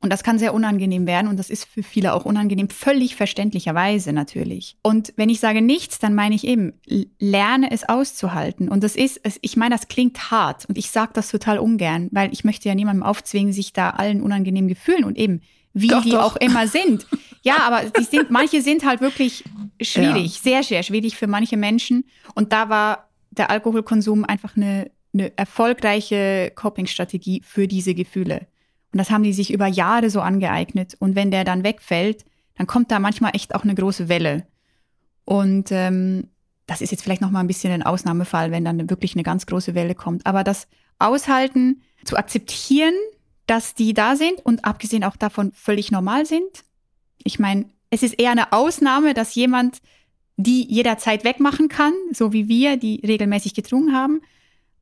Und 0.00 0.12
das 0.12 0.22
kann 0.22 0.38
sehr 0.38 0.52
unangenehm 0.52 1.06
werden 1.06 1.26
und 1.26 1.38
das 1.38 1.48
ist 1.48 1.64
für 1.64 1.82
viele 1.82 2.12
auch 2.12 2.26
unangenehm, 2.26 2.68
völlig 2.68 3.16
verständlicherweise 3.16 4.12
natürlich. 4.12 4.76
Und 4.82 5.14
wenn 5.16 5.30
ich 5.30 5.40
sage 5.40 5.62
nichts, 5.62 5.98
dann 5.98 6.14
meine 6.14 6.34
ich 6.34 6.46
eben, 6.46 6.74
lerne 7.18 7.70
es 7.70 7.88
auszuhalten. 7.88 8.68
Und 8.68 8.84
das 8.84 8.94
ist, 8.94 9.20
ich 9.40 9.56
meine, 9.56 9.74
das 9.74 9.88
klingt 9.88 10.30
hart 10.30 10.66
und 10.66 10.76
ich 10.76 10.90
sage 10.90 11.12
das 11.14 11.30
total 11.30 11.58
ungern, 11.58 12.08
weil 12.12 12.32
ich 12.32 12.44
möchte 12.44 12.68
ja 12.68 12.74
niemandem 12.74 13.02
aufzwingen, 13.02 13.52
sich 13.52 13.72
da 13.72 13.90
allen 13.90 14.20
unangenehmen 14.20 14.68
Gefühlen 14.68 15.04
und 15.04 15.16
eben 15.16 15.40
wie 15.72 15.88
doch, 15.88 16.02
die 16.02 16.10
doch. 16.10 16.22
auch 16.22 16.36
immer 16.36 16.68
sind. 16.68 17.06
Ja, 17.42 17.58
aber 17.58 17.88
die 17.90 18.02
sind, 18.02 18.30
manche 18.30 18.60
sind 18.60 18.84
halt 18.84 19.00
wirklich 19.00 19.44
schwierig, 19.80 20.36
ja. 20.36 20.42
sehr, 20.42 20.62
sehr 20.62 20.82
schwierig 20.82 21.16
für 21.16 21.26
manche 21.26 21.56
Menschen. 21.56 22.04
Und 22.34 22.52
da 22.52 22.68
war 22.68 23.08
der 23.30 23.50
Alkoholkonsum 23.50 24.24
einfach 24.24 24.56
eine, 24.56 24.90
eine 25.14 25.36
erfolgreiche 25.36 26.50
Coping-Strategie 26.54 27.42
für 27.44 27.68
diese 27.68 27.94
Gefühle. 27.94 28.46
Und 28.92 28.98
das 28.98 29.10
haben 29.10 29.22
die 29.22 29.32
sich 29.32 29.52
über 29.52 29.66
Jahre 29.66 30.10
so 30.10 30.20
angeeignet. 30.20 30.96
Und 30.98 31.14
wenn 31.14 31.30
der 31.30 31.44
dann 31.44 31.64
wegfällt, 31.64 32.24
dann 32.56 32.66
kommt 32.66 32.90
da 32.90 32.98
manchmal 32.98 33.34
echt 33.34 33.54
auch 33.54 33.64
eine 33.64 33.74
große 33.74 34.08
Welle. 34.08 34.46
Und 35.24 35.70
ähm, 35.72 36.28
das 36.66 36.80
ist 36.80 36.90
jetzt 36.90 37.02
vielleicht 37.02 37.20
noch 37.20 37.30
mal 37.30 37.40
ein 37.40 37.46
bisschen 37.46 37.72
ein 37.72 37.82
Ausnahmefall, 37.82 38.50
wenn 38.50 38.64
dann 38.64 38.90
wirklich 38.90 39.14
eine 39.14 39.22
ganz 39.22 39.46
große 39.46 39.74
Welle 39.74 39.94
kommt. 39.94 40.26
Aber 40.26 40.44
das 40.44 40.68
Aushalten, 40.98 41.82
zu 42.04 42.16
akzeptieren, 42.16 42.94
dass 43.46 43.74
die 43.74 43.94
da 43.94 44.16
sind 44.16 44.44
und 44.44 44.64
abgesehen 44.64 45.04
auch 45.04 45.16
davon 45.16 45.52
völlig 45.52 45.90
normal 45.90 46.26
sind. 46.26 46.64
Ich 47.22 47.38
meine, 47.38 47.66
es 47.90 48.02
ist 48.02 48.18
eher 48.18 48.30
eine 48.30 48.52
Ausnahme, 48.52 49.14
dass 49.14 49.34
jemand 49.34 49.78
die 50.36 50.66
jederzeit 50.70 51.24
wegmachen 51.24 51.68
kann, 51.68 51.92
so 52.12 52.32
wie 52.32 52.48
wir, 52.48 52.76
die 52.76 53.00
regelmäßig 53.06 53.54
getrunken 53.54 53.94
haben. 53.94 54.20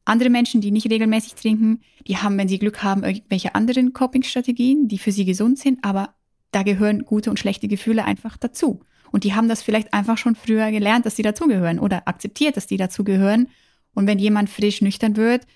Andere 0.05 0.30
Menschen, 0.30 0.61
die 0.61 0.70
nicht 0.70 0.90
regelmäßig 0.90 1.34
trinken, 1.34 1.80
die 2.07 2.18
haben, 2.18 2.36
wenn 2.36 2.48
sie 2.48 2.59
Glück 2.59 2.82
haben, 2.82 3.05
irgendwelche 3.05 3.55
anderen 3.55 3.92
Coping-Strategien, 3.92 4.88
die 4.88 4.98
für 4.98 5.12
sie 5.12 5.24
gesund 5.24 5.59
sind, 5.59 5.82
aber 5.82 6.14
da 6.50 6.62
gehören 6.62 7.05
gute 7.05 7.30
und 7.30 7.38
schlechte 7.38 7.68
Gefühle 7.68 8.05
einfach 8.05 8.36
dazu. 8.36 8.80
Und 9.11 9.24
die 9.24 9.34
haben 9.34 9.48
das 9.48 9.62
vielleicht 9.62 9.94
einfach 9.94 10.18
schon 10.18 10.34
früher 10.34 10.70
gelernt, 10.70 11.07
dass 11.07 11.16
sie 11.16 11.22
dazugehören 11.22 11.78
oder 11.78 12.07
akzeptiert, 12.07 12.57
dass 12.57 12.66
die 12.66 12.76
dazugehören. 12.76 13.48
Und 13.94 14.07
wenn 14.07 14.18
jemand 14.18 14.50
frisch 14.50 14.82
nüchtern 14.82 15.16
wird, 15.16 15.46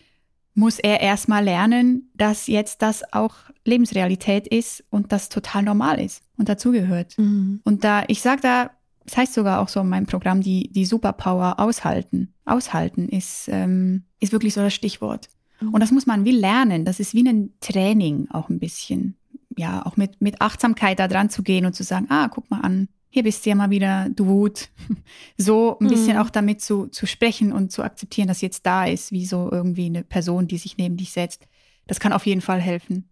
muss 0.55 0.79
er 0.79 1.01
erstmal 1.01 1.45
lernen, 1.45 2.11
dass 2.15 2.47
jetzt 2.47 2.83
das 2.83 3.13
auch 3.13 3.35
Lebensrealität 3.65 4.49
ist 4.49 4.85
und 4.91 5.13
das 5.13 5.29
total 5.29 5.63
normal 5.63 6.01
ist 6.01 6.23
und 6.37 6.49
dazugehört. 6.49 7.17
Mhm. 7.19 7.61
Und 7.65 7.85
da, 7.85 8.05
ich 8.09 8.21
sage 8.21 8.41
da 8.43 8.71
das 9.09 9.17
heißt 9.17 9.33
sogar 9.33 9.61
auch 9.61 9.69
so 9.69 9.81
in 9.81 9.89
meinem 9.89 10.05
Programm, 10.05 10.43
die, 10.43 10.71
die 10.71 10.85
Superpower 10.85 11.59
aushalten. 11.59 12.35
Aushalten 12.45 13.09
ist, 13.09 13.49
ähm, 13.49 14.05
ist 14.21 14.33
wirklich 14.33 14.53
so 14.53 14.61
das 14.61 14.75
Stichwort. 14.75 15.31
Mhm. 15.63 15.71
Und 15.71 15.81
das 15.81 15.93
muss 15.93 16.05
man 16.05 16.27
wie 16.27 16.33
lernen. 16.33 16.85
Das 16.85 17.01
ist 17.01 17.15
wie 17.15 17.27
ein 17.27 17.55
Training 17.61 18.29
auch 18.31 18.51
ein 18.51 18.59
bisschen. 18.59 19.17
Ja, 19.57 19.87
auch 19.87 19.97
mit, 19.97 20.21
mit 20.21 20.43
Achtsamkeit 20.43 20.99
da 20.99 21.09
dran 21.09 21.31
zu 21.31 21.43
gehen 21.43 21.65
und 21.65 21.73
zu 21.73 21.85
sagen, 21.85 22.05
ah, 22.11 22.29
guck 22.29 22.51
mal 22.51 22.61
an, 22.61 22.89
hier 23.09 23.23
bist 23.23 23.47
du 23.47 23.49
ja 23.49 23.57
mal 23.57 23.71
wieder, 23.71 24.11
du 24.11 24.27
Wut. 24.27 24.69
So 25.39 25.79
ein 25.79 25.89
bisschen 25.89 26.17
mhm. 26.17 26.23
auch 26.23 26.29
damit 26.29 26.61
zu, 26.61 26.89
zu 26.89 27.07
sprechen 27.07 27.51
und 27.51 27.73
zu 27.73 27.83
akzeptieren, 27.83 28.29
dass 28.29 28.43
jetzt 28.43 28.67
da 28.67 28.85
ist, 28.85 29.11
wie 29.11 29.25
so 29.25 29.49
irgendwie 29.51 29.87
eine 29.87 30.05
Person, 30.05 30.49
die 30.49 30.59
sich 30.59 30.77
neben 30.77 30.99
dich 30.99 31.13
setzt. 31.13 31.49
Das 31.87 31.99
kann 31.99 32.13
auf 32.13 32.27
jeden 32.27 32.43
Fall 32.43 32.61
helfen. 32.61 33.09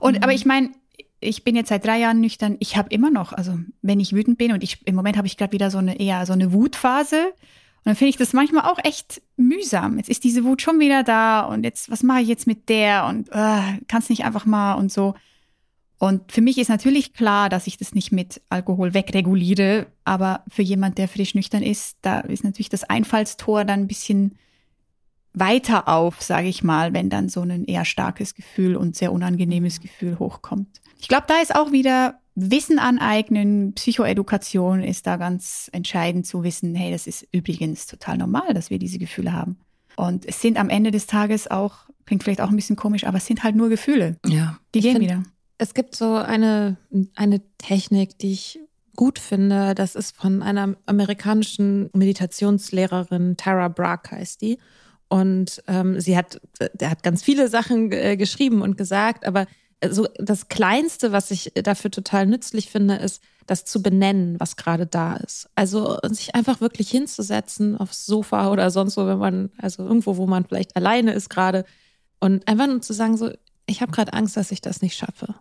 Und, 0.00 0.16
mhm. 0.16 0.22
aber 0.24 0.32
ich 0.32 0.44
meine, 0.44 0.72
ich 1.20 1.44
bin 1.44 1.56
jetzt 1.56 1.68
seit 1.68 1.84
drei 1.84 1.98
Jahren 1.98 2.20
nüchtern. 2.20 2.56
Ich 2.60 2.76
habe 2.76 2.90
immer 2.90 3.10
noch, 3.10 3.32
also 3.32 3.58
wenn 3.82 4.00
ich 4.00 4.12
wütend 4.12 4.38
bin 4.38 4.52
und 4.52 4.62
ich 4.62 4.86
im 4.86 4.94
Moment 4.94 5.16
habe 5.16 5.26
ich 5.26 5.36
gerade 5.36 5.52
wieder 5.52 5.70
so 5.70 5.78
eine 5.78 5.98
eher 5.98 6.26
so 6.26 6.32
eine 6.32 6.52
Wutphase. 6.52 7.26
Und 7.26 7.90
dann 7.90 7.96
finde 7.96 8.10
ich 8.10 8.16
das 8.16 8.32
manchmal 8.32 8.64
auch 8.70 8.78
echt 8.82 9.20
mühsam. 9.36 9.98
Jetzt 9.98 10.08
ist 10.08 10.24
diese 10.24 10.44
Wut 10.44 10.62
schon 10.62 10.80
wieder 10.80 11.02
da 11.02 11.40
und 11.42 11.64
jetzt, 11.64 11.90
was 11.90 12.02
mache 12.02 12.22
ich 12.22 12.28
jetzt 12.28 12.46
mit 12.46 12.68
der 12.68 13.06
und 13.06 13.28
äh, 13.30 13.78
kannst 13.88 14.10
nicht 14.10 14.24
einfach 14.24 14.46
mal 14.46 14.74
und 14.74 14.90
so. 14.90 15.14
Und 15.98 16.32
für 16.32 16.40
mich 16.40 16.58
ist 16.58 16.68
natürlich 16.68 17.14
klar, 17.14 17.48
dass 17.48 17.66
ich 17.66 17.76
das 17.78 17.94
nicht 17.94 18.10
mit 18.10 18.42
Alkohol 18.48 18.94
wegreguliere, 18.94 19.86
aber 20.04 20.44
für 20.48 20.62
jemand, 20.62 20.98
der 20.98 21.08
frisch 21.08 21.34
nüchtern 21.34 21.62
ist, 21.62 21.98
da 22.02 22.20
ist 22.20 22.44
natürlich 22.44 22.68
das 22.68 22.84
Einfallstor 22.84 23.64
dann 23.64 23.80
ein 23.80 23.88
bisschen 23.88 24.38
weiter 25.34 25.88
auf, 25.88 26.22
sage 26.22 26.48
ich 26.48 26.62
mal, 26.62 26.94
wenn 26.94 27.10
dann 27.10 27.28
so 27.28 27.42
ein 27.42 27.64
eher 27.64 27.84
starkes 27.84 28.34
Gefühl 28.34 28.76
und 28.76 28.96
sehr 28.96 29.12
unangenehmes 29.12 29.80
Gefühl 29.80 30.18
hochkommt. 30.18 30.80
Ich 31.00 31.08
glaube, 31.08 31.24
da 31.28 31.40
ist 31.42 31.54
auch 31.54 31.72
wieder 31.72 32.20
Wissen 32.36 32.78
aneignen, 32.78 33.74
Psychoedukation 33.74 34.82
ist 34.82 35.06
da 35.06 35.16
ganz 35.16 35.68
entscheidend 35.72 36.26
zu 36.26 36.42
wissen, 36.42 36.74
hey, 36.74 36.90
das 36.90 37.06
ist 37.06 37.26
übrigens 37.30 37.86
total 37.86 38.16
normal, 38.16 38.54
dass 38.54 38.70
wir 38.70 38.78
diese 38.78 38.98
Gefühle 38.98 39.32
haben. 39.32 39.58
Und 39.96 40.26
es 40.26 40.40
sind 40.40 40.58
am 40.58 40.68
Ende 40.68 40.90
des 40.90 41.06
Tages 41.06 41.48
auch, 41.48 41.86
klingt 42.06 42.24
vielleicht 42.24 42.40
auch 42.40 42.48
ein 42.48 42.56
bisschen 42.56 42.76
komisch, 42.76 43.04
aber 43.04 43.18
es 43.18 43.26
sind 43.26 43.44
halt 43.44 43.54
nur 43.54 43.68
Gefühle. 43.68 44.16
Ja. 44.26 44.58
Die 44.74 44.80
gehen 44.80 44.96
find, 44.96 45.04
wieder. 45.04 45.22
Es 45.58 45.74
gibt 45.74 45.94
so 45.94 46.14
eine, 46.14 46.76
eine 47.14 47.40
Technik, 47.58 48.18
die 48.18 48.32
ich 48.32 48.58
gut 48.96 49.18
finde. 49.18 49.74
Das 49.74 49.94
ist 49.94 50.16
von 50.16 50.42
einer 50.42 50.74
amerikanischen 50.86 51.90
Meditationslehrerin, 51.92 53.36
Tara 53.36 53.68
Brach 53.68 54.10
heißt 54.10 54.42
die. 54.42 54.58
Und 55.08 55.62
ähm, 55.68 56.00
sie 56.00 56.16
hat, 56.16 56.40
der 56.74 56.90
hat 56.90 57.02
ganz 57.02 57.22
viele 57.22 57.48
Sachen 57.48 57.92
äh, 57.92 58.16
geschrieben 58.16 58.62
und 58.62 58.76
gesagt, 58.76 59.26
aber 59.26 59.46
so 59.90 60.08
das 60.18 60.48
Kleinste, 60.48 61.12
was 61.12 61.30
ich 61.30 61.52
dafür 61.54 61.90
total 61.90 62.26
nützlich 62.26 62.70
finde, 62.70 62.96
ist, 62.96 63.22
das 63.46 63.64
zu 63.64 63.82
benennen, 63.82 64.40
was 64.40 64.56
gerade 64.56 64.86
da 64.86 65.16
ist. 65.16 65.50
Also 65.54 65.98
sich 66.04 66.34
einfach 66.34 66.60
wirklich 66.60 66.90
hinzusetzen 66.90 67.76
aufs 67.76 68.06
Sofa 68.06 68.50
oder 68.50 68.70
sonst 68.70 68.96
wo, 68.96 69.06
wenn 69.06 69.18
man, 69.18 69.50
also 69.58 69.82
irgendwo, 69.82 70.16
wo 70.16 70.26
man 70.26 70.46
vielleicht 70.46 70.76
alleine 70.76 71.12
ist 71.12 71.28
gerade 71.28 71.64
und 72.20 72.48
einfach 72.48 72.66
nur 72.66 72.80
zu 72.80 72.94
sagen, 72.94 73.16
so, 73.16 73.30
ich 73.66 73.82
habe 73.82 73.92
gerade 73.92 74.12
Angst, 74.14 74.36
dass 74.36 74.50
ich 74.50 74.60
das 74.60 74.82
nicht 74.82 74.96
schaffe. 74.96 75.34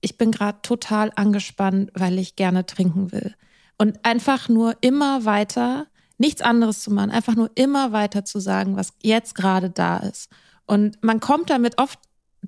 Ich 0.00 0.16
bin 0.16 0.30
gerade 0.30 0.58
total 0.62 1.12
angespannt, 1.16 1.90
weil 1.94 2.18
ich 2.18 2.36
gerne 2.36 2.66
trinken 2.66 3.12
will. 3.12 3.34
Und 3.76 4.04
einfach 4.04 4.48
nur 4.48 4.76
immer 4.80 5.24
weiter, 5.24 5.86
nichts 6.18 6.42
anderes 6.42 6.80
zu 6.80 6.92
machen, 6.92 7.10
einfach 7.10 7.34
nur 7.34 7.50
immer 7.54 7.92
weiter 7.92 8.24
zu 8.24 8.38
sagen, 8.38 8.76
was 8.76 8.92
jetzt 9.02 9.34
gerade 9.34 9.70
da 9.70 9.98
ist. 9.98 10.30
Und 10.66 11.02
man 11.02 11.20
kommt 11.20 11.50
damit 11.50 11.78
oft 11.78 11.98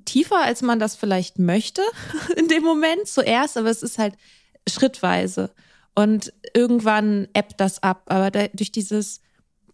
tiefer, 0.05 0.43
als 0.43 0.61
man 0.61 0.79
das 0.79 0.95
vielleicht 0.95 1.39
möchte 1.39 1.81
in 2.35 2.47
dem 2.47 2.63
Moment 2.63 3.07
zuerst, 3.07 3.57
aber 3.57 3.69
es 3.69 3.83
ist 3.83 3.97
halt 3.97 4.15
schrittweise. 4.67 5.51
Und 5.95 6.31
irgendwann 6.53 7.27
ebbt 7.33 7.59
das 7.59 7.81
ab. 7.81 8.03
Aber 8.07 8.29
da, 8.29 8.47
durch 8.49 8.71
dieses, 8.71 9.21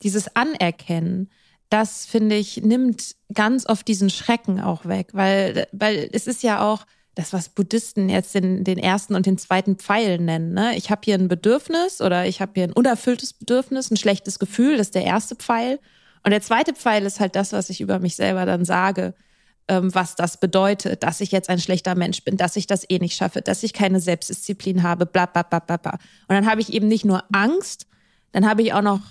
dieses 0.01 0.35
Anerkennen, 0.35 1.29
das 1.69 2.05
finde 2.05 2.35
ich, 2.35 2.57
nimmt 2.63 3.15
ganz 3.33 3.65
oft 3.67 3.87
diesen 3.87 4.09
Schrecken 4.09 4.61
auch 4.61 4.85
weg, 4.85 5.09
weil, 5.13 5.67
weil 5.71 6.09
es 6.13 6.27
ist 6.27 6.43
ja 6.43 6.61
auch 6.61 6.85
das, 7.15 7.33
was 7.33 7.49
Buddhisten 7.49 8.09
jetzt 8.09 8.33
den, 8.33 8.63
den 8.63 8.79
ersten 8.79 9.15
und 9.15 9.25
den 9.25 9.37
zweiten 9.37 9.77
Pfeil 9.77 10.17
nennen. 10.17 10.53
Ne? 10.53 10.75
Ich 10.75 10.89
habe 10.89 11.01
hier 11.03 11.15
ein 11.15 11.27
Bedürfnis 11.27 12.01
oder 12.01 12.25
ich 12.25 12.41
habe 12.41 12.53
hier 12.55 12.63
ein 12.63 12.73
unerfülltes 12.73 13.33
Bedürfnis, 13.33 13.91
ein 13.91 13.97
schlechtes 13.97 14.39
Gefühl, 14.39 14.77
das 14.77 14.87
ist 14.87 14.95
der 14.95 15.05
erste 15.05 15.35
Pfeil. 15.35 15.79
Und 16.23 16.31
der 16.31 16.41
zweite 16.41 16.73
Pfeil 16.73 17.05
ist 17.05 17.19
halt 17.19 17.35
das, 17.35 17.51
was 17.53 17.69
ich 17.69 17.81
über 17.81 17.99
mich 17.99 18.15
selber 18.15 18.45
dann 18.45 18.65
sage 18.65 19.13
ähm, 19.67 19.93
was 19.93 20.15
das 20.15 20.39
bedeutet, 20.39 21.03
dass 21.03 21.21
ich 21.21 21.31
jetzt 21.31 21.49
ein 21.49 21.59
schlechter 21.59 21.95
Mensch 21.95 22.23
bin, 22.23 22.37
dass 22.37 22.55
ich 22.55 22.67
das 22.67 22.89
eh 22.89 22.99
nicht 22.99 23.15
schaffe, 23.15 23.41
dass 23.41 23.63
ich 23.63 23.73
keine 23.73 23.99
Selbstdisziplin 23.99 24.83
habe, 24.83 25.05
bla 25.05 25.25
bla 25.25 25.43
bla 25.43 25.59
bla 25.59 25.77
bla. 25.77 25.91
Und 25.91 26.35
dann 26.35 26.45
habe 26.49 26.61
ich 26.61 26.73
eben 26.73 26.87
nicht 26.87 27.05
nur 27.05 27.23
Angst, 27.31 27.87
dann 28.31 28.47
habe 28.47 28.61
ich 28.61 28.73
auch 28.73 28.81
noch, 28.81 29.01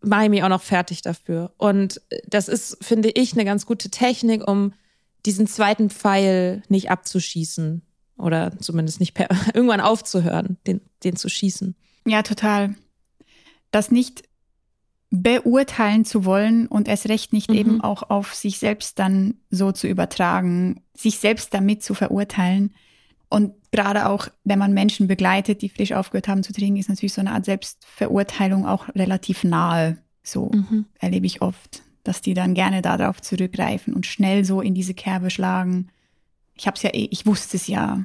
mache 0.00 0.24
ich 0.24 0.30
mich 0.30 0.42
auch 0.42 0.48
noch 0.48 0.62
fertig 0.62 1.02
dafür. 1.02 1.52
Und 1.58 2.00
das 2.26 2.48
ist, 2.48 2.82
finde 2.82 3.10
ich, 3.10 3.34
eine 3.34 3.44
ganz 3.44 3.66
gute 3.66 3.90
Technik, 3.90 4.48
um 4.48 4.72
diesen 5.26 5.46
zweiten 5.46 5.90
Pfeil 5.90 6.62
nicht 6.68 6.90
abzuschießen 6.90 7.82
oder 8.16 8.58
zumindest 8.58 9.00
nicht 9.00 9.14
per, 9.14 9.28
irgendwann 9.54 9.80
aufzuhören, 9.80 10.58
den, 10.66 10.80
den 11.02 11.16
zu 11.16 11.28
schießen. 11.28 11.74
Ja, 12.06 12.22
total. 12.22 12.74
Das 13.70 13.90
nicht 13.90 14.24
beurteilen 15.10 16.04
zu 16.04 16.24
wollen 16.24 16.66
und 16.66 16.88
es 16.88 17.08
recht 17.08 17.32
nicht 17.32 17.48
mhm. 17.48 17.56
eben 17.56 17.80
auch 17.80 18.02
auf 18.10 18.34
sich 18.34 18.58
selbst 18.58 18.98
dann 18.98 19.34
so 19.48 19.70
zu 19.70 19.86
übertragen, 19.86 20.82
sich 20.94 21.18
selbst 21.18 21.54
damit 21.54 21.82
zu 21.82 21.94
verurteilen. 21.94 22.74
Und 23.28 23.54
gerade 23.70 24.08
auch, 24.08 24.28
wenn 24.44 24.58
man 24.58 24.74
Menschen 24.74 25.06
begleitet, 25.06 25.62
die 25.62 25.68
frisch 25.68 25.92
aufgehört 25.92 26.28
haben 26.28 26.42
zu 26.42 26.52
trinken, 26.52 26.78
ist 26.78 26.88
natürlich 26.88 27.14
so 27.14 27.20
eine 27.20 27.32
Art 27.32 27.44
Selbstverurteilung 27.44 28.66
auch 28.66 28.88
relativ 28.94 29.44
nahe. 29.44 29.98
So 30.22 30.50
mhm. 30.52 30.86
erlebe 30.98 31.26
ich 31.26 31.42
oft, 31.42 31.82
dass 32.04 32.20
die 32.20 32.34
dann 32.34 32.54
gerne 32.54 32.82
darauf 32.82 33.20
zurückgreifen 33.20 33.94
und 33.94 34.06
schnell 34.06 34.44
so 34.44 34.60
in 34.60 34.74
diese 34.74 34.94
Kerbe 34.94 35.30
schlagen. 35.30 35.88
Ich 36.54 36.66
habe 36.66 36.76
es 36.76 36.82
ja 36.82 36.90
eh, 36.90 37.08
ich 37.10 37.26
wusste 37.26 37.56
es 37.56 37.66
ja, 37.66 38.04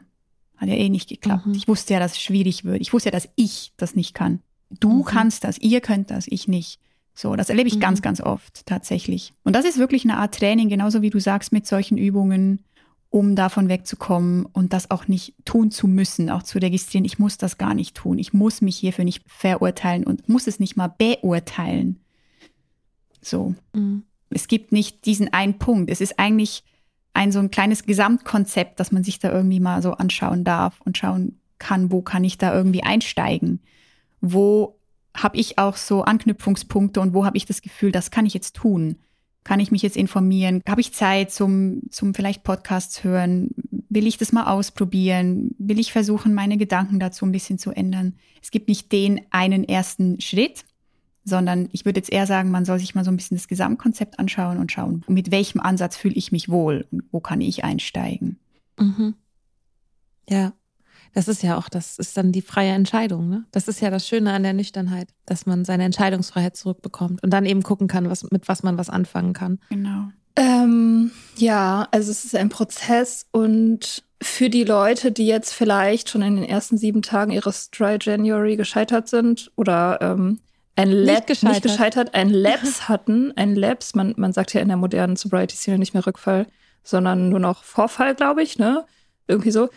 hat 0.58 0.70
ja 0.70 0.76
eh 0.76 0.90
nicht 0.90 1.10
geklappt. 1.10 1.46
Mhm. 1.46 1.54
Ich 1.54 1.68
wusste 1.68 1.94
ja, 1.94 2.00
dass 2.00 2.14
es 2.14 2.22
schwierig 2.22 2.64
wird. 2.64 2.82
Ich 2.82 2.94
wusste 2.94 3.10
ja, 3.10 3.12
dass 3.12 3.30
ich 3.36 3.74
das 3.78 3.96
nicht 3.96 4.14
kann. 4.14 4.40
du 4.80 5.00
mhm. 5.00 5.06
kannst 5.06 5.44
das, 5.44 5.58
ihr 5.60 5.82
könnt 5.82 6.10
das, 6.10 6.26
ich 6.28 6.48
nicht. 6.48 6.80
So, 7.14 7.36
das 7.36 7.50
erlebe 7.50 7.68
ich 7.68 7.76
mhm. 7.76 7.82
ganz, 7.82 8.02
ganz 8.02 8.22
oft 8.22 8.66
tatsächlich. 8.66 9.34
Und 9.44 9.54
das 9.54 9.66
ist 9.66 9.78
wirklich 9.78 10.06
eine 10.06 10.18
Art 10.18 10.36
Training, 10.36 10.70
genauso 10.70 11.02
wie 11.02 11.10
du 11.10 11.20
sagst, 11.20 11.52
mit 11.52 11.68
solchen 11.68 11.98
Übungen, 11.98 12.64
um 13.10 13.36
davon 13.36 13.68
wegzukommen 13.68 14.46
und 14.46 14.72
das 14.72 14.90
auch 14.90 15.08
nicht 15.08 15.34
tun 15.44 15.72
zu 15.72 15.88
müssen, 15.88 16.30
auch 16.30 16.44
zu 16.44 16.60
registrieren, 16.60 17.06
ich 17.06 17.20
muss 17.20 17.38
das 17.38 17.58
gar 17.58 17.74
nicht 17.74 17.96
tun, 17.96 18.20
ich 18.20 18.34
muss 18.34 18.62
mich 18.62 18.78
hierfür 18.78 19.04
nicht 19.04 19.24
verurteilen 19.28 20.06
und 20.06 20.30
muss 20.30 20.48
es 20.48 20.60
nicht 20.60 20.78
mal 20.78 20.94
beurteilen. 20.98 22.00
So. 23.22 23.56
Mhm. 23.74 24.04
Es 24.30 24.48
gibt 24.48 24.72
nicht 24.72 25.06
diesen 25.06 25.34
einen 25.34 25.58
Punkt. 25.58 25.90
Es 25.90 26.02
ist 26.02 26.20
eigentlich 26.20 26.64
ein 27.14 27.32
so 27.32 27.40
ein 27.40 27.52
kleines 27.52 27.86
Gesamtkonzept, 27.86 28.80
dass 28.80 28.92
man 28.92 29.04
sich 29.04 29.20
da 29.20 29.32
irgendwie 29.32 29.60
mal 29.60 29.82
so 29.82 29.94
anschauen 29.94 30.44
darf 30.44 30.80
und 30.82 30.98
schauen 30.98 31.40
kann, 31.58 31.92
wo 31.92 32.02
kann 32.02 32.24
ich 32.24 32.38
da 32.38 32.54
irgendwie 32.54 32.84
einsteigen? 32.84 33.60
Wo 34.22 34.80
habe 35.16 35.38
ich 35.38 35.58
auch 35.58 35.76
so 35.76 36.04
Anknüpfungspunkte 36.04 37.02
und 37.02 37.14
wo 37.14 37.26
habe 37.26 37.38
ich 37.38 37.46
das 37.46 37.62
Gefühl, 37.62 37.92
das 37.92 38.12
kann 38.12 38.26
ich 38.26 38.34
jetzt 38.34 38.56
tun? 38.56 38.98
Kann 39.44 39.60
ich 39.60 39.72
mich 39.72 39.82
jetzt 39.82 39.98
informieren? 39.98 40.62
Habe 40.68 40.82
ich 40.82 40.94
Zeit 40.94 41.32
zum, 41.32 41.82
zum 41.90 42.14
vielleicht 42.14 42.44
Podcasts 42.44 43.04
hören? 43.04 43.50
Will 43.90 44.06
ich 44.06 44.18
das 44.18 44.32
mal 44.32 44.46
ausprobieren? 44.46 45.56
Will 45.58 45.80
ich 45.80 45.92
versuchen, 45.92 46.34
meine 46.34 46.58
Gedanken 46.58 47.00
dazu 47.00 47.26
ein 47.26 47.32
bisschen 47.32 47.58
zu 47.58 47.72
ändern? 47.72 48.16
Es 48.42 48.52
gibt 48.52 48.68
nicht 48.68 48.92
den 48.92 49.22
einen 49.32 49.64
ersten 49.64 50.22
Schritt, 50.22 50.66
sondern 51.24 51.70
ich 51.72 51.86
würde 51.86 52.00
jetzt 52.00 52.12
eher 52.12 52.26
sagen, 52.26 52.52
man 52.52 52.66
soll 52.66 52.80
sich 52.80 52.96
mal 52.96 53.04
so 53.04 53.12
ein 53.12 53.18
bisschen 53.18 53.38
das 53.38 53.48
Gesamtkonzept 53.48 54.20
anschauen 54.20 54.58
und 54.58 54.72
schauen, 54.72 55.04
mit 55.08 55.32
welchem 55.32 55.60
Ansatz 55.62 55.98
fühle 55.98 56.16
ich 56.16 56.32
mich 56.32 56.50
wohl 56.50 56.88
und 56.92 57.04
wo 57.12 57.20
kann 57.20 57.42
ich 57.42 57.64
einsteigen. 57.64 58.40
Mhm. 58.78 59.16
Ja, 60.30 60.54
das 61.14 61.28
ist 61.28 61.42
ja 61.42 61.58
auch, 61.58 61.70
das 61.70 61.98
ist 61.98 62.16
dann 62.18 62.32
die 62.32 62.42
freie 62.42 62.72
Entscheidung. 62.72 63.30
Ne? 63.30 63.46
Das 63.52 63.68
ist 63.68 63.82
ja 63.82 63.90
das 63.90 64.08
Schöne 64.08 64.32
an 64.32 64.44
der 64.44 64.54
Nüchternheit, 64.54 65.10
dass 65.26 65.46
man 65.46 65.66
seine 65.66 65.84
Entscheidungsfreiheit 65.86 66.56
zurückbekommt 66.56 67.24
und 67.24 67.32
dann 67.32 67.46
eben 67.46 67.64
gucken 67.64 67.88
kann, 67.88 68.10
was, 68.10 68.30
mit 68.30 68.48
was 68.48 68.64
man 68.64 68.78
was 68.78 68.90
anfangen 68.90 69.34
kann. 69.34 69.60
Genau. 69.70 70.10
Ähm, 70.36 71.12
ja, 71.38 71.88
also 71.92 72.12
es 72.12 72.26
ist 72.26 72.36
ein 72.36 72.50
Prozess 72.50 73.26
und 73.32 74.04
für 74.22 74.50
die 74.50 74.64
Leute, 74.64 75.12
die 75.12 75.26
jetzt 75.26 75.54
vielleicht 75.54 76.10
schon 76.10 76.22
in 76.22 76.36
den 76.36 76.46
ersten 76.46 76.78
sieben 76.78 77.02
Tagen 77.02 77.32
ihres 77.32 77.72
Dry 77.72 77.98
January 78.00 78.56
gescheitert 78.56 79.08
sind 79.08 79.52
oder 79.56 80.00
ähm, 80.02 80.40
ein 80.76 80.92
Lab, 80.92 81.16
nicht 81.16 81.28
gescheitert, 81.28 81.54
nicht 81.54 81.64
gescheitert 81.64 82.14
ein 82.14 82.30
Labs 82.30 82.88
hatten, 82.90 83.34
ein 83.36 83.56
Labs, 83.56 83.96
man, 83.96 84.14
man 84.18 84.34
sagt 84.34 84.54
ja 84.54 84.62
in 84.62 84.70
der 84.70 84.78
modernen 84.78 85.16
Sobriety-Szene 85.16 85.78
nicht 85.78 85.94
mehr 85.94 86.06
Rückfall, 86.06 86.48
sondern 86.84 87.30
nur 87.30 87.40
noch 87.40 87.64
Vorfall, 87.64 88.16
glaube 88.16 88.44
ich, 88.44 88.58
ne? 88.58 88.86
Irgendwie 89.28 89.52
so. 89.52 89.70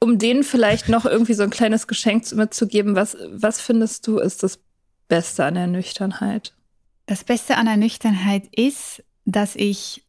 Um 0.00 0.18
denen 0.18 0.44
vielleicht 0.44 0.88
noch 0.88 1.04
irgendwie 1.04 1.34
so 1.34 1.42
ein 1.42 1.50
kleines 1.50 1.86
Geschenk 1.86 2.32
mitzugeben, 2.32 2.94
was, 2.94 3.16
was 3.30 3.60
findest 3.60 4.06
du 4.06 4.18
ist 4.18 4.42
das 4.42 4.60
Beste 5.08 5.44
an 5.44 5.54
der 5.54 5.66
Nüchternheit? 5.66 6.54
Das 7.06 7.24
Beste 7.24 7.56
an 7.56 7.66
der 7.66 7.76
Nüchternheit 7.76 8.46
ist, 8.54 9.02
dass 9.24 9.56
ich 9.56 10.04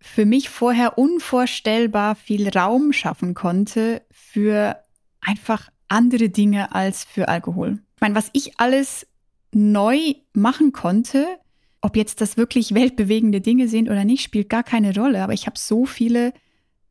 für 0.00 0.24
mich 0.24 0.48
vorher 0.48 0.98
unvorstellbar 0.98 2.14
viel 2.16 2.48
Raum 2.48 2.92
schaffen 2.92 3.34
konnte 3.34 4.02
für 4.10 4.82
einfach 5.20 5.70
andere 5.88 6.28
Dinge 6.28 6.74
als 6.74 7.04
für 7.04 7.28
Alkohol. 7.28 7.78
Ich 7.96 8.00
meine, 8.00 8.14
was 8.14 8.30
ich 8.32 8.58
alles 8.58 9.06
neu 9.56 10.14
machen 10.34 10.72
konnte. 10.72 11.26
Ob 11.80 11.96
jetzt 11.96 12.20
das 12.20 12.36
wirklich 12.36 12.74
weltbewegende 12.74 13.40
Dinge 13.40 13.68
sind 13.68 13.88
oder 13.88 14.04
nicht, 14.04 14.22
spielt 14.22 14.50
gar 14.50 14.62
keine 14.62 14.94
Rolle. 14.94 15.22
Aber 15.22 15.32
ich 15.32 15.46
habe 15.46 15.58
so 15.58 15.86
viele 15.86 16.34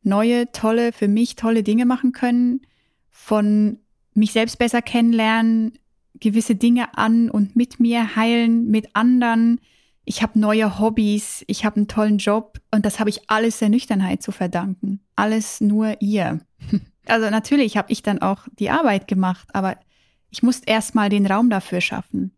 neue, 0.02 0.50
tolle, 0.50 0.92
für 0.92 1.06
mich 1.06 1.36
tolle 1.36 1.62
Dinge 1.62 1.86
machen 1.86 2.12
können. 2.12 2.62
Von 3.10 3.78
mich 4.14 4.32
selbst 4.32 4.58
besser 4.58 4.82
kennenlernen, 4.82 5.78
gewisse 6.18 6.56
Dinge 6.56 6.96
an 6.98 7.30
und 7.30 7.54
mit 7.54 7.78
mir 7.78 8.16
heilen, 8.16 8.68
mit 8.68 8.88
anderen. 8.94 9.60
Ich 10.04 10.22
habe 10.22 10.38
neue 10.38 10.78
Hobbys, 10.78 11.44
ich 11.46 11.64
habe 11.64 11.76
einen 11.76 11.88
tollen 11.88 12.18
Job 12.18 12.58
und 12.72 12.84
das 12.84 12.98
habe 12.98 13.10
ich 13.10 13.28
alles 13.28 13.58
der 13.58 13.68
Nüchternheit 13.68 14.22
zu 14.22 14.32
verdanken. 14.32 15.00
Alles 15.14 15.60
nur 15.60 16.00
ihr. 16.00 16.40
Also 17.08 17.30
natürlich 17.30 17.76
habe 17.76 17.92
ich 17.92 18.02
dann 18.02 18.20
auch 18.20 18.48
die 18.58 18.68
Arbeit 18.68 19.06
gemacht, 19.06 19.46
aber 19.52 19.76
ich 20.28 20.42
musste 20.42 20.68
erst 20.68 20.96
mal 20.96 21.08
den 21.08 21.24
Raum 21.24 21.50
dafür 21.50 21.80
schaffen. 21.80 22.32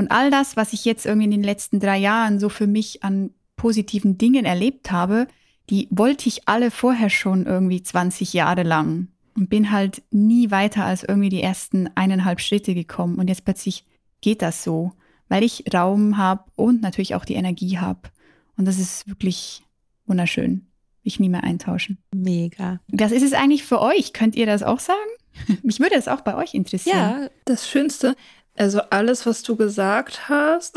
Und 0.00 0.10
all 0.10 0.30
das, 0.30 0.56
was 0.56 0.72
ich 0.72 0.86
jetzt 0.86 1.04
irgendwie 1.04 1.26
in 1.26 1.30
den 1.30 1.42
letzten 1.42 1.78
drei 1.78 1.98
Jahren 1.98 2.40
so 2.40 2.48
für 2.48 2.66
mich 2.66 3.04
an 3.04 3.34
positiven 3.56 4.16
Dingen 4.16 4.46
erlebt 4.46 4.90
habe, 4.90 5.28
die 5.68 5.88
wollte 5.90 6.26
ich 6.26 6.48
alle 6.48 6.70
vorher 6.70 7.10
schon 7.10 7.44
irgendwie 7.44 7.82
20 7.82 8.32
Jahre 8.32 8.62
lang 8.62 9.08
und 9.36 9.50
bin 9.50 9.70
halt 9.70 10.02
nie 10.10 10.50
weiter 10.50 10.86
als 10.86 11.04
irgendwie 11.04 11.28
die 11.28 11.42
ersten 11.42 11.90
eineinhalb 11.96 12.40
Schritte 12.40 12.72
gekommen. 12.74 13.16
Und 13.16 13.28
jetzt 13.28 13.44
plötzlich 13.44 13.84
geht 14.22 14.40
das 14.40 14.64
so, 14.64 14.92
weil 15.28 15.42
ich 15.42 15.64
Raum 15.70 16.16
habe 16.16 16.44
und 16.56 16.80
natürlich 16.80 17.14
auch 17.14 17.26
die 17.26 17.34
Energie 17.34 17.76
habe. 17.76 18.08
Und 18.56 18.64
das 18.64 18.78
ist 18.78 19.06
wirklich 19.06 19.62
wunderschön. 20.06 20.64
Ich 21.02 21.20
nie 21.20 21.28
mehr 21.28 21.44
eintauschen. 21.44 21.98
Mega. 22.14 22.80
Was 22.88 23.12
ist 23.12 23.22
es 23.22 23.34
eigentlich 23.34 23.64
für 23.64 23.82
euch? 23.82 24.14
Könnt 24.14 24.34
ihr 24.34 24.46
das 24.46 24.62
auch 24.62 24.80
sagen? 24.80 24.98
Mich 25.62 25.78
würde 25.78 25.94
das 25.94 26.08
auch 26.08 26.22
bei 26.22 26.36
euch 26.36 26.54
interessieren. 26.54 26.96
Ja, 26.96 27.30
das 27.44 27.68
Schönste, 27.68 28.16
also 28.56 28.80
alles, 28.90 29.26
was 29.26 29.42
du 29.42 29.56
gesagt 29.56 30.28
hast. 30.28 30.76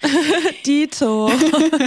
Dito. 0.66 1.30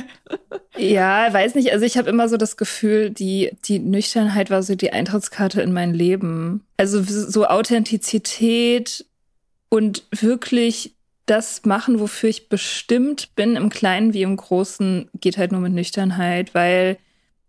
ja, 0.77 1.31
weiß 1.31 1.55
nicht. 1.55 1.71
Also 1.71 1.85
ich 1.85 1.97
habe 1.97 2.09
immer 2.09 2.27
so 2.27 2.37
das 2.37 2.57
Gefühl, 2.57 3.09
die, 3.09 3.51
die 3.65 3.79
Nüchternheit 3.79 4.49
war 4.49 4.63
so 4.63 4.75
die 4.75 4.91
Eintrittskarte 4.91 5.61
in 5.61 5.73
mein 5.73 5.93
Leben. 5.93 6.63
Also 6.77 7.01
so 7.03 7.45
Authentizität 7.45 9.05
und 9.69 10.03
wirklich 10.11 10.95
das 11.25 11.63
machen, 11.65 11.99
wofür 11.99 12.29
ich 12.29 12.49
bestimmt 12.49 13.35
bin, 13.35 13.55
im 13.55 13.69
Kleinen 13.69 14.13
wie 14.13 14.23
im 14.23 14.35
Großen, 14.35 15.09
geht 15.21 15.37
halt 15.37 15.51
nur 15.51 15.61
mit 15.61 15.73
Nüchternheit, 15.73 16.55
weil 16.55 16.97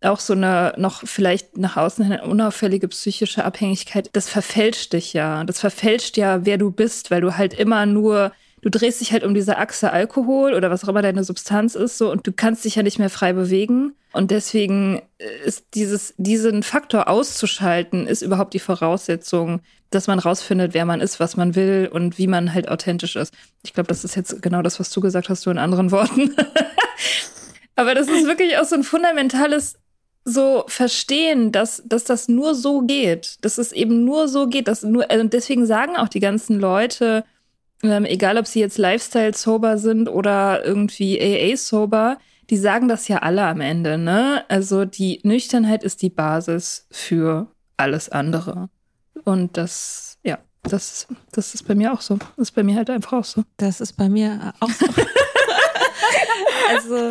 auch 0.03 0.21
so 0.21 0.33
eine 0.33 0.75
noch 0.77 1.03
vielleicht 1.07 1.59
nach 1.59 1.77
außen 1.77 2.05
hin 2.05 2.21
unauffällige 2.21 2.89
psychische 2.89 3.45
Abhängigkeit, 3.45 4.09
das 4.13 4.29
verfälscht 4.29 4.93
dich 4.93 5.13
ja. 5.13 5.45
Das 5.45 5.61
verfälscht 5.61 6.17
ja, 6.17 6.45
wer 6.47 6.59
du 6.59 6.71
bist, 6.71 7.11
weil 7.11 7.21
du 7.21 7.37
halt 7.37 7.53
immer 7.55 7.85
nur, 7.87 8.33
du 8.63 8.71
drehst 8.71 9.01
dich 9.01 9.13
halt 9.13 9.25
um 9.25 9.35
diese 9.35 9.59
Achse 9.59 9.93
Alkohol 9.93 10.55
oder 10.55 10.71
was 10.71 10.85
auch 10.85 10.89
immer 10.89 11.03
deine 11.03 11.25
Substanz 11.25 11.75
ist, 11.75 11.99
so 11.99 12.11
und 12.11 12.27
du 12.27 12.33
kannst 12.33 12.65
dich 12.65 12.77
ja 12.77 12.83
nicht 12.83 12.99
mehr 12.99 13.11
frei 13.11 13.33
bewegen. 13.33 13.95
Und 14.13 14.33
deswegen 14.33 15.03
ist 15.45 15.67
dieses, 15.75 16.15
diesen 16.17 16.65
Faktor 16.65 17.07
auszuschalten, 17.09 18.09
ist 18.09 18.23
überhaupt 18.23 18.55
die 18.55 18.59
Voraussetzung, 18.59 19.61
dass 19.91 20.09
man 20.09 20.19
rausfindet, 20.19 20.75
wer 20.75 20.85
man 20.85 21.01
ist, 21.01 21.21
was 21.21 21.37
man 21.37 21.55
will 21.55 21.89
und 21.93 22.19
wie 22.19 22.27
man 22.27 22.53
halt 22.53 22.69
authentisch 22.69 23.15
ist. 23.15 23.33
Ich 23.63 23.73
glaube, 23.73 23.87
das 23.87 24.03
ist 24.03 24.17
jetzt 24.17 24.43
genau 24.43 24.63
das, 24.63 24.81
was 24.81 24.91
du 24.91 25.01
gesagt 25.01 25.29
hast, 25.29 25.47
du 25.47 25.51
in 25.51 25.59
anderen 25.59 25.93
Worten. 25.93 26.35
Aber 27.77 27.95
das 27.95 28.09
ist 28.09 28.27
wirklich 28.27 28.59
auch 28.59 28.65
so 28.65 28.75
ein 28.75 28.83
fundamentales 28.83 29.80
so 30.25 30.65
verstehen, 30.67 31.53
dass, 31.53 31.83
dass 31.87 32.05
das 32.05 32.29
nur 32.29 32.55
so 32.55 32.83
geht, 32.83 33.39
dass 33.45 33.59
es 33.59 33.73
eben 33.73 34.05
nur 34.05 34.29
so 34.29 34.47
geht, 34.47 34.69
dass 34.69 34.83
nur, 34.83 35.11
also 35.11 35.27
deswegen 35.27 35.67
sagen 35.67 35.97
auch 35.97 36.09
die 36.09 36.21
ganzen 36.21 36.61
Leute, 36.61 37.25
ähm, 37.83 38.05
egal 38.05 38.37
ob 38.37 38.47
sie 38.47 38.61
jetzt 38.61 38.79
Lifestyle-Sober 38.79 39.79
sind 39.79 40.09
oder 40.09 40.65
irgendwie 40.65 41.21
AA-Sober, 41.21 42.19
die 42.51 42.57
sagen 42.57 42.89
das 42.89 43.09
ja 43.09 43.19
alle 43.19 43.45
am 43.45 43.61
Ende, 43.61 43.97
ne? 43.97 44.45
Also 44.49 44.85
die 44.85 45.21
Nüchternheit 45.23 45.85
ist 45.85 46.03
die 46.03 46.11
Basis 46.11 46.87
für 46.91 47.47
alles 47.77 48.09
andere. 48.09 48.69
Und 49.25 49.57
das, 49.57 50.19
ja, 50.25 50.39
das, 50.65 51.07
das 51.33 51.55
ist 51.55 51.67
bei 51.67 51.75
mir 51.75 51.93
auch 51.93 52.01
so. 52.01 52.17
Das 52.17 52.49
ist 52.49 52.51
bei 52.53 52.63
mir 52.63 52.77
halt 52.77 52.91
einfach 52.91 53.15
auch 53.15 53.25
so. 53.25 53.45
Das 53.57 53.81
ist 53.81 53.95
bei 53.95 54.09
mir 54.09 54.53
auch 54.61 54.71
so. 54.71 54.87
also, 56.71 57.11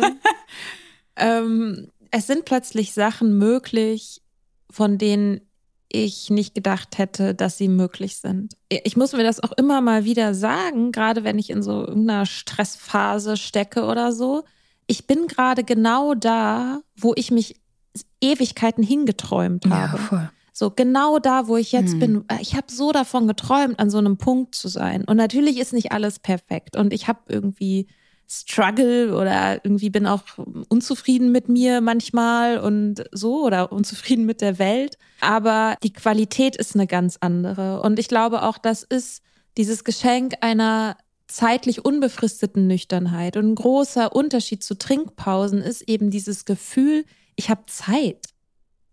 ähm, 1.16 1.90
es 2.10 2.26
sind 2.26 2.44
plötzlich 2.44 2.92
Sachen 2.92 3.38
möglich, 3.38 4.22
von 4.70 4.98
denen 4.98 5.40
ich 5.92 6.30
nicht 6.30 6.54
gedacht 6.54 6.98
hätte, 6.98 7.34
dass 7.34 7.58
sie 7.58 7.68
möglich 7.68 8.16
sind. 8.16 8.54
Ich 8.68 8.96
muss 8.96 9.12
mir 9.12 9.24
das 9.24 9.42
auch 9.42 9.52
immer 9.52 9.80
mal 9.80 10.04
wieder 10.04 10.34
sagen, 10.34 10.92
gerade 10.92 11.24
wenn 11.24 11.38
ich 11.38 11.50
in 11.50 11.62
so 11.62 11.84
irgendeiner 11.84 12.26
Stressphase 12.26 13.36
stecke 13.36 13.84
oder 13.84 14.12
so. 14.12 14.44
Ich 14.86 15.06
bin 15.06 15.26
gerade 15.26 15.64
genau 15.64 16.14
da, 16.14 16.80
wo 16.96 17.12
ich 17.16 17.30
mich 17.30 17.56
Ewigkeiten 18.20 18.84
hingeträumt 18.84 19.66
habe. 19.66 19.96
Ja, 19.96 20.02
voll. 20.02 20.30
So 20.52 20.70
genau 20.70 21.18
da, 21.18 21.48
wo 21.48 21.56
ich 21.56 21.72
jetzt 21.72 21.92
hm. 21.92 21.98
bin. 21.98 22.24
Ich 22.40 22.54
habe 22.54 22.66
so 22.70 22.92
davon 22.92 23.26
geträumt, 23.26 23.78
an 23.80 23.90
so 23.90 23.98
einem 23.98 24.16
Punkt 24.18 24.54
zu 24.54 24.68
sein. 24.68 25.04
Und 25.04 25.16
natürlich 25.16 25.58
ist 25.58 25.72
nicht 25.72 25.90
alles 25.90 26.18
perfekt. 26.18 26.76
Und 26.76 26.92
ich 26.92 27.08
habe 27.08 27.20
irgendwie 27.28 27.88
struggle 28.30 29.16
oder 29.16 29.64
irgendwie 29.64 29.90
bin 29.90 30.06
auch 30.06 30.22
unzufrieden 30.68 31.32
mit 31.32 31.48
mir 31.48 31.80
manchmal 31.80 32.58
und 32.58 33.04
so 33.10 33.44
oder 33.44 33.72
unzufrieden 33.72 34.24
mit 34.24 34.40
der 34.40 34.58
Welt. 34.58 34.98
Aber 35.20 35.74
die 35.82 35.92
Qualität 35.92 36.56
ist 36.56 36.76
eine 36.76 36.86
ganz 36.86 37.18
andere. 37.20 37.82
Und 37.82 37.98
ich 37.98 38.06
glaube 38.06 38.42
auch, 38.42 38.56
das 38.56 38.84
ist 38.84 39.22
dieses 39.56 39.82
Geschenk 39.82 40.34
einer 40.42 40.96
zeitlich 41.26 41.84
unbefristeten 41.84 42.68
Nüchternheit. 42.68 43.36
Und 43.36 43.50
ein 43.50 43.54
großer 43.56 44.14
Unterschied 44.14 44.62
zu 44.62 44.78
Trinkpausen 44.78 45.60
ist 45.60 45.82
eben 45.82 46.10
dieses 46.10 46.44
Gefühl, 46.44 47.04
ich 47.34 47.50
habe 47.50 47.66
Zeit. 47.66 48.26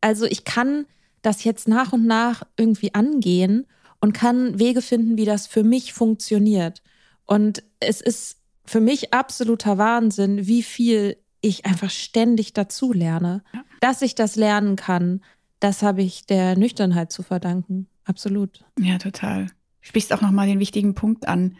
Also 0.01 0.25
ich 0.25 0.45
kann 0.45 0.85
das 1.21 1.43
jetzt 1.43 1.67
nach 1.67 1.93
und 1.93 2.05
nach 2.05 2.43
irgendwie 2.57 2.93
angehen 2.95 3.67
und 4.01 4.13
kann 4.13 4.59
Wege 4.59 4.81
finden, 4.81 5.17
wie 5.17 5.25
das 5.25 5.45
für 5.45 5.63
mich 5.63 5.93
funktioniert. 5.93 6.81
Und 7.25 7.63
es 7.79 8.01
ist 8.01 8.36
für 8.67 8.81
mich 8.81 9.13
absoluter 9.13 9.77
Wahnsinn, 9.77 10.45
wie 10.45 10.61
viel 10.61 11.17
ich 11.41 11.65
einfach 11.65 11.89
ständig 11.89 12.53
dazu 12.53 12.93
lerne. 12.93 13.43
Ja. 13.53 13.63
Dass 13.79 14.01
ich 14.01 14.15
das 14.15 14.35
lernen 14.35 14.75
kann, 14.75 15.21
das 15.59 15.81
habe 15.81 16.01
ich 16.01 16.25
der 16.25 16.57
Nüchternheit 16.57 17.11
zu 17.11 17.23
verdanken. 17.23 17.87
Absolut. 18.03 18.63
Ja, 18.79 18.97
total. 18.97 19.45
Du 19.45 19.51
sprichst 19.87 20.13
auch 20.13 20.21
nochmal 20.21 20.47
den 20.47 20.59
wichtigen 20.59 20.93
Punkt 20.95 21.27
an. 21.27 21.57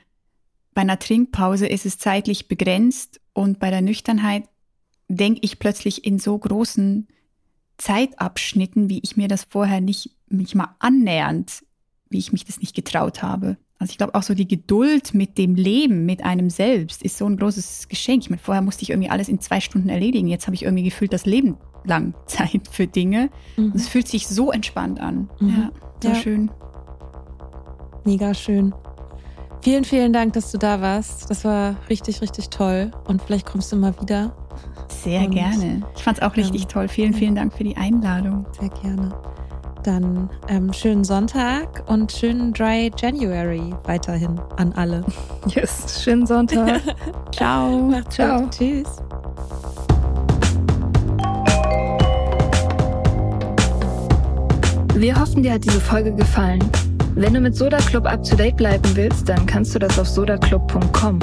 Bei 0.74 0.82
einer 0.82 1.00
Trinkpause 1.00 1.68
ist 1.68 1.86
es 1.86 1.98
zeitlich 1.98 2.48
begrenzt 2.48 3.20
und 3.34 3.60
bei 3.60 3.70
der 3.70 3.82
Nüchternheit 3.82 4.44
denke 5.08 5.40
ich 5.44 5.60
plötzlich 5.60 6.06
in 6.06 6.20
so 6.20 6.38
großen 6.38 7.08
Zeitabschnitten, 7.78 8.90
wie 8.90 9.00
ich 9.00 9.18
mir 9.18 9.28
das 9.28 9.46
vorher 9.46 9.82
nicht, 9.82 10.12
nicht 10.30 10.56
mal 10.56 10.76
annähernd, 10.80 11.64
wie 12.10 12.18
ich 12.18 12.32
mich 12.32 12.46
das 12.46 12.60
nicht 12.60 12.76
getraut 12.76 13.22
habe. 13.24 13.58
Also 13.80 13.92
ich 13.92 13.98
glaube 13.98 14.16
auch 14.16 14.24
so 14.24 14.34
die 14.34 14.48
Geduld 14.48 15.14
mit 15.14 15.38
dem 15.38 15.56
Leben, 15.56 16.06
mit 16.06 16.24
einem 16.24 16.50
selbst, 16.50 17.04
ist 17.04 17.18
so 17.18 17.26
ein 17.28 17.38
großes 17.38 17.88
Geschenk. 17.88 18.24
Ich 18.24 18.30
meine, 18.30 18.42
vorher 18.42 18.64
musste 18.64 18.84
ich 18.84 18.90
irgendwie 18.90 19.10
alles 19.10 19.30
in 19.30 19.40
zwei 19.40 19.60
Stunden 19.60 19.90
erledigen. 19.90 20.28
Jetzt 20.28 20.48
habe 20.48 20.56
ich 20.56 20.64
irgendwie 20.64 20.84
gefühlt 20.84 21.14
das 21.14 21.26
Leben 21.26 21.58
lang 21.84 22.16
Zeit 22.26 22.68
für 22.72 22.88
Dinge. 22.88 23.30
Mhm. 23.56 23.74
es 23.76 23.88
fühlt 23.88 24.08
sich 24.08 24.28
so 24.28 24.52
entspannt 24.52 25.00
an. 25.00 25.30
Mhm. 25.40 25.50
Ja, 25.50 25.72
so 26.02 26.10
ja. 26.10 26.16
schön. 26.16 26.52
Mega 28.04 28.34
schön. 28.34 28.74
Vielen, 29.62 29.84
vielen 29.84 30.14
Dank, 30.14 30.34
dass 30.34 30.52
du 30.52 30.58
da 30.58 30.82
warst. 30.82 31.30
Das 31.30 31.44
war 31.44 31.76
richtig, 31.90 32.22
richtig 32.22 32.50
toll. 32.50 32.92
Und 33.08 33.22
vielleicht 33.22 33.46
kommst 33.46 33.72
du 33.72 33.76
mal 33.76 33.94
wieder. 34.02 34.36
Sehr 34.88 35.22
Und, 35.22 35.32
gerne. 35.32 35.84
Ich 35.96 36.04
fand 36.04 36.18
es 36.18 36.24
auch 36.24 36.36
richtig 36.36 36.64
ähm, 36.64 36.68
toll. 36.70 36.88
Vielen, 36.88 37.14
vielen 37.14 37.36
Dank 37.36 37.54
für 37.54 37.64
die 37.64 37.76
Einladung. 37.76 38.46
Sehr 38.60 38.70
gerne. 38.70 39.14
Dann 39.88 40.30
ähm, 40.50 40.74
schönen 40.74 41.06
Sonntag 41.06 41.82
und 41.88 42.12
schönen 42.12 42.52
Dry 42.52 42.92
January 43.00 43.74
weiterhin 43.86 44.38
an 44.58 44.74
alle. 44.74 45.06
Yes, 45.48 46.04
schönen 46.04 46.28
Sonntag. 46.28 46.82
Ciao. 47.34 47.84
Macht's 47.84 48.16
Ciao. 48.16 48.42
Gut. 48.42 48.52
Tschüss. 48.52 48.88
Wir 54.96 55.18
hoffen, 55.18 55.42
dir 55.42 55.54
hat 55.54 55.64
diese 55.64 55.80
Folge 55.80 56.14
gefallen. 56.14 56.70
Wenn 57.16 57.34
du 57.34 57.40
mit 57.40 57.56
Soda 57.56 57.78
Club 57.78 58.08
up 58.08 58.22
to 58.26 58.36
date 58.36 58.58
bleiben 58.58 58.94
willst, 58.96 59.30
dann 59.30 59.46
kannst 59.46 59.74
du 59.74 59.80
das 59.80 59.98
auf 59.98 60.10
sodaclub.com. 60.10 61.20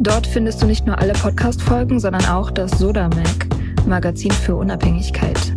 Dort 0.00 0.26
findest 0.26 0.60
du 0.60 0.66
nicht 0.66 0.86
nur 0.86 0.98
alle 0.98 1.14
Podcast-Folgen, 1.14 1.98
sondern 1.98 2.26
auch 2.26 2.50
das 2.50 2.72
Soda 2.72 3.08
Mag, 3.08 3.86
Magazin 3.86 4.32
für 4.32 4.54
Unabhängigkeit. 4.54 5.56